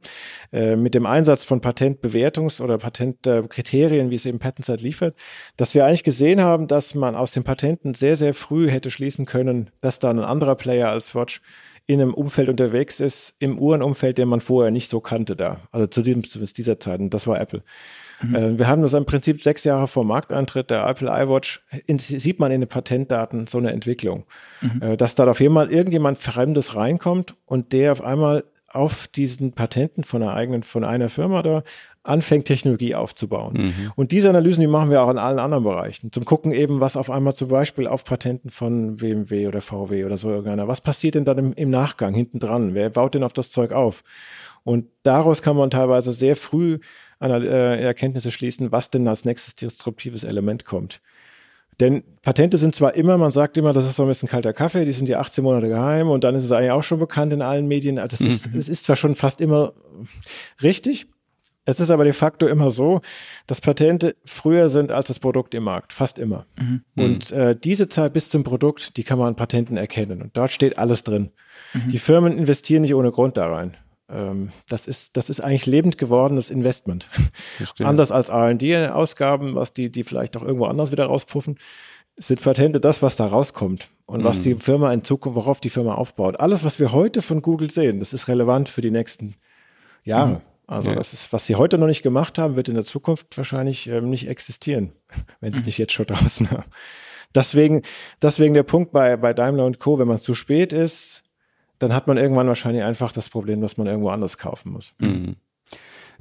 äh, 0.52 0.76
mit 0.76 0.94
dem 0.94 1.06
Einsatz 1.06 1.44
von 1.44 1.60
Patentbewertungs- 1.60 2.60
oder 2.60 2.78
Patentkriterien, 2.78 4.10
wie 4.10 4.14
es 4.14 4.26
eben 4.26 4.38
PatentSite 4.38 4.82
liefert, 4.82 5.16
dass 5.56 5.74
wir 5.74 5.86
eigentlich 5.86 6.04
gesehen 6.04 6.40
haben, 6.40 6.66
dass 6.66 6.94
man 6.94 7.14
aus 7.14 7.32
den 7.32 7.44
Patenten 7.44 7.94
sehr, 7.94 8.16
sehr 8.16 8.34
früh 8.34 8.70
hätte 8.70 8.90
schließen 8.90 9.26
können, 9.26 9.70
dass 9.80 9.98
da 9.98 10.10
ein 10.10 10.18
anderer 10.18 10.54
Player 10.54 10.90
als 10.90 11.08
Swatch 11.08 11.42
in 11.86 12.00
einem 12.00 12.14
Umfeld 12.14 12.48
unterwegs 12.48 13.00
ist, 13.00 13.36
im 13.40 13.58
Uhrenumfeld, 13.58 14.16
den 14.18 14.28
man 14.28 14.40
vorher 14.40 14.70
nicht 14.70 14.88
so 14.88 15.00
kannte 15.00 15.36
da. 15.36 15.58
Also 15.72 15.86
zu, 15.88 16.02
diesem, 16.02 16.24
zu 16.24 16.38
dieser 16.40 16.78
Zeit. 16.78 17.00
Und 17.00 17.12
das 17.12 17.26
war 17.26 17.40
Apple. 17.40 17.62
Mhm. 18.22 18.34
Äh, 18.34 18.58
wir 18.58 18.68
haben 18.68 18.82
das 18.82 18.92
im 18.92 19.04
Prinzip 19.04 19.40
sechs 19.40 19.64
Jahre 19.64 19.88
vor 19.88 20.04
Markteintritt 20.04 20.70
der 20.70 20.86
Apple 20.86 21.08
iWatch, 21.08 21.60
in, 21.86 21.98
sieht 21.98 22.38
man 22.38 22.52
in 22.52 22.60
den 22.60 22.68
Patentdaten 22.68 23.46
so 23.46 23.58
eine 23.58 23.72
Entwicklung. 23.72 24.24
Mhm. 24.60 24.82
Äh, 24.82 24.96
dass 24.96 25.14
da 25.14 25.28
auf 25.28 25.40
einmal 25.40 25.70
irgendjemand 25.70 26.18
Fremdes 26.18 26.76
reinkommt 26.76 27.34
und 27.46 27.72
der 27.72 27.92
auf 27.92 28.02
einmal 28.02 28.44
auf 28.72 29.06
diesen 29.06 29.52
Patenten 29.52 30.04
von 30.04 30.22
einer 30.22 30.34
eigenen, 30.34 30.62
von 30.62 30.84
einer 30.84 31.08
Firma 31.08 31.42
da 31.42 31.62
anfängt, 32.02 32.46
Technologie 32.46 32.94
aufzubauen. 32.94 33.54
Mhm. 33.54 33.92
Und 33.94 34.12
diese 34.12 34.28
Analysen, 34.28 34.60
die 34.60 34.66
machen 34.66 34.90
wir 34.90 35.02
auch 35.02 35.10
in 35.10 35.18
allen 35.18 35.38
anderen 35.38 35.62
Bereichen. 35.62 36.10
Zum 36.10 36.24
Gucken 36.24 36.52
eben, 36.52 36.80
was 36.80 36.96
auf 36.96 37.10
einmal 37.10 37.34
zum 37.34 37.48
Beispiel 37.48 37.86
auf 37.86 38.04
Patenten 38.04 38.50
von 38.50 38.96
BMW 38.96 39.46
oder 39.46 39.60
VW 39.60 40.04
oder 40.04 40.16
so 40.16 40.30
irgendeiner, 40.30 40.66
was 40.68 40.80
passiert 40.80 41.14
denn 41.14 41.24
dann 41.24 41.38
im, 41.38 41.52
im 41.52 41.70
Nachgang, 41.70 42.14
hinten 42.14 42.40
dran? 42.40 42.74
Wer 42.74 42.90
baut 42.90 43.14
denn 43.14 43.22
auf 43.22 43.32
das 43.32 43.50
Zeug 43.50 43.72
auf? 43.72 44.02
Und 44.64 44.86
daraus 45.02 45.42
kann 45.42 45.56
man 45.56 45.70
teilweise 45.70 46.12
sehr 46.12 46.36
früh 46.36 46.78
äh, 47.20 47.82
Erkenntnisse 47.82 48.30
schließen, 48.30 48.72
was 48.72 48.90
denn 48.90 49.06
als 49.06 49.24
nächstes 49.24 49.54
disruptives 49.56 50.24
Element 50.24 50.64
kommt. 50.64 51.00
Denn 51.80 52.04
Patente 52.22 52.58
sind 52.58 52.74
zwar 52.74 52.94
immer, 52.94 53.18
man 53.18 53.32
sagt 53.32 53.56
immer, 53.56 53.72
das 53.72 53.86
ist 53.86 53.96
so 53.96 54.04
ein 54.04 54.08
bisschen 54.08 54.28
kalter 54.28 54.52
Kaffee, 54.52 54.84
die 54.84 54.92
sind 54.92 55.08
ja 55.08 55.20
18 55.20 55.42
Monate 55.42 55.68
geheim 55.68 56.10
und 56.10 56.24
dann 56.24 56.34
ist 56.34 56.44
es 56.44 56.52
eigentlich 56.52 56.70
auch 56.70 56.82
schon 56.82 56.98
bekannt 56.98 57.32
in 57.32 57.42
allen 57.42 57.66
Medien. 57.66 57.98
Also 57.98 58.16
das 58.16 58.20
mhm. 58.20 58.26
ist, 58.26 58.54
es 58.54 58.68
ist 58.68 58.84
zwar 58.84 58.96
schon 58.96 59.14
fast 59.14 59.40
immer 59.40 59.72
richtig, 60.62 61.06
es 61.64 61.78
ist 61.78 61.90
aber 61.90 62.04
de 62.04 62.12
facto 62.12 62.46
immer 62.46 62.70
so, 62.70 63.00
dass 63.46 63.60
Patente 63.60 64.16
früher 64.24 64.68
sind 64.68 64.90
als 64.90 65.06
das 65.06 65.20
Produkt 65.20 65.54
im 65.54 65.62
Markt, 65.62 65.92
fast 65.92 66.18
immer. 66.18 66.44
Mhm. 66.56 66.82
Und 66.96 67.30
äh, 67.30 67.56
diese 67.56 67.88
Zeit 67.88 68.12
bis 68.12 68.30
zum 68.30 68.42
Produkt, 68.42 68.96
die 68.96 69.04
kann 69.04 69.18
man 69.18 69.28
an 69.28 69.36
Patenten 69.36 69.76
erkennen 69.76 70.22
und 70.22 70.36
dort 70.36 70.50
steht 70.50 70.76
alles 70.76 71.04
drin. 71.04 71.30
Mhm. 71.72 71.90
Die 71.90 71.98
Firmen 71.98 72.36
investieren 72.36 72.82
nicht 72.82 72.94
ohne 72.94 73.12
Grund 73.12 73.36
da 73.36 73.46
rein. 73.46 73.76
Ähm, 74.12 74.50
das 74.68 74.86
ist, 74.86 75.16
das 75.16 75.30
ist 75.30 75.40
eigentlich 75.40 75.66
lebend 75.66 75.96
gewordenes 75.98 76.50
Investment. 76.50 77.08
Anders 77.78 78.12
als 78.12 78.28
R&D-Ausgaben, 78.28 79.54
was 79.54 79.72
die, 79.72 79.90
die 79.90 80.04
vielleicht 80.04 80.36
auch 80.36 80.42
irgendwo 80.42 80.66
anders 80.66 80.92
wieder 80.92 81.06
rauspuffen, 81.06 81.58
sind 82.16 82.42
Patente 82.42 82.78
das, 82.78 83.02
was 83.02 83.16
da 83.16 83.26
rauskommt 83.26 83.90
und 84.04 84.20
mhm. 84.20 84.24
was 84.24 84.42
die 84.42 84.54
Firma 84.56 84.92
in 84.92 85.02
Zukunft, 85.02 85.36
worauf 85.36 85.60
die 85.60 85.70
Firma 85.70 85.94
aufbaut. 85.94 86.38
Alles, 86.40 86.62
was 86.64 86.78
wir 86.78 86.92
heute 86.92 87.22
von 87.22 87.40
Google 87.40 87.70
sehen, 87.70 88.00
das 88.00 88.12
ist 88.12 88.28
relevant 88.28 88.68
für 88.68 88.82
die 88.82 88.90
nächsten 88.90 89.36
Jahre. 90.04 90.32
Mhm. 90.32 90.40
Also 90.66 90.90
ja. 90.90 90.94
das 90.94 91.12
ist, 91.12 91.32
was 91.32 91.46
sie 91.46 91.56
heute 91.56 91.78
noch 91.78 91.86
nicht 91.86 92.02
gemacht 92.02 92.38
haben, 92.38 92.56
wird 92.56 92.68
in 92.68 92.74
der 92.74 92.84
Zukunft 92.84 93.36
wahrscheinlich 93.36 93.88
ähm, 93.88 94.10
nicht 94.10 94.28
existieren, 94.28 94.92
wenn 95.40 95.52
sie 95.52 95.60
es 95.60 95.66
nicht 95.66 95.78
jetzt 95.78 95.92
schon 95.92 96.06
draußen 96.06 96.50
haben. 96.50 96.64
Deswegen, 97.34 97.82
deswegen 98.20 98.52
der 98.52 98.62
Punkt 98.62 98.92
bei, 98.92 99.16
bei 99.16 99.32
Daimler 99.32 99.64
und 99.64 99.78
Co., 99.78 99.98
wenn 99.98 100.08
man 100.08 100.18
zu 100.18 100.34
spät 100.34 100.74
ist, 100.74 101.24
dann 101.82 101.92
hat 101.92 102.06
man 102.06 102.16
irgendwann 102.16 102.46
wahrscheinlich 102.46 102.84
einfach 102.84 103.12
das 103.12 103.28
Problem, 103.28 103.60
dass 103.60 103.76
man 103.76 103.86
irgendwo 103.86 104.10
anders 104.10 104.38
kaufen 104.38 104.72
muss. 104.72 104.94
Mhm. 105.00 105.36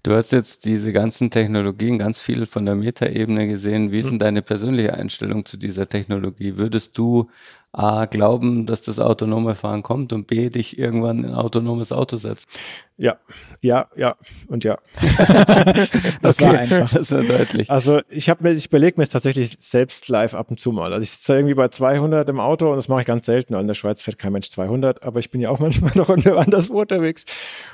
Du 0.03 0.14
hast 0.14 0.32
jetzt 0.32 0.66
diese 0.66 0.93
ganzen 0.93 1.30
Technologien 1.30 1.99
ganz 1.99 2.20
viel 2.22 2.47
von 2.47 2.66
der 2.66 2.74
Metaebene 2.74 3.47
gesehen. 3.47 3.91
Wie 3.91 3.99
ist 3.99 4.05
denn 4.05 4.16
mhm. 4.16 4.20
deine 4.20 4.41
persönliche 4.41 4.95
Einstellung 4.95 5.45
zu 5.45 5.57
dieser 5.57 5.88
Technologie? 5.88 6.57
Würdest 6.57 6.97
du 6.97 7.30
A, 7.74 8.03
glauben, 8.05 8.65
dass 8.65 8.82
das 8.82 8.99
autonome 8.99 9.55
Fahren 9.55 9.82
kommt 9.82 10.11
und 10.11 10.28
B, 10.28 10.49
dich 10.49 10.78
irgendwann 10.78 11.19
in 11.19 11.26
ein 11.28 11.36
autonomes 11.36 11.93
Auto 11.93 12.17
setzt. 12.17 12.49
Ja, 12.97 13.17
ja, 13.61 13.88
ja 13.95 14.17
und 14.49 14.65
ja. 14.65 14.78
das 16.22 16.39
okay. 16.39 16.45
war 16.45 16.59
einfach. 16.59 16.93
Das 16.93 17.13
war 17.13 17.24
deutlich. 17.24 17.72
Also 17.72 18.01
ich 18.09 18.30
habe 18.30 18.43
mir, 18.43 18.51
ich 18.51 18.65
überlege 18.65 18.99
mir 18.99 19.07
tatsächlich 19.07 19.57
selbst 19.59 20.09
live 20.09 20.34
ab 20.34 20.51
und 20.51 20.59
zu 20.59 20.74
mal. 20.74 20.91
Also 20.91 21.01
ich 21.01 21.11
sitze 21.11 21.36
irgendwie 21.36 21.53
bei 21.53 21.69
200 21.69 22.28
im 22.28 22.41
Auto 22.41 22.69
und 22.69 22.76
das 22.76 22.89
mache 22.89 23.01
ich 23.01 23.07
ganz 23.07 23.26
selten. 23.26 23.53
In 23.53 23.67
der 23.67 23.74
Schweiz 23.74 24.01
fährt 24.01 24.17
kein 24.17 24.34
Mensch 24.34 24.49
200, 24.49 25.03
aber 25.03 25.19
ich 25.22 25.32
bin 25.32 25.39
ja 25.39 25.49
auch 25.49 25.59
manchmal 25.59 25.93
noch 25.95 26.09
anderswo 26.09 26.82
unterwegs. 26.82 27.24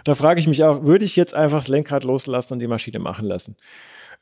Da 0.03 0.13
frage 0.13 0.39
ich 0.39 0.47
mich 0.47 0.63
auch, 0.63 0.83
würde 0.83 1.05
ich 1.05 1.15
jetzt 1.15 1.33
einfach 1.33 1.57
das 1.57 1.69
Lenkrad 1.69 2.03
loslassen 2.03 2.53
und 2.53 2.59
die 2.59 2.67
Maschine 2.67 2.99
machen 2.99 3.25
lassen? 3.25 3.55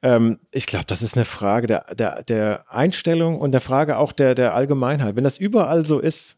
Ähm, 0.01 0.39
ich 0.51 0.65
glaube, 0.65 0.85
das 0.87 1.01
ist 1.01 1.15
eine 1.15 1.25
Frage 1.25 1.67
der, 1.67 1.85
der, 1.95 2.23
der 2.23 2.65
Einstellung 2.71 3.39
und 3.39 3.51
der 3.51 3.61
Frage 3.61 3.97
auch 3.97 4.11
der, 4.11 4.35
der 4.35 4.53
Allgemeinheit. 4.53 5.15
Wenn 5.15 5.23
das 5.23 5.37
überall 5.37 5.85
so 5.85 5.99
ist, 5.99 6.37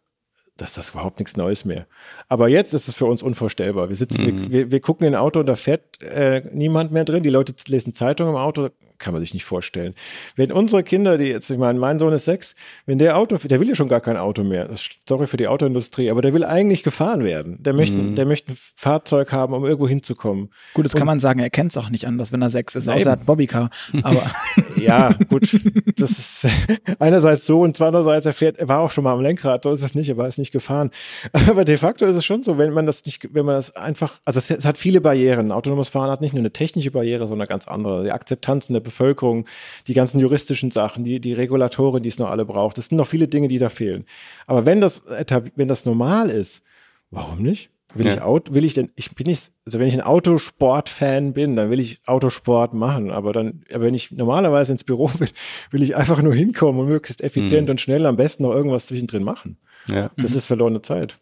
das 0.57 0.71
ist 0.71 0.77
das 0.77 0.89
überhaupt 0.89 1.19
nichts 1.19 1.37
Neues 1.37 1.65
mehr. 1.65 1.87
Aber 2.29 2.47
jetzt 2.47 2.73
ist 2.73 2.87
es 2.87 2.95
für 2.95 3.05
uns 3.05 3.21
unvorstellbar. 3.21 3.89
Wir 3.89 3.95
sitzen, 3.95 4.25
mhm. 4.25 4.51
wir, 4.51 4.71
wir, 4.71 4.79
gucken 4.81 5.05
in 5.05 5.13
ein 5.13 5.19
Auto 5.19 5.39
und 5.39 5.45
da 5.45 5.55
fährt 5.55 6.01
äh, 6.01 6.41
niemand 6.51 6.91
mehr 6.91 7.05
drin. 7.05 7.23
Die 7.23 7.29
Leute 7.29 7.53
lesen 7.67 7.93
Zeitungen 7.93 8.33
im 8.33 8.37
Auto, 8.37 8.69
kann 8.99 9.13
man 9.13 9.21
sich 9.21 9.33
nicht 9.33 9.45
vorstellen. 9.45 9.93
Wenn 10.35 10.51
unsere 10.51 10.83
Kinder, 10.83 11.17
die 11.17 11.25
jetzt, 11.25 11.49
ich 11.49 11.57
meine, 11.57 11.79
mein 11.79 11.99
Sohn 11.99 12.13
ist 12.13 12.25
sechs, 12.25 12.55
wenn 12.85 12.97
der 12.97 13.17
Auto, 13.17 13.37
der 13.37 13.59
will 13.59 13.67
ja 13.67 13.75
schon 13.75 13.87
gar 13.87 14.01
kein 14.01 14.17
Auto 14.17 14.43
mehr. 14.43 14.69
Sorry 15.07 15.27
für 15.27 15.37
die 15.37 15.47
Autoindustrie, 15.47 16.09
aber 16.09 16.21
der 16.21 16.33
will 16.33 16.43
eigentlich 16.43 16.83
gefahren 16.83 17.23
werden. 17.23 17.61
Der 17.61 17.73
möchte, 17.73 17.95
mhm. 17.95 18.15
der 18.15 18.25
möchte 18.25 18.51
ein 18.51 18.57
Fahrzeug 18.57 19.31
haben, 19.31 19.53
um 19.53 19.65
irgendwo 19.65 19.87
hinzukommen. 19.87 20.49
Gut, 20.73 20.85
das 20.85 20.93
Und, 20.93 20.99
kann 20.99 21.07
man 21.07 21.19
sagen, 21.19 21.39
er 21.39 21.49
kennt 21.49 21.71
es 21.71 21.77
auch 21.77 21.89
nicht 21.89 22.05
anders, 22.05 22.31
wenn 22.31 22.41
er 22.41 22.49
sechs 22.49 22.75
ist, 22.75 22.89
außer 22.89 23.05
er 23.05 23.11
hat 23.13 23.25
Bobbycar. 23.25 23.69
Aber 24.03 24.23
ja, 24.75 25.13
gut, 25.29 25.59
das 25.97 26.11
ist 26.11 26.47
einerseits 26.99 27.45
so 27.45 27.61
und 27.61 27.79
andererseits 27.81 28.25
er 28.25 28.33
fährt, 28.33 28.59
er 28.59 28.69
war 28.69 28.79
auch 28.79 28.91
schon 28.91 29.03
mal 29.03 29.13
am 29.13 29.21
Lenkrad, 29.21 29.63
so 29.63 29.71
ist 29.71 29.83
es 29.83 29.95
nicht, 29.95 30.09
er 30.09 30.17
war 30.17 30.27
es 30.27 30.37
nicht 30.37 30.51
gefahren. 30.51 30.91
Aber 31.47 31.65
de 31.65 31.77
facto 31.77 32.05
ist 32.05 32.15
es 32.15 32.25
schon 32.25 32.43
so, 32.43 32.57
wenn 32.57 32.73
man 32.73 32.85
das 32.85 33.05
nicht, 33.05 33.33
wenn 33.33 33.45
man 33.45 33.55
das 33.55 33.75
einfach, 33.75 34.13
also 34.25 34.39
es, 34.39 34.49
es 34.49 34.65
hat 34.65 34.77
viele 34.77 35.01
Barrieren. 35.01 35.51
Autonomes 35.51 35.89
Fahren 35.89 36.09
hat 36.09 36.21
nicht 36.21 36.33
nur 36.33 36.41
eine 36.41 36.51
technische 36.51 36.91
Barriere, 36.91 37.27
sondern 37.27 37.47
ganz 37.47 37.67
andere. 37.67 38.03
Die 38.03 38.11
Akzeptanz 38.11 38.69
in 38.69 38.73
der 38.73 38.81
Bevölkerung, 38.87 39.45
die 39.87 39.93
ganzen 39.93 40.19
juristischen 40.19 40.71
Sachen, 40.71 41.03
die, 41.03 41.19
die 41.19 41.33
Regulatoren, 41.33 42.03
die 42.03 42.09
es 42.09 42.19
noch 42.19 42.29
alle 42.29 42.45
braucht. 42.45 42.77
Das 42.77 42.87
sind 42.87 42.97
noch 42.97 43.07
viele 43.07 43.27
Dinge, 43.27 43.47
die 43.47 43.59
da 43.59 43.69
fehlen. 43.69 44.05
Aber 44.45 44.65
wenn 44.65 44.81
das, 44.81 45.03
wenn 45.55 45.67
das 45.67 45.85
normal 45.85 46.29
ist, 46.29 46.63
warum 47.11 47.41
nicht? 47.41 47.69
Will 47.93 48.05
ja. 48.05 48.13
ich 48.13 48.21
Auto, 48.21 48.53
will 48.53 48.65
ich 48.65 48.73
denn, 48.73 48.89
ich 48.95 49.15
bin 49.15 49.27
nicht, 49.27 49.51
also 49.65 49.79
wenn 49.79 49.87
ich 49.87 49.93
ein 49.93 50.01
Autosport-Fan 50.01 51.31
bin, 51.33 51.55
dann 51.55 51.69
will 51.69 51.79
ich 51.79 52.01
Autosport 52.05 52.73
machen. 52.73 53.11
Aber 53.11 53.31
dann, 53.31 53.63
wenn 53.69 53.93
ich 53.93 54.11
normalerweise 54.11 54.73
ins 54.73 54.83
Büro 54.83 55.09
will, 55.17 55.29
will 55.71 55.81
ich 55.81 55.95
einfach 55.95 56.21
nur 56.21 56.33
hinkommen 56.33 56.81
und 56.81 56.89
möglichst 56.89 57.23
effizient 57.23 57.67
mhm. 57.67 57.71
und 57.71 57.81
schnell 57.81 58.05
am 58.05 58.17
besten 58.17 58.43
noch 58.43 58.51
irgendwas 58.51 58.87
zwischendrin 58.87 59.23
machen. 59.23 59.57
Ja. 59.87 60.11
Das 60.17 60.31
mhm. 60.31 60.37
ist 60.37 60.45
verlorene 60.45 60.81
Zeit. 60.81 61.19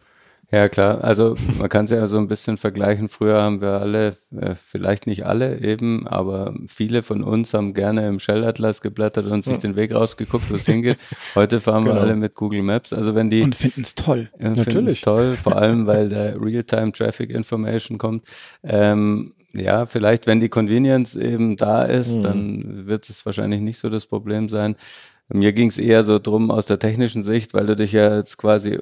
Ja, 0.52 0.70
klar. 0.70 1.04
Also 1.04 1.36
man 1.58 1.70
kann 1.70 1.86
es 1.86 1.91
ja 1.91 2.08
so 2.08 2.18
ein 2.18 2.28
bisschen 2.28 2.58
vergleichen. 2.58 3.10
Früher 3.10 3.41
haben 3.41 3.62
wir 3.62 3.82
alle, 3.82 4.16
äh, 4.32 4.56
vielleicht 4.56 5.08
nicht 5.08 5.26
alle 5.26 5.62
eben, 5.62 6.08
aber 6.08 6.54
viele 6.68 7.04
von 7.04 7.24
uns 7.24 7.54
haben 7.54 7.74
gerne 7.74 8.08
im 8.08 8.20
Shell-Atlas 8.20 8.82
geblättert 8.82 9.26
und 9.26 9.43
sich 9.43 9.56
ja. 9.56 9.60
den 9.60 9.76
Weg 9.76 9.93
rausgeguckt, 9.93 10.50
wo 10.50 10.56
es 10.56 10.66
hingeht. 10.66 10.98
Heute 11.36 11.60
fahren 11.62 11.86
genau. 11.86 11.96
wir 11.96 12.02
alle 12.02 12.16
mit 12.16 12.36
Google 12.36 12.62
Maps. 12.62 12.93
Also 12.93 13.16
wenn 13.16 13.30
die 13.30 13.41
und 13.41 13.56
finden 13.56 13.82
es 13.82 13.96
toll. 13.96 14.30
Äh, 14.38 14.50
Natürlich 14.50 15.02
toll, 15.02 15.36
vor 15.36 15.56
allem 15.58 15.88
weil 15.88 16.10
der 16.10 16.39
Real-Time 16.39 16.91
Traffic 16.91 17.32
Information 17.32 17.98
kommt. 17.98 18.24
Ähm, 18.64 19.34
ja, 19.54 19.86
vielleicht 19.86 20.28
wenn 20.28 20.41
die 20.41 20.50
Convenience 20.50 21.16
eben 21.16 21.56
da 21.56 21.84
ist, 21.84 22.18
mhm. 22.18 22.22
dann 22.22 22.88
wird 22.88 23.10
es 23.10 23.26
wahrscheinlich 23.26 23.62
nicht 23.62 23.80
so 23.80 23.89
das 23.89 24.06
Problem 24.06 24.50
sein. 24.50 24.76
Mir 25.28 25.54
ging 25.54 25.70
es 25.70 25.80
eher 25.80 26.04
so 26.04 26.20
drum 26.20 26.52
aus 26.52 26.68
der 26.68 26.78
technischen 26.78 27.24
Sicht, 27.24 27.54
weil 27.54 27.66
du 27.66 27.76
dich 27.76 27.93
ja 27.93 28.16
jetzt 28.16 28.38
quasi 28.38 28.80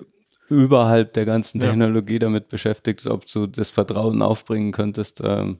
überhalb 0.49 1.13
der 1.13 1.25
ganzen 1.25 1.59
Technologie 1.59 2.13
ja. 2.13 2.19
damit 2.19 2.47
beschäftigst, 2.47 3.07
ob 3.07 3.25
du 3.27 3.47
das 3.47 3.69
Vertrauen 3.69 4.21
aufbringen 4.21 4.71
könntest. 4.71 5.21
Ähm, 5.23 5.57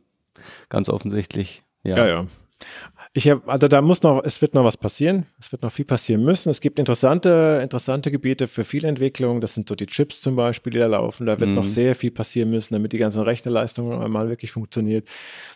ganz 0.69 0.89
offensichtlich, 0.89 1.63
ja. 1.84 1.97
Ja, 1.97 2.07
ja. 2.07 2.25
Ich 3.16 3.30
hab, 3.30 3.47
also 3.47 3.68
da 3.68 3.80
muss 3.84 4.01
noch, 4.01 4.24
es 4.24 4.41
wird 4.41 4.55
noch 4.55 4.64
was 4.64 4.76
passieren. 4.76 5.28
Es 5.39 5.51
wird 5.51 5.61
noch 5.61 5.72
viel 5.72 5.86
passieren 5.86 6.24
müssen. 6.24 6.49
Es 6.49 6.61
gibt 6.61 6.80
interessante, 6.80 7.59
interessante 7.61 8.09
Gebiete 8.09 8.47
für 8.47 8.64
viel 8.64 8.86
Entwicklung. 8.86 9.39
Das 9.39 9.53
sind 9.53 9.70
so 9.70 9.76
die 9.76 9.86
Chips 9.86 10.22
zum 10.22 10.36
Beispiel, 10.36 10.74
die 10.74 10.80
da 10.80 10.88
laufen. 10.88 11.28
Da 11.28 11.39
wird 11.39 11.51
mhm. 11.51 11.55
noch 11.57 11.68
sehr 11.68 11.93
viel 11.93 12.09
passieren 12.09 12.49
müssen, 12.49 12.74
damit 12.74 12.91
die 12.91 12.97
ganze 12.97 13.24
Rechnerleistung 13.24 14.11
mal 14.11 14.30
wirklich 14.30 14.51
funktioniert. 14.51 15.07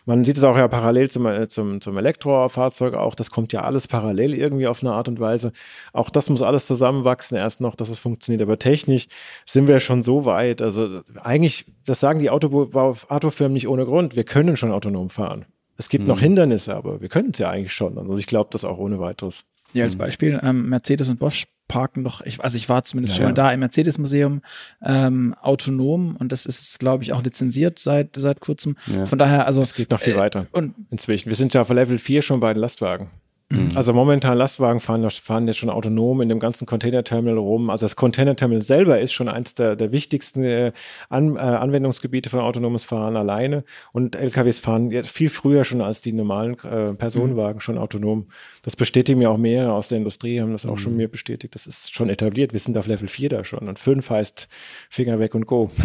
Man 0.06 0.24
sieht 0.24 0.38
es 0.38 0.44
auch 0.44 0.56
ja 0.56 0.68
parallel 0.68 1.10
zum, 1.10 1.26
äh, 1.26 1.48
zum, 1.48 1.82
zum 1.82 1.98
Elektrofahrzeug 1.98 2.94
auch. 2.94 3.16
Das 3.16 3.32
kommt 3.32 3.54
ja 3.54 3.62
alles 3.64 3.88
parallel 3.88 4.36
irgendwie 4.36 4.68
auf 4.68 4.84
eine 4.84 4.94
Art 4.94 5.08
und 5.08 5.20
Weise. 5.20 5.52
Auch 5.94 6.12
das 6.12 6.30
muss 6.30 6.44
alles 6.44 6.68
zusammenwachsen 6.68 7.38
erst 7.38 7.60
noch, 7.60 7.74
dass 7.74 7.90
es 7.90 7.98
funktioniert. 7.98 8.44
Aber 8.44 8.60
technisch 8.60 9.08
sind 9.48 9.68
wir 9.68 9.80
schon 9.80 10.04
so 10.04 10.26
weit. 10.26 10.62
Also 10.62 11.02
eigentlich, 11.24 11.66
das 11.88 12.02
sagen 12.02 12.20
die 12.20 12.30
Auto, 12.30 12.70
Autofirmen 13.10 13.54
nicht 13.54 13.68
ohne 13.68 13.86
Grund. 13.86 14.16
Wir 14.16 14.26
können 14.26 14.58
schon 14.58 14.72
autonom 14.72 15.10
fahren. 15.10 15.48
Es 15.78 15.90
gibt 15.90 16.04
mhm. 16.04 16.10
noch 16.10 16.20
Hindernisse, 16.20 16.76
aber 16.76 17.02
wir 17.02 17.10
können 17.10 17.32
es 17.32 17.40
ja 17.40 17.50
eigentlich 17.50 17.74
schon. 17.74 17.98
Also 17.98 18.18
ich 18.18 18.28
glaube 18.28 18.50
das 18.52 18.66
auch 18.66 18.78
ohne 18.78 19.00
weiteres. 19.00 19.44
Ja, 19.74 19.84
als 19.84 19.96
mhm. 19.96 20.00
Beispiel, 20.00 20.40
ähm, 20.44 20.70
Mercedes 20.70 21.10
und 21.10 21.20
Bosch 21.20 21.46
parken 21.68 22.04
doch, 22.04 22.22
ich, 22.22 22.42
also 22.42 22.56
ich 22.56 22.70
war 22.70 22.84
zumindest 22.84 23.16
ja, 23.16 23.18
schon 23.18 23.26
mal 23.26 23.34
da 23.34 23.52
im 23.52 23.60
Mercedes-Museum 23.60 24.42
ähm, 24.84 25.36
autonom 25.42 26.16
und 26.16 26.32
das 26.32 26.46
ist, 26.46 26.80
glaube 26.80 27.04
ich, 27.04 27.14
auch 27.14 27.22
lizenziert 27.22 27.80
seit, 27.80 28.16
seit 28.16 28.40
kurzem. 28.40 28.78
Ja. 28.88 29.06
Von 29.06 29.20
daher, 29.20 29.46
also. 29.46 29.62
Es 29.62 29.74
geht 29.74 29.92
noch 29.92 30.00
viel 30.00 30.14
äh, 30.14 30.18
weiter. 30.18 30.48
Und 30.52 30.76
inzwischen. 30.90 31.30
Wir 31.30 31.36
sind 31.36 31.54
ja 31.54 31.62
auf 31.62 31.70
Level 31.70 31.98
4 31.98 32.22
schon 32.22 32.40
bei 32.40 32.54
den 32.54 32.62
Lastwagen. 32.62 33.10
Mhm. 33.50 33.72
Also 33.76 33.94
momentan 33.94 34.38
Lastwagen 34.38 34.82
fahren, 34.82 35.10
fahren 35.10 35.48
jetzt 35.48 35.58
schon 35.58 35.70
autonom 35.70 36.20
in 36.20 36.28
dem 36.28 36.40
ganzen 36.40 36.66
Containerterminal 36.66 37.38
rum. 37.38 37.70
Also 37.70 37.86
das 37.86 37.96
Containerterminal 37.96 38.62
selber 38.62 39.00
ist 39.00 39.14
schon 39.14 39.30
eins 39.30 39.54
der, 39.54 39.78
der 39.78 39.94
wichtigsten 39.94 40.44
äh, 40.44 40.74
An, 41.08 41.38
äh, 41.38 41.40
Anwendungsgebiete 41.40 42.30
von 42.30 42.42
autonomes 42.42 42.84
Fahren 42.84 43.16
alleine. 43.16 43.64
Und 43.94 44.16
LKWs 44.16 44.60
fahren 44.60 44.92
jetzt 44.92 45.10
viel 45.10 45.30
früher 45.30 45.64
schon 45.64 45.80
als 45.80 46.02
die 46.02 46.12
normalen 46.12 46.58
äh, 46.60 46.94
Personenwagen 46.94 47.58
mhm. 47.58 47.62
schon 47.62 47.78
autonom. 47.78 48.28
Das 48.64 48.76
bestätigen 48.76 49.20
mir 49.20 49.32
auch 49.32 49.38
mehrere 49.38 49.72
aus 49.72 49.88
der 49.88 50.00
Industrie, 50.00 50.42
haben 50.42 50.52
das 50.52 50.66
auch 50.66 50.72
mhm. 50.72 50.78
schon 50.78 50.98
mir 50.98 51.08
bestätigt. 51.08 51.56
Das 51.56 51.68
ist 51.68 51.94
schon 51.94 52.10
etabliert. 52.10 52.52
Wir 52.52 52.60
sind 52.60 52.78
auf 52.78 52.88
Level 52.88 53.08
4 53.08 53.30
da 53.30 53.44
schon. 53.46 53.70
Und 53.70 53.80
5 53.80 54.10
heißt 54.10 54.50
Finger 54.90 55.20
weg 55.20 55.36
und 55.36 55.48
go. 55.48 55.70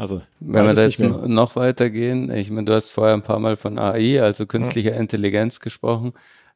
Also, 0.00 0.22
wenn 0.38 0.64
wir 0.64 0.74
da 0.74 0.84
jetzt 0.84 1.00
noch 1.00 1.56
weitergehen, 1.56 2.30
ich 2.30 2.52
meine, 2.52 2.66
du 2.66 2.72
hast 2.72 2.92
vorher 2.92 3.14
ein 3.14 3.24
paar 3.24 3.40
Mal 3.40 3.56
von 3.56 3.80
AI, 3.80 4.22
also 4.22 4.46
künstlicher 4.46 4.92
ja. 4.92 4.96
Intelligenz 4.96 5.58
gesprochen. 5.58 6.12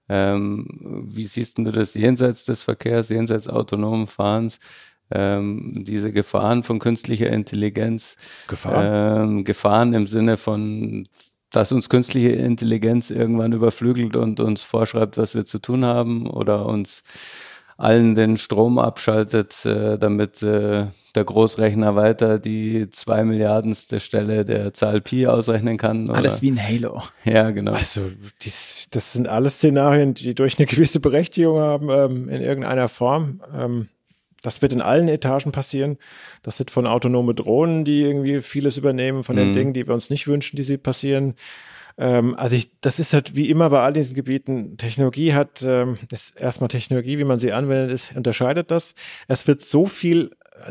Ähm, 0.09 0.67
wie 1.07 1.25
siehst 1.25 1.59
du 1.59 1.71
das 1.71 1.95
jenseits 1.95 2.45
des 2.45 2.63
Verkehrs, 2.63 3.09
jenseits 3.09 3.49
autonomen 3.49 4.07
Fahrens? 4.07 4.59
Ähm, 5.11 5.85
diese 5.87 6.11
Gefahren 6.13 6.63
von 6.63 6.79
künstlicher 6.79 7.29
Intelligenz, 7.29 8.17
Gefahren? 8.49 9.23
Ähm, 9.23 9.45
Gefahren 9.45 9.93
im 9.93 10.07
Sinne 10.07 10.37
von, 10.37 11.07
dass 11.51 11.71
uns 11.73 11.89
künstliche 11.89 12.31
Intelligenz 12.31 13.11
irgendwann 13.11 13.53
überflügelt 13.53 14.17
und 14.17 14.41
uns 14.41 14.63
vorschreibt, 14.63 15.19
was 15.19 15.35
wir 15.35 15.45
zu 15.45 15.59
tun 15.59 15.85
haben 15.85 16.27
oder 16.27 16.67
uns 16.67 17.03
allen 17.83 18.15
den 18.15 18.37
Strom 18.37 18.79
abschaltet, 18.79 19.67
äh, 19.67 19.99
damit 19.99 20.43
äh, 20.43 20.87
der 21.15 21.25
Großrechner 21.25 21.97
weiter 21.97 22.39
die 22.39 22.89
zwei 22.91 23.25
Milliardenste 23.25 24.01
Stelle 24.01 24.45
der 24.45 24.73
Zahl 24.73 25.01
Pi 25.01 25.27
ausrechnen 25.27 25.77
kann. 25.77 26.09
Oder? 26.09 26.19
Alles 26.19 26.43
wie 26.43 26.53
ein 26.53 26.63
Halo. 26.63 27.03
Ja, 27.25 27.51
genau. 27.51 27.73
Also 27.73 28.03
dies, 28.43 28.89
das 28.91 29.13
sind 29.13 29.29
alles 29.29 29.57
Szenarien, 29.57 30.15
die 30.15 30.35
durch 30.35 30.59
eine 30.59 30.67
gewisse 30.67 31.01
Berechtigung 31.01 31.59
haben 31.59 31.89
ähm, 31.91 32.29
in 32.29 32.41
irgendeiner 32.41 32.89
Form. 32.89 33.43
Ähm, 33.55 33.89
das 34.43 34.63
wird 34.63 34.73
in 34.73 34.81
allen 34.81 35.09
Etagen 35.09 35.53
passieren. 35.53 35.99
Das 36.43 36.57
sind 36.57 36.71
von 36.71 36.87
autonome 36.87 37.35
Drohnen, 37.35 37.85
die 37.85 38.03
irgendwie 38.03 38.41
vieles 38.41 38.77
übernehmen, 38.77 39.23
von 39.23 39.37
den 39.37 39.49
mhm. 39.49 39.53
Dingen, 39.55 39.73
die 39.73 39.87
wir 39.87 39.95
uns 39.95 40.11
nicht 40.11 40.27
wünschen, 40.27 40.57
die 40.57 40.65
sie 40.65 40.79
passieren. 40.79 41.35
Ähm, 41.99 42.35
also 42.37 42.57
ich, 42.57 42.81
das 42.81 42.99
ist 42.99 43.13
halt 43.13 43.37
wie 43.37 43.51
immer 43.51 43.71
bei 43.71 43.81
all 43.81 43.93
diesen 43.93 44.15
Gebieten. 44.15 44.77
Technologie 44.77 45.35
hat, 45.35 45.63
ähm, 45.63 45.97
ist 46.11 46.41
erstmal 46.41 46.69
Technologie, 46.69 47.19
wie 47.19 47.25
man 47.25 47.39
sie 47.39 47.53
anwendet, 47.53 47.91
ist, 47.91 48.17
unterscheidet 48.17 48.71
das. 48.71 48.95
Es 49.29 49.47
wird 49.47 49.63
so 49.63 49.87
viel 49.87 50.31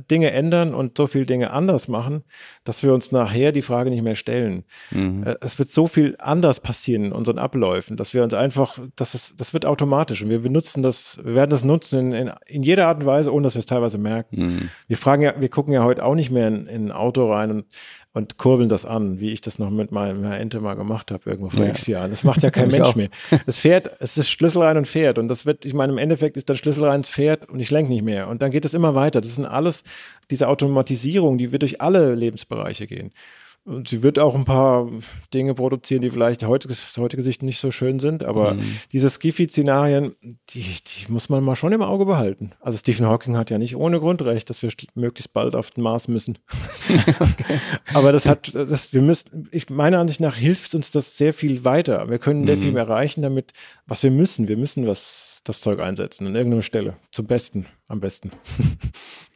Dinge 0.09 0.31
ändern 0.31 0.73
und 0.73 0.97
so 0.97 1.07
viele 1.07 1.25
Dinge 1.25 1.51
anders 1.51 1.87
machen, 1.87 2.23
dass 2.63 2.83
wir 2.83 2.93
uns 2.93 3.11
nachher 3.11 3.51
die 3.51 3.61
Frage 3.61 3.89
nicht 3.89 4.03
mehr 4.03 4.15
stellen. 4.15 4.63
Mhm. 4.91 5.23
Äh, 5.23 5.35
es 5.41 5.59
wird 5.59 5.69
so 5.69 5.87
viel 5.87 6.15
anders 6.19 6.59
passieren 6.59 7.05
in 7.05 7.11
unseren 7.11 7.39
Abläufen, 7.39 7.97
dass 7.97 8.13
wir 8.13 8.23
uns 8.23 8.33
einfach, 8.33 8.79
das 8.95 9.15
ist, 9.15 9.39
das 9.39 9.53
wird 9.53 9.65
automatisch 9.65 10.23
und 10.23 10.29
wir 10.29 10.39
benutzen 10.39 10.83
das, 10.83 11.19
wir 11.23 11.35
werden 11.35 11.49
das 11.49 11.63
nutzen 11.63 12.11
in, 12.11 12.27
in, 12.27 12.33
in 12.45 12.63
jeder 12.63 12.87
Art 12.87 12.99
und 12.99 13.05
Weise, 13.05 13.33
ohne 13.33 13.45
dass 13.45 13.55
wir 13.55 13.59
es 13.59 13.65
teilweise 13.65 13.97
merken. 13.97 14.39
Mhm. 14.39 14.69
Wir 14.87 14.97
fragen 14.97 15.21
ja, 15.21 15.33
wir 15.39 15.49
gucken 15.49 15.73
ja 15.73 15.83
heute 15.83 16.05
auch 16.05 16.15
nicht 16.15 16.31
mehr 16.31 16.47
in, 16.47 16.67
in 16.67 16.85
ein 16.87 16.91
Auto 16.91 17.31
rein 17.31 17.51
und 17.51 17.65
und 18.13 18.37
kurbeln 18.37 18.67
das 18.67 18.85
an, 18.85 19.19
wie 19.21 19.31
ich 19.31 19.39
das 19.39 19.57
noch 19.57 19.69
mit 19.69 19.91
meinem 19.91 20.23
Ente 20.29 20.59
mal 20.59 20.75
gemacht 20.75 21.11
habe, 21.11 21.29
irgendwo 21.29 21.49
vor 21.49 21.63
ja. 21.63 21.69
x 21.69 21.87
Jahren. 21.87 22.09
Das 22.09 22.23
macht 22.25 22.43
ja 22.43 22.51
kein 22.51 22.67
Mensch 22.71 22.95
mehr. 22.95 23.09
Es 23.45 23.59
fährt, 23.59 23.95
es 23.99 24.17
ist 24.17 24.29
Schlüssel 24.29 24.61
rein 24.63 24.75
und 24.75 24.87
fährt. 24.87 25.17
Und 25.17 25.29
das 25.29 25.45
wird, 25.45 25.63
ich 25.63 25.73
meine, 25.73 25.93
im 25.93 25.97
Endeffekt 25.97 26.35
ist 26.35 26.49
der 26.49 26.55
Schlüssel 26.55 26.85
rein, 26.85 27.03
fährt 27.03 27.49
und 27.49 27.59
ich 27.59 27.71
lenke 27.71 27.91
nicht 27.91 28.03
mehr. 28.03 28.27
Und 28.27 28.41
dann 28.41 28.51
geht 28.51 28.65
es 28.65 28.73
immer 28.73 28.95
weiter. 28.95 29.21
Das 29.21 29.35
sind 29.35 29.45
alles, 29.45 29.83
diese 30.29 30.49
Automatisierung, 30.49 31.37
die 31.37 31.53
wird 31.53 31.61
durch 31.61 31.79
alle 31.79 32.13
Lebensbereiche 32.13 32.85
gehen. 32.85 33.11
Und 33.63 33.87
sie 33.87 34.01
wird 34.01 34.17
auch 34.17 34.33
ein 34.33 34.45
paar 34.45 34.89
Dinge 35.35 35.53
produzieren, 35.53 36.01
die 36.01 36.09
vielleicht 36.09 36.43
heute, 36.43 36.67
aus 36.67 36.97
heutiger 36.97 37.21
Sicht 37.21 37.43
nicht 37.43 37.59
so 37.59 37.69
schön 37.69 37.99
sind. 37.99 38.25
Aber 38.25 38.55
mhm. 38.55 38.79
diese 38.91 39.09
Skiffy-Szenarien, 39.09 40.15
die, 40.49 40.61
die 40.63 41.11
muss 41.11 41.29
man 41.29 41.43
mal 41.43 41.55
schon 41.55 41.71
im 41.71 41.83
Auge 41.83 42.05
behalten. 42.05 42.51
Also 42.59 42.79
Stephen 42.79 43.05
Hawking 43.05 43.37
hat 43.37 43.51
ja 43.51 43.59
nicht 43.59 43.75
ohne 43.75 43.99
Grund 43.99 44.23
recht, 44.23 44.49
dass 44.49 44.63
wir 44.63 44.71
möglichst 44.95 45.33
bald 45.33 45.55
auf 45.55 45.69
den 45.69 45.83
Mars 45.83 46.07
müssen. 46.07 46.39
okay. 46.89 47.59
Aber 47.93 48.11
das 48.11 48.25
hat, 48.25 48.53
das, 48.55 48.93
wir 48.93 49.03
müssen, 49.03 49.47
ich 49.51 49.69
meiner 49.69 49.99
Ansicht 49.99 50.21
nach 50.21 50.35
hilft 50.35 50.73
uns 50.73 50.89
das 50.89 51.17
sehr 51.17 51.33
viel 51.33 51.63
weiter. 51.63 52.09
Wir 52.09 52.17
können 52.17 52.41
mhm. 52.41 52.47
sehr 52.47 52.57
viel 52.57 52.75
erreichen 52.75 53.21
damit, 53.21 53.53
was 53.85 54.01
wir 54.01 54.11
müssen. 54.11 54.47
Wir 54.47 54.57
müssen 54.57 54.87
was, 54.87 55.41
das 55.43 55.61
Zeug 55.61 55.79
einsetzen 55.79 56.25
an 56.25 56.35
irgendeiner 56.35 56.63
Stelle. 56.63 56.97
Zum 57.11 57.27
Besten, 57.27 57.67
am 57.87 57.99
besten. 57.99 58.31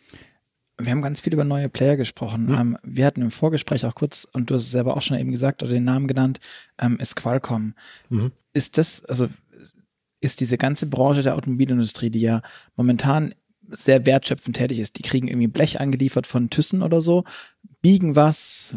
wir 0.78 0.92
haben 0.92 1.02
ganz 1.02 1.22
viel 1.22 1.34
über 1.34 1.44
neue 1.44 1.70
Player 1.70 1.96
gesprochen. 1.96 2.48
Mhm. 2.48 2.56
Ähm, 2.56 2.78
wir 2.84 3.06
hatten 3.06 3.22
im 3.22 3.32
Vorgespräch 3.32 3.86
auch 3.86 3.96
kurz, 3.96 4.28
und 4.34 4.50
du 4.50 4.56
hast 4.56 4.64
es 4.64 4.72
selber 4.72 4.98
auch 4.98 5.02
schon 5.02 5.18
eben 5.18 5.32
gesagt 5.32 5.64
oder 5.64 5.72
den 5.72 5.84
Namen 5.84 6.08
genannt, 6.08 6.40
ähm, 6.80 6.98
ist 7.00 7.16
Qualcomm. 7.16 7.74
Mhm. 8.10 8.32
Ist 8.54 8.78
das, 8.78 9.06
also 9.06 9.28
ist 10.22 10.40
diese 10.40 10.58
ganze 10.58 10.88
Branche 10.88 11.24
der 11.24 11.36
Automobilindustrie, 11.36 12.10
die 12.10 12.22
ja 12.22 12.42
momentan 12.76 13.34
sehr 13.70 14.06
wertschöpfend 14.06 14.58
tätig 14.58 14.80
ist, 14.80 14.98
die 14.98 15.02
kriegen 15.02 15.28
irgendwie 15.28 15.48
Blech 15.48 15.80
angeliefert 15.80 16.28
von 16.28 16.50
Thyssen 16.50 16.84
oder 16.84 17.02
so, 17.02 17.24
biegen 17.82 18.16
was, 18.16 18.76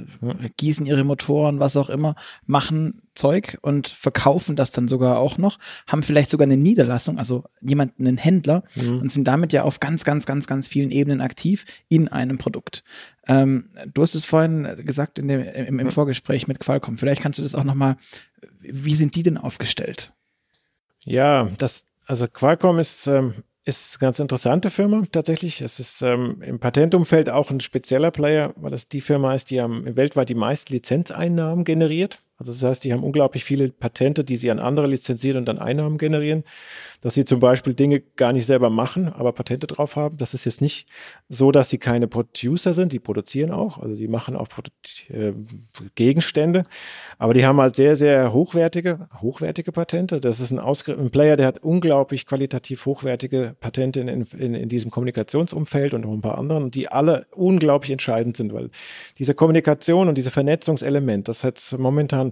gießen 0.57 0.87
ihre 0.87 1.05
Motoren, 1.05 1.61
was 1.61 1.77
auch 1.77 1.91
immer, 1.91 2.15
machen 2.47 3.03
Zeug 3.19 3.59
und 3.61 3.89
verkaufen 3.89 4.57
das 4.57 4.71
dann 4.71 4.89
sogar 4.89 5.19
auch 5.19 5.37
noch, 5.37 5.59
haben 5.87 6.03
vielleicht 6.03 6.31
sogar 6.31 6.47
eine 6.47 6.57
Niederlassung, 6.57 7.19
also 7.19 7.45
jemanden, 7.61 8.07
einen 8.07 8.17
Händler 8.17 8.63
mhm. 8.75 9.01
und 9.01 9.13
sind 9.13 9.29
damit 9.29 9.53
ja 9.53 9.63
auf 9.63 9.81
ganz, 9.81 10.05
ganz, 10.05 10.25
ganz, 10.25 10.47
ganz 10.47 10.69
vielen 10.69 10.91
Ebenen 10.91 11.21
aktiv 11.21 11.65
in 11.89 12.09
einem 12.09 12.39
Produkt. 12.39 12.85
Ähm, 13.27 13.71
du 13.93 14.03
hast 14.03 14.15
es 14.15 14.25
vorhin 14.25 14.67
gesagt 14.85 15.19
in 15.19 15.29
dem, 15.29 15.43
im, 15.43 15.79
im 15.79 15.91
Vorgespräch 15.91 16.49
mit 16.49 16.61
Qualcomm. 16.61 16.97
Vielleicht 16.97 17.21
kannst 17.21 17.39
du 17.39 17.43
das 17.43 17.55
auch 17.55 17.65
nochmal, 17.65 17.97
wie 18.61 18.95
sind 18.95 19.15
die 19.17 19.23
denn 19.23 19.37
aufgestellt? 19.37 20.13
Ja, 21.05 21.49
das, 21.59 21.85
also 22.07 22.27
Qualcomm 22.29 22.79
ist 22.79 23.07
ähm, 23.07 23.35
ist 23.69 23.97
eine 23.97 24.07
ganz 24.07 24.19
interessante 24.19 24.71
Firma 24.71 25.05
tatsächlich. 25.13 25.61
Es 25.61 25.79
ist 25.79 26.01
ähm, 26.01 26.41
im 26.41 26.59
Patentumfeld 26.59 27.29
auch 27.29 27.51
ein 27.51 27.61
spezieller 27.61 28.11
Player, 28.11 28.55
weil 28.57 28.73
es 28.73 28.89
die 28.89 29.03
Firma 29.03 29.35
ist, 29.35 29.51
die 29.51 29.61
am, 29.61 29.85
weltweit 29.95 30.31
die 30.31 30.35
meisten 30.35 30.73
Lizenzeinnahmen 30.73 31.65
generiert. 31.65 32.19
Also 32.39 32.53
das 32.53 32.63
heißt, 32.63 32.85
die 32.85 32.93
haben 32.93 33.03
unglaublich 33.03 33.43
viele 33.43 33.69
Patente, 33.71 34.23
die 34.23 34.37
sie 34.37 34.53
an 34.53 34.61
andere 34.61 34.87
lizenzieren 34.87 35.39
und 35.39 35.47
dann 35.47 35.59
Einnahmen 35.59 35.99
generieren. 35.99 36.45
Dass 37.01 37.15
sie 37.15 37.25
zum 37.25 37.41
Beispiel 37.41 37.75
Dinge 37.75 38.01
gar 38.01 38.33
nicht 38.33 38.47
selber 38.47 38.71
machen, 38.71 39.09
aber 39.09 39.33
Patente 39.33 39.67
drauf 39.67 39.97
haben. 39.97 40.17
Das 40.19 40.35
ist 40.35 40.45
jetzt 40.45 40.61
nicht 40.61 40.89
so, 41.29 41.51
dass 41.51 41.69
sie 41.69 41.79
keine 41.79 42.07
Producer 42.07 42.75
sind. 42.75 42.93
Die 42.93 43.01
produzieren 43.01 43.51
auch, 43.51 43.79
also 43.79 43.97
die 43.97 44.07
machen 44.07 44.37
auch 44.37 44.47
äh, 45.09 45.33
Gegenstände. 45.97 46.65
Aber 47.19 47.35
die 47.35 47.45
haben 47.45 47.61
halt 47.61 47.75
sehr, 47.75 47.97
sehr 47.97 48.33
hochwertige, 48.33 49.09
hochwertige 49.21 49.73
Patente. 49.73 50.21
Das 50.21 50.39
ist 50.39 50.53
ein, 50.53 50.61
ein 50.61 51.11
Player, 51.11 51.37
der 51.37 51.47
hat 51.47 51.59
unglaublich 51.63 52.25
qualitativ 52.25 52.87
hochwertige 52.87 53.57
Patente 53.59 54.01
in, 54.01 54.09
in, 54.09 54.55
in 54.55 54.69
diesem 54.69 54.93
Kommunikationsumfeld 54.93 55.95
und 55.95 56.03
noch 56.03 56.13
ein 56.13 56.21
paar 56.21 56.39
anderen, 56.39 56.71
die 56.71 56.89
alle 56.89 57.27
unglaublich 57.35 57.91
entscheidend 57.91 58.37
sind, 58.37 58.53
weil 58.53 58.71
diese 59.19 59.35
Kommunikation 59.35 60.09
und 60.09 60.17
diese 60.17 60.31
Vernetzungselement, 60.31 61.27
das 61.27 61.43
hat 61.43 61.75
momentan 61.77 62.28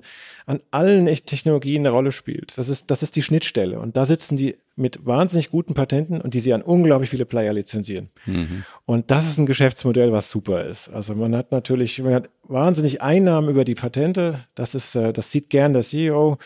an, 0.46 0.56
an 0.56 0.60
allen 0.70 1.06
Technologien 1.06 1.82
eine 1.82 1.90
Rolle 1.90 2.12
spielt. 2.12 2.56
Das 2.58 2.68
ist, 2.68 2.90
das 2.90 3.02
ist 3.02 3.16
die 3.16 3.22
Schnittstelle. 3.22 3.78
Und 3.78 3.96
da 3.96 4.06
sitzen 4.06 4.36
die 4.36 4.56
mit 4.76 5.06
wahnsinnig 5.06 5.50
guten 5.50 5.72
Patenten 5.72 6.20
und 6.20 6.34
die 6.34 6.40
sie 6.40 6.52
an 6.52 6.60
unglaublich 6.60 7.08
viele 7.08 7.24
Player 7.24 7.52
lizenzieren. 7.54 8.10
Mhm. 8.26 8.64
Und 8.84 9.10
das 9.10 9.26
ist 9.26 9.38
ein 9.38 9.46
Geschäftsmodell, 9.46 10.12
was 10.12 10.30
super 10.30 10.64
ist. 10.64 10.90
Also 10.90 11.14
man 11.14 11.34
hat 11.34 11.50
natürlich, 11.50 12.02
man 12.02 12.12
hat 12.12 12.28
wahnsinnig 12.42 13.00
Einnahmen 13.00 13.48
über 13.48 13.64
die 13.64 13.74
Patente. 13.74 14.44
Das 14.54 14.74
ist, 14.74 14.94
äh, 14.94 15.14
das 15.14 15.32
sieht 15.32 15.48
gern 15.48 15.72
der 15.72 15.82
CEO, 15.82 16.36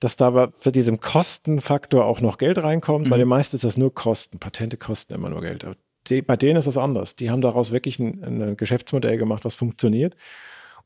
dass 0.00 0.16
da 0.16 0.50
für 0.52 0.72
diesen 0.72 0.98
Kostenfaktor 0.98 2.04
auch 2.04 2.20
noch 2.20 2.38
Geld 2.38 2.58
reinkommt. 2.58 3.06
Mhm. 3.06 3.10
Bei 3.10 3.18
den 3.18 3.28
meisten 3.28 3.54
ist 3.54 3.64
das 3.64 3.76
nur 3.76 3.94
Kosten. 3.94 4.40
Patente 4.40 4.76
kosten 4.76 5.14
immer 5.14 5.30
nur 5.30 5.40
Geld. 5.40 5.64
bei 6.26 6.36
denen 6.36 6.58
ist 6.58 6.66
das 6.66 6.78
anders. 6.78 7.14
Die 7.14 7.30
haben 7.30 7.40
daraus 7.40 7.70
wirklich 7.70 8.00
ein, 8.00 8.42
ein 8.42 8.56
Geschäftsmodell 8.56 9.16
gemacht, 9.16 9.44
was 9.44 9.54
funktioniert. 9.54 10.16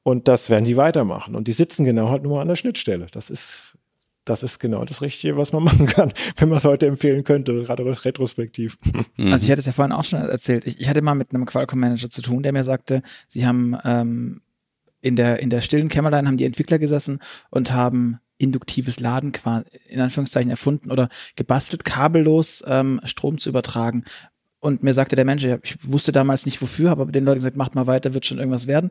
Und 0.03 0.28
das 0.28 0.51
werden 0.51 0.64
die 0.64 0.76
weitermachen. 0.76 1.34
Und 1.34 1.48
die 1.48 1.53
sitzen 1.53 1.84
genau 1.84 2.09
halt 2.09 2.22
nur 2.22 2.40
an 2.40 2.48
der 2.48 2.57
Schnittstelle. 2.57 3.07
Das 3.12 3.28
ist, 3.30 3.76
das 4.24 4.42
ist 4.42 4.59
genau 4.59 4.84
das 4.84 5.03
Richtige, 5.03 5.36
was 5.36 5.53
man 5.53 5.62
machen 5.64 5.86
kann, 5.86 6.12
wenn 6.36 6.48
man 6.48 6.59
es 6.59 6.64
heute 6.64 6.86
empfehlen 6.86 7.24
könnte, 7.24 7.62
gerade 7.62 7.84
retrospektiv. 8.05 8.78
Mhm. 9.16 9.32
Also 9.32 9.44
ich 9.44 9.51
hatte 9.51 9.61
es 9.61 9.66
ja 9.66 9.72
vorhin 9.72 9.92
auch 9.92 10.05
schon 10.05 10.20
erzählt. 10.20 10.66
Ich, 10.66 10.80
ich 10.80 10.88
hatte 10.88 11.03
mal 11.03 11.14
mit 11.14 11.34
einem 11.34 11.46
Qualcomm-Manager 11.46 12.11
zu 12.11 12.22
tun, 12.22 12.42
der 12.42 12.53
mir 12.53 12.64
sagte, 12.64 13.03
sie 13.28 13.46
haben 13.46 13.76
ähm, 13.84 14.40
in 15.03 15.16
der 15.16 15.40
in 15.40 15.51
der 15.51 15.61
stillen 15.61 15.88
Kämmerlein 15.88 16.26
haben 16.26 16.36
die 16.36 16.44
Entwickler 16.44 16.78
gesessen 16.78 17.20
und 17.51 17.72
haben 17.72 18.18
induktives 18.40 19.01
Laden 19.01 19.32
quasi 19.32 19.66
in 19.88 20.01
Anführungszeichen 20.01 20.51
erfunden 20.51 20.90
oder 20.90 21.09
gebastelt, 21.36 21.84
kabellos 21.84 22.64
ähm, 22.66 23.01
Strom 23.05 23.38
zu 23.38 23.51
übertragen. 23.51 24.05
Und 24.61 24.83
mir 24.83 24.93
sagte 24.93 25.17
der 25.17 25.25
Mensch, 25.25 25.45
ich 25.45 25.79
wusste 25.83 26.13
damals 26.13 26.45
nicht 26.45 26.61
wofür, 26.61 26.91
habe 26.91 27.03
aber 27.03 27.13
den 27.13 27.25
Leuten 27.25 27.39
gesagt, 27.39 27.57
macht 27.57 27.75
mal 27.75 27.87
weiter, 27.87 28.15
wird 28.15 28.27
schon 28.27 28.39
irgendwas 28.39 28.67
werden 28.67 28.91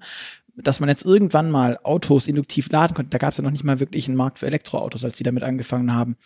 dass 0.64 0.80
man 0.80 0.90
jetzt 0.90 1.06
irgendwann 1.06 1.52
mal 1.52 1.80
Autos 1.84 2.28
induktiv 2.28 2.70
laden 2.72 2.94
konnte, 2.94 3.10
da 3.10 3.18
gab 3.18 3.32
es 3.32 3.38
ja 3.38 3.44
noch 3.44 3.52
nicht 3.52 3.64
mal 3.64 3.80
wirklich 3.80 4.08
einen 4.08 4.18
Markt 4.18 4.40
für 4.40 4.48
Elektroautos, 4.48 5.04
als 5.04 5.18
sie 5.18 5.24
damit 5.24 5.44
angefangen 5.44 5.94
haben. 5.94 6.18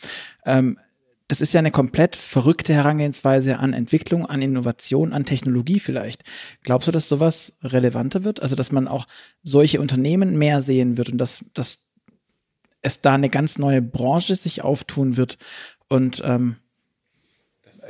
Ähm, 0.46 0.80
das 1.28 1.39
ist 1.39 1.54
ja 1.54 1.60
eine 1.60 1.72
komplett 1.72 2.16
verrückte 2.16 2.74
Herangehensweise 2.74 3.60
an 3.60 3.74
Entwicklung, 3.74 4.26
an 4.26 4.41
Innovation, 4.41 5.14
an 5.14 5.26
Technologie 5.26 5.80
vielleicht. 5.80 6.24
Glaubst 6.64 6.88
du, 6.88 6.91
dass 6.91 7.08
sowas 7.08 7.58
relevanter 7.64 8.24
wird? 8.24 8.41
Also, 8.41 8.56
dass 8.56 8.72
man 8.72 8.88
auch 8.88 9.06
solche 9.41 9.80
Unternehmen 9.80 10.38
mehr 10.38 10.62
sehen 10.62 10.98
wird 10.98 11.10
und 11.10 11.18
dass, 11.18 11.46
dass 11.54 11.86
es 12.82 13.02
da 13.02 13.14
eine 13.14 13.30
ganz 13.30 13.58
neue 13.58 13.82
Branche 13.82 14.36
sich 14.36 14.64
auftun 14.64 15.16
wird 15.16 15.38
und 15.88 16.22
ähm, 16.26 16.58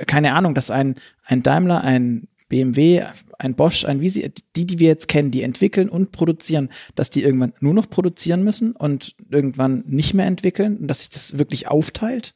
keine 0.07 0.33
Ahnung, 0.33 0.55
dass 0.55 0.71
ein, 0.71 0.95
ein 1.25 1.43
Daimler, 1.43 1.81
ein 1.83 2.27
BMW, 2.49 3.03
ein 3.39 3.55
Bosch, 3.55 3.83
ein 3.85 3.99
Visi, 3.99 4.31
die, 4.55 4.65
die 4.65 4.77
wir 4.77 4.87
jetzt 4.87 5.07
kennen, 5.07 5.31
die 5.31 5.41
entwickeln 5.41 5.89
und 5.89 6.11
produzieren, 6.11 6.69
dass 6.93 7.09
die 7.09 7.23
irgendwann 7.23 7.53
nur 7.59 7.73
noch 7.73 7.89
produzieren 7.89 8.43
müssen 8.43 8.75
und 8.75 9.15
irgendwann 9.29 9.83
nicht 9.87 10.13
mehr 10.13 10.27
entwickeln 10.27 10.77
und 10.77 10.87
dass 10.87 10.99
sich 10.99 11.09
das 11.09 11.39
wirklich 11.39 11.67
aufteilt? 11.67 12.35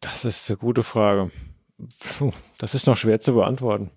Das 0.00 0.24
ist 0.24 0.48
eine 0.48 0.58
gute 0.58 0.82
Frage. 0.82 1.30
Puh, 2.18 2.30
das 2.58 2.74
ist 2.74 2.86
noch 2.86 2.96
schwer 2.96 3.20
zu 3.20 3.34
beantworten, 3.34 3.90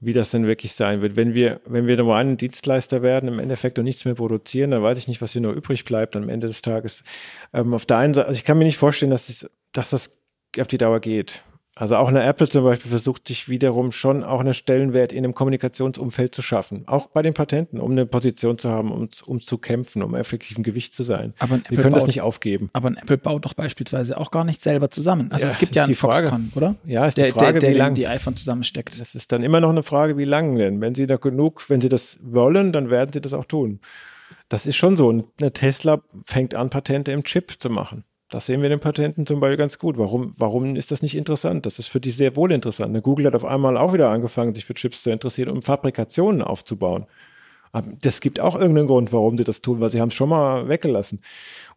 wie 0.00 0.12
das 0.12 0.30
denn 0.30 0.46
wirklich 0.46 0.72
sein 0.72 1.02
wird. 1.02 1.16
Wenn 1.16 1.34
wir, 1.34 1.60
wenn 1.66 1.86
wir 1.86 1.96
nur 1.96 2.16
einen 2.16 2.38
Dienstleister 2.38 3.02
werden, 3.02 3.28
im 3.28 3.38
Endeffekt 3.38 3.78
und 3.78 3.84
nichts 3.84 4.04
mehr 4.04 4.14
produzieren, 4.14 4.70
dann 4.70 4.82
weiß 4.82 4.96
ich 4.96 5.08
nicht, 5.08 5.20
was 5.20 5.32
hier 5.32 5.42
noch 5.42 5.52
übrig 5.52 5.84
bleibt 5.84 6.16
am 6.16 6.28
Ende 6.28 6.46
des 6.46 6.62
Tages. 6.62 7.04
Ähm, 7.52 7.74
auf 7.74 7.86
der 7.86 7.98
einen 7.98 8.14
Seite, 8.14 8.28
also 8.28 8.38
ich 8.38 8.44
kann 8.44 8.56
mir 8.56 8.64
nicht 8.64 8.78
vorstellen, 8.78 9.10
dass, 9.10 9.28
es, 9.28 9.50
dass 9.72 9.90
das 9.90 10.18
auf 10.60 10.66
die 10.66 10.78
Dauer 10.78 11.00
geht. 11.00 11.42
Also 11.78 11.96
auch 11.96 12.08
eine 12.08 12.24
Apple 12.24 12.48
zum 12.48 12.64
Beispiel 12.64 12.90
versucht 12.90 13.28
sich 13.28 13.50
wiederum 13.50 13.92
schon 13.92 14.24
auch 14.24 14.40
einen 14.40 14.54
Stellenwert 14.54 15.12
in 15.12 15.18
einem 15.18 15.34
Kommunikationsumfeld 15.34 16.34
zu 16.34 16.40
schaffen. 16.40 16.88
Auch 16.88 17.08
bei 17.08 17.20
den 17.20 17.34
Patenten, 17.34 17.80
um 17.80 17.90
eine 17.90 18.06
Position 18.06 18.56
zu 18.56 18.70
haben, 18.70 18.90
um, 18.90 19.10
um 19.26 19.40
zu 19.40 19.58
kämpfen, 19.58 20.02
um 20.02 20.14
effektiv 20.14 20.56
ein 20.56 20.62
Gewicht 20.62 20.94
zu 20.94 21.02
sein. 21.02 21.34
Aber 21.38 21.60
Wir 21.68 21.76
können 21.76 21.90
baut, 21.90 22.00
das 22.00 22.06
nicht 22.06 22.22
aufgeben. 22.22 22.70
Aber 22.72 22.88
ein 22.88 22.96
Apple 22.96 23.18
baut 23.18 23.44
doch 23.44 23.52
beispielsweise 23.52 24.16
auch 24.16 24.30
gar 24.30 24.44
nicht 24.44 24.62
selber 24.62 24.88
zusammen. 24.88 25.30
Also 25.30 25.44
ja, 25.44 25.50
es 25.50 25.58
gibt 25.58 25.74
ja 25.74 25.84
einen 25.84 25.94
Frage. 25.94 26.28
Foxconn, 26.28 26.52
oder? 26.54 26.76
Ja, 26.86 27.04
ist 27.04 27.18
der, 27.18 27.26
die 27.26 27.32
Frage, 27.32 27.58
der, 27.58 27.68
der 27.68 27.74
wie 27.74 27.78
lange 27.78 27.94
die 27.94 28.06
iPhone 28.06 28.36
zusammensteckt. 28.36 28.98
Das 28.98 29.14
ist 29.14 29.30
dann 29.30 29.42
immer 29.42 29.60
noch 29.60 29.68
eine 29.70 29.82
Frage, 29.82 30.16
wie 30.16 30.24
lange 30.24 30.56
denn? 30.56 30.80
Wenn 30.80 30.94
sie 30.94 31.06
da 31.06 31.16
genug, 31.16 31.68
wenn 31.68 31.82
sie 31.82 31.90
das 31.90 32.18
wollen, 32.22 32.72
dann 32.72 32.88
werden 32.88 33.12
sie 33.12 33.20
das 33.20 33.34
auch 33.34 33.44
tun. 33.44 33.80
Das 34.48 34.64
ist 34.64 34.76
schon 34.76 34.96
so. 34.96 35.10
Eine 35.10 35.52
Tesla 35.52 36.00
fängt 36.24 36.54
an, 36.54 36.70
Patente 36.70 37.12
im 37.12 37.22
Chip 37.22 37.56
zu 37.58 37.68
machen. 37.68 38.04
Das 38.28 38.46
sehen 38.46 38.60
wir 38.60 38.66
in 38.66 38.70
den 38.70 38.80
Patenten 38.80 39.24
zum 39.24 39.38
Beispiel 39.38 39.56
ganz 39.56 39.78
gut. 39.78 39.98
Warum, 39.98 40.32
warum 40.36 40.74
ist 40.74 40.90
das 40.90 41.00
nicht 41.00 41.16
interessant? 41.16 41.64
Das 41.64 41.78
ist 41.78 41.88
für 41.88 42.00
die 42.00 42.10
sehr 42.10 42.34
wohl 42.34 42.50
interessant. 42.50 43.00
Google 43.04 43.26
hat 43.26 43.34
auf 43.36 43.44
einmal 43.44 43.76
auch 43.76 43.92
wieder 43.92 44.10
angefangen, 44.10 44.54
sich 44.54 44.64
für 44.64 44.74
Chips 44.74 45.02
zu 45.04 45.10
interessieren, 45.10 45.50
um 45.50 45.62
Fabrikationen 45.62 46.42
aufzubauen. 46.42 47.06
Das 48.00 48.20
gibt 48.20 48.40
auch 48.40 48.54
irgendeinen 48.54 48.88
Grund, 48.88 49.12
warum 49.12 49.36
sie 49.38 49.44
das 49.44 49.60
tun, 49.60 49.80
weil 49.80 49.90
sie 49.90 50.00
haben 50.00 50.08
es 50.08 50.14
schon 50.14 50.30
mal 50.30 50.68
weggelassen. 50.68 51.20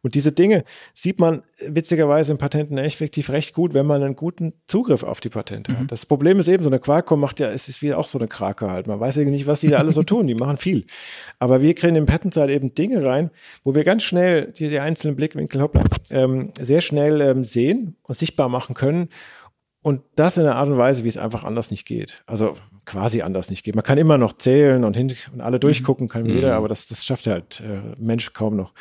Und 0.01 0.15
diese 0.15 0.31
Dinge 0.31 0.63
sieht 0.93 1.19
man 1.19 1.43
witzigerweise 1.59 2.31
in 2.31 2.37
Patenten 2.37 2.77
effektiv 2.77 3.29
recht 3.29 3.53
gut, 3.53 3.73
wenn 3.73 3.85
man 3.85 4.01
einen 4.01 4.15
guten 4.15 4.53
Zugriff 4.67 5.03
auf 5.03 5.19
die 5.19 5.29
Patente 5.29 5.71
mhm. 5.71 5.79
hat. 5.79 5.91
Das 5.91 6.05
Problem 6.05 6.39
ist 6.39 6.47
eben, 6.47 6.63
so 6.63 6.69
eine 6.69 6.79
Qualcomm 6.79 7.19
macht 7.19 7.39
ja, 7.39 7.49
es 7.49 7.67
ist 7.67 7.81
wie 7.81 7.93
auch 7.93 8.07
so 8.07 8.17
eine 8.17 8.27
Krake 8.27 8.69
halt. 8.69 8.87
Man 8.87 8.99
weiß 8.99 9.17
ja 9.17 9.25
nicht, 9.25 9.47
was 9.47 9.61
die 9.61 9.69
da 9.69 9.77
alle 9.77 9.91
so 9.91 10.03
tun. 10.03 10.27
Die 10.27 10.35
machen 10.35 10.57
viel. 10.57 10.85
Aber 11.37 11.61
wir 11.61 11.73
kriegen 11.75 11.95
in 11.95 12.05
Patent 12.05 12.37
halt 12.37 12.49
eben 12.49 12.73
Dinge 12.73 13.05
rein, 13.05 13.29
wo 13.63 13.75
wir 13.75 13.83
ganz 13.83 14.03
schnell 14.03 14.53
die, 14.53 14.69
die 14.69 14.79
einzelnen 14.79 15.15
Blickwinkel 15.15 15.61
hoppla, 15.61 15.83
ähm, 16.09 16.51
sehr 16.59 16.81
schnell 16.81 17.21
ähm, 17.21 17.43
sehen 17.43 17.95
und 18.03 18.17
sichtbar 18.17 18.49
machen 18.49 18.75
können. 18.75 19.09
Und 19.81 20.01
das 20.15 20.37
in 20.37 20.43
einer 20.43 20.55
Art 20.55 20.67
und 20.67 20.77
Weise, 20.77 21.03
wie 21.05 21.07
es 21.07 21.17
einfach 21.17 21.45
anders 21.45 21.71
nicht 21.71 21.85
geht. 21.85 22.23
Also 22.25 22.53
quasi 22.85 23.21
anders 23.21 23.49
nicht 23.49 23.63
geht. 23.63 23.75
Man 23.75 23.83
kann 23.83 23.97
immer 23.97 24.17
noch 24.17 24.33
zählen 24.33 24.83
und, 24.83 24.97
hin, 24.97 25.13
und 25.31 25.41
alle 25.41 25.57
mhm. 25.57 25.61
durchgucken, 25.61 26.07
kann 26.07 26.23
mhm. 26.23 26.31
jeder, 26.31 26.55
aber 26.55 26.67
das, 26.67 26.87
das 26.87 27.05
schafft 27.05 27.27
halt 27.27 27.61
äh, 27.61 27.95
Mensch 27.97 28.33
kaum 28.33 28.55
noch. 28.55 28.73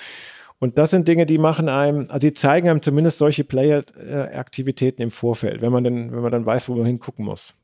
Und 0.61 0.76
das 0.76 0.90
sind 0.90 1.06
Dinge, 1.06 1.24
die 1.24 1.38
machen 1.38 1.68
einem, 1.68 2.06
also 2.09 2.18
die 2.18 2.32
zeigen 2.32 2.68
einem 2.68 2.82
zumindest 2.82 3.18
solche 3.18 3.44
Player-Aktivitäten 3.44 5.02
im 5.02 5.11
Vorfeld, 5.11 5.62
wenn 5.62 5.72
man 5.72 5.84
dann, 5.84 6.12
wenn 6.12 6.20
man 6.20 6.32
dann 6.32 6.46
weiß, 6.46 6.68
wo 6.68 6.74
man 6.74 6.86
hingucken 6.86 7.24
muss. 7.24 7.54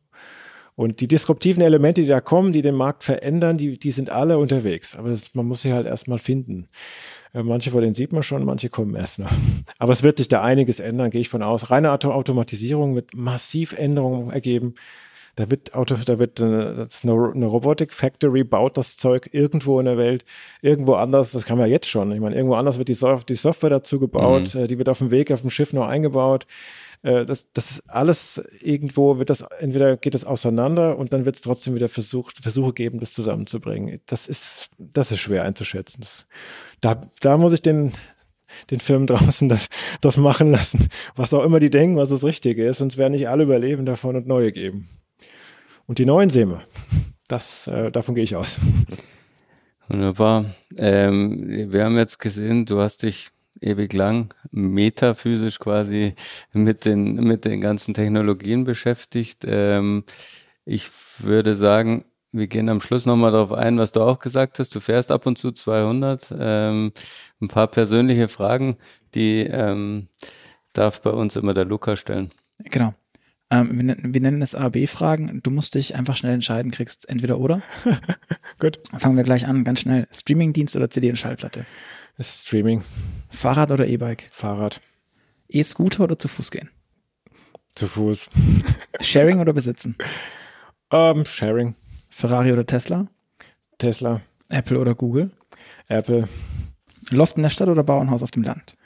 Und 0.76 1.00
die 1.00 1.08
disruptiven 1.08 1.62
Elemente, 1.62 2.02
die 2.02 2.08
da 2.08 2.20
kommen, 2.20 2.52
die 2.52 2.62
den 2.62 2.74
Markt 2.74 3.04
verändern, 3.04 3.56
die, 3.56 3.78
die 3.78 3.90
sind 3.92 4.10
alle 4.10 4.38
unterwegs. 4.38 4.96
Aber 4.96 5.10
das, 5.10 5.34
man 5.34 5.46
muss 5.46 5.62
sie 5.62 5.72
halt 5.72 5.86
erstmal 5.86 6.18
finden. 6.18 6.68
Äh, 7.32 7.42
manche 7.42 7.70
von 7.70 7.80
denen 7.80 7.94
sieht 7.94 8.12
man 8.12 8.24
schon, 8.24 8.44
manche 8.44 8.70
kommen 8.70 8.94
erst 8.96 9.20
noch. 9.20 9.30
Aber 9.78 9.92
es 9.92 10.02
wird 10.02 10.18
sich 10.18 10.28
da 10.28 10.42
einiges 10.42 10.80
ändern, 10.80 11.10
gehe 11.10 11.20
ich 11.20 11.28
von 11.28 11.42
aus. 11.42 11.70
Reine 11.70 11.92
Automatisierung 11.92 12.96
wird 12.96 13.14
massiv 13.14 13.72
Änderungen 13.78 14.30
ergeben. 14.30 14.74
Da 15.36 15.50
wird 15.50 15.74
Auto, 15.74 15.96
da 15.96 16.18
wird 16.18 16.40
eine, 16.40 16.88
eine 17.02 17.46
Robotic 17.46 17.92
Factory 17.92 18.44
baut 18.44 18.76
das 18.76 18.96
Zeug 18.96 19.28
irgendwo 19.32 19.80
in 19.80 19.86
der 19.86 19.98
Welt, 19.98 20.24
irgendwo 20.62 20.94
anders, 20.94 21.32
das 21.32 21.44
kann 21.44 21.58
man 21.58 21.68
jetzt 21.68 21.88
schon. 21.88 22.12
Ich 22.12 22.20
meine, 22.20 22.36
irgendwo 22.36 22.54
anders 22.54 22.78
wird 22.78 22.88
die, 22.88 22.94
Sof 22.94 23.24
die 23.24 23.34
Software 23.34 23.70
dazu 23.70 23.98
gebaut, 23.98 24.54
mhm. 24.54 24.60
Äh, 24.60 24.66
die 24.66 24.78
wird 24.78 24.88
auf 24.88 24.98
dem 24.98 25.10
Weg 25.10 25.32
auf 25.32 25.40
dem 25.40 25.50
Schiff 25.50 25.72
noch 25.72 25.88
eingebaut. 25.88 26.46
Äh, 27.02 27.26
das, 27.26 27.52
das 27.52 27.70
ist 27.70 27.90
alles 27.90 28.42
irgendwo, 28.60 29.18
wird 29.18 29.30
das, 29.30 29.42
entweder 29.58 29.96
geht 29.96 30.14
das 30.14 30.24
auseinander 30.24 30.98
und 30.98 31.12
dann 31.12 31.24
wird 31.24 31.36
es 31.36 31.42
trotzdem 31.42 31.74
wieder 31.74 31.88
versucht, 31.88 32.38
Versuche 32.38 32.72
geben, 32.72 32.98
das 32.98 33.12
zusammenzubringen. 33.12 34.00
Das 34.06 34.26
ist, 34.26 34.70
das 34.78 35.12
ist 35.12 35.20
schwer 35.20 35.44
einzuschätzen. 35.44 36.00
Das, 36.00 36.26
da, 36.80 37.02
da 37.20 37.36
muss 37.36 37.52
ich 37.52 37.62
den, 37.62 37.92
den 38.70 38.80
Firmen 38.80 39.06
draußen 39.08 39.48
das, 39.48 39.68
das 40.00 40.16
machen 40.16 40.50
lassen, 40.50 40.88
was 41.14 41.34
auch 41.34 41.44
immer 41.44 41.60
die 41.60 41.70
denken, 41.70 41.96
was 41.96 42.08
das 42.08 42.24
Richtige 42.24 42.66
ist, 42.66 42.78
sonst 42.78 42.96
werden 42.96 43.12
nicht 43.12 43.28
alle 43.28 43.44
überleben 43.44 43.84
davon 43.84 44.16
und 44.16 44.26
neue 44.26 44.52
geben. 44.52 44.86
Und 45.86 45.98
die 45.98 46.06
neuen 46.06 46.30
sehen 46.30 46.50
wir. 46.50 46.62
Das, 47.28 47.66
äh, 47.66 47.90
davon 47.90 48.14
gehe 48.14 48.24
ich 48.24 48.36
aus. 48.36 48.58
Wunderbar. 49.88 50.46
Ähm, 50.76 51.70
wir 51.72 51.84
haben 51.84 51.96
jetzt 51.96 52.18
gesehen, 52.18 52.64
du 52.64 52.80
hast 52.80 53.02
dich 53.02 53.30
ewig 53.60 53.92
lang 53.92 54.34
metaphysisch 54.50 55.58
quasi 55.58 56.14
mit 56.52 56.84
den, 56.84 57.14
mit 57.14 57.44
den 57.44 57.60
ganzen 57.60 57.94
Technologien 57.94 58.64
beschäftigt. 58.64 59.44
Ähm, 59.46 60.04
ich 60.64 60.90
würde 61.18 61.54
sagen, 61.54 62.04
wir 62.32 62.46
gehen 62.48 62.68
am 62.68 62.80
Schluss 62.80 63.06
nochmal 63.06 63.30
darauf 63.30 63.52
ein, 63.52 63.78
was 63.78 63.92
du 63.92 64.00
auch 64.00 64.18
gesagt 64.18 64.58
hast. 64.58 64.74
Du 64.74 64.80
fährst 64.80 65.12
ab 65.12 65.26
und 65.26 65.38
zu 65.38 65.52
200. 65.52 66.34
Ähm, 66.36 66.92
ein 67.40 67.48
paar 67.48 67.68
persönliche 67.68 68.28
Fragen, 68.28 68.76
die 69.14 69.46
ähm, 69.48 70.08
darf 70.72 71.00
bei 71.00 71.10
uns 71.10 71.36
immer 71.36 71.54
der 71.54 71.64
Luca 71.64 71.96
stellen. 71.96 72.30
Genau. 72.58 72.94
Ähm, 73.54 73.86
wir, 73.86 73.96
wir, 74.00 74.20
nennen 74.20 74.42
es 74.42 74.54
A-B-Fragen. 74.54 75.40
Du 75.42 75.50
musst 75.50 75.76
dich 75.76 75.94
einfach 75.94 76.16
schnell 76.16 76.34
entscheiden, 76.34 76.72
kriegst 76.72 77.08
entweder 77.08 77.38
oder. 77.38 77.62
Gut. 78.58 78.80
Fangen 78.98 79.16
wir 79.16 79.22
gleich 79.22 79.46
an, 79.46 79.62
ganz 79.62 79.80
schnell. 79.80 80.08
Streamingdienst 80.10 80.74
oder 80.74 80.90
CD 80.90 81.10
und 81.10 81.16
Schallplatte? 81.16 81.64
Streaming. 82.18 82.82
Fahrrad 83.30 83.70
oder 83.70 83.86
E-Bike? 83.86 84.28
Fahrrad. 84.32 84.80
E-Scooter 85.48 86.04
oder 86.04 86.18
zu 86.18 86.26
Fuß 86.26 86.50
gehen? 86.50 86.70
Zu 87.74 87.86
Fuß. 87.86 88.28
Sharing 89.00 89.38
oder 89.38 89.52
besitzen? 89.52 89.96
Um, 90.90 91.18
ähm, 91.18 91.24
sharing. 91.24 91.74
Ferrari 92.10 92.52
oder 92.52 92.66
Tesla? 92.66 93.06
Tesla. 93.78 94.20
Apple 94.48 94.78
oder 94.78 94.94
Google? 94.94 95.30
Apple. 95.88 96.28
Loft 97.10 97.36
in 97.36 97.42
der 97.42 97.50
Stadt 97.50 97.68
oder 97.68 97.84
Bauernhaus 97.84 98.22
auf 98.22 98.30
dem 98.30 98.42
Land? 98.42 98.76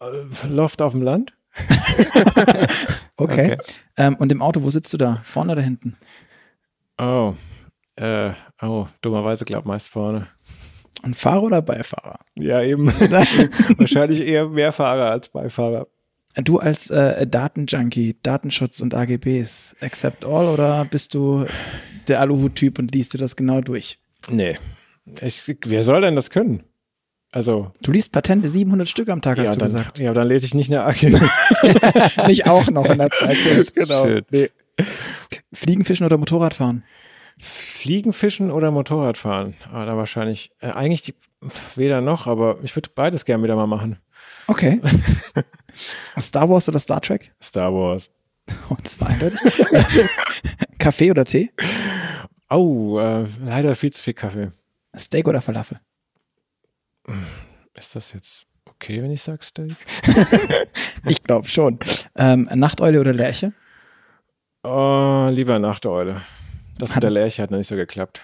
Äh, 0.00 0.46
Loft 0.48 0.80
auf 0.80 0.92
dem 0.92 1.02
Land? 1.02 1.34
okay. 3.18 3.52
okay. 3.52 3.56
Ähm, 3.96 4.16
und 4.16 4.32
im 4.32 4.42
Auto, 4.42 4.62
wo 4.62 4.70
sitzt 4.70 4.92
du 4.92 4.96
da? 4.96 5.20
Vorne 5.24 5.52
oder 5.52 5.62
hinten? 5.62 5.96
Oh, 6.98 7.34
äh, 7.96 8.32
oh, 8.62 8.86
dummerweise 9.00 9.44
glaub 9.44 9.64
meist 9.64 9.88
vorne. 9.88 10.28
Und 11.02 11.14
Fahrer 11.14 11.42
oder 11.44 11.62
Beifahrer? 11.62 12.18
Ja, 12.36 12.62
eben. 12.62 12.86
Wahrscheinlich 13.78 14.20
eher 14.20 14.48
mehr 14.48 14.72
Fahrer 14.72 15.10
als 15.10 15.28
Beifahrer. 15.28 15.86
Du 16.36 16.58
als 16.58 16.90
äh, 16.90 17.26
Datenjunkie, 17.26 18.16
Datenschutz 18.22 18.80
und 18.80 18.94
AGBs, 18.94 19.76
accept 19.80 20.24
all 20.24 20.46
oder 20.46 20.84
bist 20.84 21.14
du 21.14 21.46
der 22.06 22.20
Aluhut-Typ 22.20 22.78
und 22.78 22.94
liest 22.94 23.14
du 23.14 23.18
das 23.18 23.36
genau 23.36 23.60
durch? 23.60 23.98
Nee. 24.28 24.56
Ich, 25.20 25.42
wer 25.64 25.84
soll 25.84 26.00
denn 26.00 26.16
das 26.16 26.30
können? 26.30 26.62
Also. 27.30 27.72
Du 27.82 27.92
liest 27.92 28.12
Patente 28.12 28.48
700 28.48 28.88
Stück 28.88 29.08
am 29.10 29.20
Tag, 29.20 29.38
ja, 29.38 29.44
hast 29.44 29.56
du 29.56 29.60
dann, 29.60 29.68
gesagt. 29.68 29.98
Ja, 29.98 30.14
dann 30.14 30.26
lese 30.26 30.46
ich 30.46 30.54
nicht 30.54 30.70
eine 30.70 30.84
AGB. 30.84 31.18
nicht 32.26 32.46
auch 32.46 32.70
noch 32.70 32.86
in 32.86 32.98
der 32.98 33.10
Freizeit. 33.10 33.74
genau. 33.74 34.06
Nee. 34.30 34.50
Fliegen, 35.52 35.84
Fischen 35.84 36.06
oder 36.06 36.16
Motorradfahren? 36.16 36.84
Fliegenfischen 37.38 38.50
oder 38.50 38.70
Motorradfahren? 38.70 39.54
Ah, 39.72 39.86
da 39.86 39.96
wahrscheinlich, 39.96 40.50
äh, 40.60 40.70
eigentlich 40.70 41.02
die, 41.02 41.14
weder 41.76 42.00
noch, 42.00 42.26
aber 42.26 42.58
ich 42.62 42.74
würde 42.74 42.90
beides 42.94 43.24
gerne 43.24 43.44
wieder 43.44 43.56
mal 43.56 43.66
machen. 43.66 43.98
Okay. 44.48 44.80
Star 46.18 46.48
Wars 46.48 46.68
oder 46.68 46.78
Star 46.78 47.00
Trek? 47.00 47.32
Star 47.40 47.72
Wars. 47.72 48.10
Oh, 48.70 48.76
das 48.82 49.00
war 49.00 49.08
eindeutig. 49.08 49.40
Kaffee 50.78 51.10
oder 51.10 51.24
Tee? 51.24 51.50
Oh, 52.50 52.98
äh, 52.98 53.26
leider 53.44 53.74
viel 53.74 53.92
zu 53.92 54.02
viel 54.02 54.14
Kaffee. 54.14 54.48
Steak 54.96 55.28
oder 55.28 55.42
Falafel? 55.42 55.80
Ist 57.74 57.94
das 57.94 58.12
jetzt 58.12 58.46
okay, 58.66 59.02
wenn 59.02 59.10
ich 59.10 59.22
sage 59.22 59.42
Steak? 59.42 59.72
ich 61.06 61.22
glaube 61.22 61.48
schon. 61.48 61.78
Ähm, 62.16 62.48
Nachteule 62.54 63.00
oder 63.00 63.12
Lerche? 63.12 63.52
Oh, 64.62 65.28
lieber 65.30 65.58
Nachteule. 65.58 66.20
Das 66.78 66.94
mit 66.94 67.02
der 67.02 67.10
Lerche 67.10 67.42
hat 67.42 67.50
noch 67.50 67.58
nicht 67.58 67.68
so 67.68 67.76
geklappt. 67.76 68.20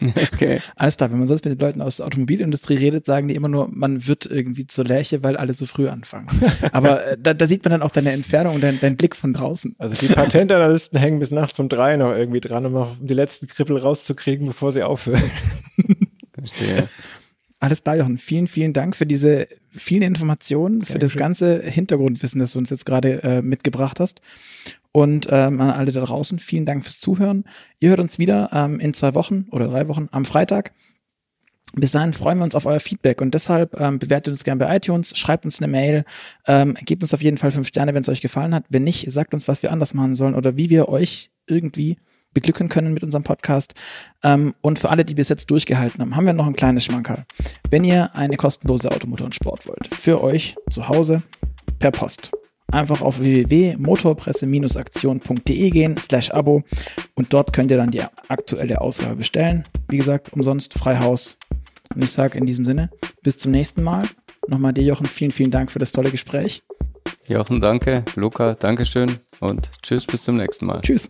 okay. 0.32 0.58
Alles 0.76 0.96
klar, 0.96 1.10
wenn 1.10 1.18
man 1.18 1.28
sonst 1.28 1.44
mit 1.44 1.58
den 1.58 1.66
Leuten 1.66 1.82
aus 1.82 1.98
der 1.98 2.06
Automobilindustrie 2.06 2.74
redet, 2.74 3.04
sagen 3.04 3.28
die 3.28 3.34
immer 3.34 3.48
nur, 3.48 3.68
man 3.70 4.06
wird 4.06 4.26
irgendwie 4.26 4.66
zur 4.66 4.84
Lerche, 4.84 5.22
weil 5.22 5.36
alle 5.36 5.54
so 5.54 5.66
früh 5.66 5.88
anfangen. 5.88 6.28
Aber 6.72 7.06
äh, 7.06 7.16
da, 7.20 7.34
da, 7.34 7.46
sieht 7.46 7.64
man 7.64 7.72
dann 7.72 7.82
auch 7.82 7.90
deine 7.90 8.12
Entfernung 8.12 8.54
und 8.54 8.62
deinen 8.62 8.80
dein 8.80 8.96
Blick 8.96 9.14
von 9.14 9.32
draußen. 9.32 9.76
Also 9.78 9.94
die 9.94 10.12
Patentanalysten 10.12 10.98
hängen 10.98 11.18
bis 11.18 11.30
nachts 11.30 11.58
um 11.60 11.68
drei 11.68 11.96
noch 11.96 12.14
irgendwie 12.14 12.40
dran, 12.40 12.66
um 12.66 12.86
die 13.00 13.14
letzten 13.14 13.46
Kribbel 13.46 13.78
rauszukriegen, 13.78 14.46
bevor 14.46 14.72
sie 14.72 14.82
aufhören. 14.82 15.22
Verstehe. 16.34 16.88
Alles 17.62 17.84
klar, 17.84 17.96
Jochen. 17.96 18.18
Vielen, 18.18 18.48
vielen 18.48 18.72
Dank 18.72 18.96
für 18.96 19.06
diese 19.06 19.46
vielen 19.70 20.02
Informationen, 20.02 20.84
für 20.84 20.94
Dankeschön. 20.94 21.00
das 21.00 21.16
ganze 21.16 21.62
Hintergrundwissen, 21.62 22.40
das 22.40 22.54
du 22.54 22.58
uns 22.58 22.70
jetzt 22.70 22.84
gerade 22.84 23.22
äh, 23.22 23.40
mitgebracht 23.40 24.00
hast. 24.00 24.20
Und 24.90 25.28
ähm, 25.30 25.60
an 25.60 25.70
alle 25.70 25.92
da 25.92 26.00
draußen, 26.00 26.40
vielen 26.40 26.66
Dank 26.66 26.82
fürs 26.82 26.98
Zuhören. 26.98 27.44
Ihr 27.78 27.90
hört 27.90 28.00
uns 28.00 28.18
wieder 28.18 28.50
ähm, 28.52 28.80
in 28.80 28.94
zwei 28.94 29.14
Wochen 29.14 29.46
oder 29.52 29.68
drei 29.68 29.86
Wochen 29.86 30.08
am 30.10 30.24
Freitag. 30.24 30.72
Bis 31.74 31.92
dahin 31.92 32.12
freuen 32.12 32.38
wir 32.38 32.44
uns 32.44 32.56
auf 32.56 32.66
euer 32.66 32.80
Feedback 32.80 33.20
und 33.20 33.32
deshalb 33.32 33.78
ähm, 33.78 34.00
bewertet 34.00 34.32
uns 34.32 34.42
gerne 34.42 34.58
bei 34.58 34.76
iTunes, 34.76 35.16
schreibt 35.16 35.44
uns 35.44 35.62
eine 35.62 35.70
Mail, 35.70 36.04
ähm, 36.48 36.74
gebt 36.84 37.04
uns 37.04 37.14
auf 37.14 37.22
jeden 37.22 37.38
Fall 37.38 37.52
fünf 37.52 37.68
Sterne, 37.68 37.94
wenn 37.94 38.02
es 38.02 38.08
euch 38.08 38.20
gefallen 38.20 38.56
hat. 38.56 38.64
Wenn 38.70 38.82
nicht, 38.82 39.08
sagt 39.12 39.34
uns, 39.34 39.46
was 39.46 39.62
wir 39.62 39.70
anders 39.70 39.94
machen 39.94 40.16
sollen 40.16 40.34
oder 40.34 40.56
wie 40.56 40.68
wir 40.68 40.88
euch 40.88 41.30
irgendwie 41.46 41.96
beglücken 42.34 42.68
können 42.68 42.94
mit 42.94 43.02
unserem 43.02 43.24
Podcast. 43.24 43.74
Ähm, 44.22 44.54
und 44.60 44.78
für 44.78 44.90
alle, 44.90 45.04
die 45.04 45.14
bis 45.14 45.28
jetzt 45.28 45.50
durchgehalten 45.50 46.00
haben, 46.00 46.16
haben 46.16 46.26
wir 46.26 46.32
noch 46.32 46.46
ein 46.46 46.56
kleines 46.56 46.84
Schmankerl. 46.84 47.24
Wenn 47.70 47.84
ihr 47.84 48.14
eine 48.14 48.36
kostenlose 48.36 48.90
Automotor 48.90 49.26
und 49.26 49.34
Sport 49.34 49.66
wollt, 49.66 49.94
für 49.94 50.22
euch 50.22 50.56
zu 50.70 50.88
Hause 50.88 51.22
per 51.78 51.90
Post 51.90 52.32
einfach 52.72 53.02
auf 53.02 53.20
www.motorpresse-aktion.de 53.20 55.70
gehen, 55.70 55.96
slash 55.98 56.32
Abo 56.32 56.64
und 57.14 57.32
dort 57.32 57.52
könnt 57.52 57.70
ihr 57.70 57.76
dann 57.76 57.92
die 57.92 58.02
aktuelle 58.28 58.80
Ausgabe 58.80 59.14
bestellen. 59.16 59.64
Wie 59.88 59.98
gesagt, 59.98 60.32
umsonst, 60.32 60.72
frei 60.74 60.98
Haus. 60.98 61.38
Und 61.94 62.02
ich 62.02 62.10
sage 62.12 62.38
in 62.38 62.46
diesem 62.46 62.64
Sinne, 62.64 62.88
bis 63.22 63.36
zum 63.38 63.52
nächsten 63.52 63.82
Mal. 63.82 64.08
Nochmal 64.48 64.72
dir, 64.72 64.84
Jochen, 64.84 65.06
vielen, 65.06 65.30
vielen 65.30 65.50
Dank 65.50 65.70
für 65.70 65.78
das 65.78 65.92
tolle 65.92 66.10
Gespräch. 66.10 66.62
Jochen, 67.28 67.60
danke. 67.60 68.02
Luca, 68.16 68.54
Dankeschön 68.54 69.18
und 69.40 69.70
tschüss, 69.82 70.06
bis 70.06 70.24
zum 70.24 70.36
nächsten 70.36 70.64
Mal. 70.66 70.80
Tschüss. 70.80 71.06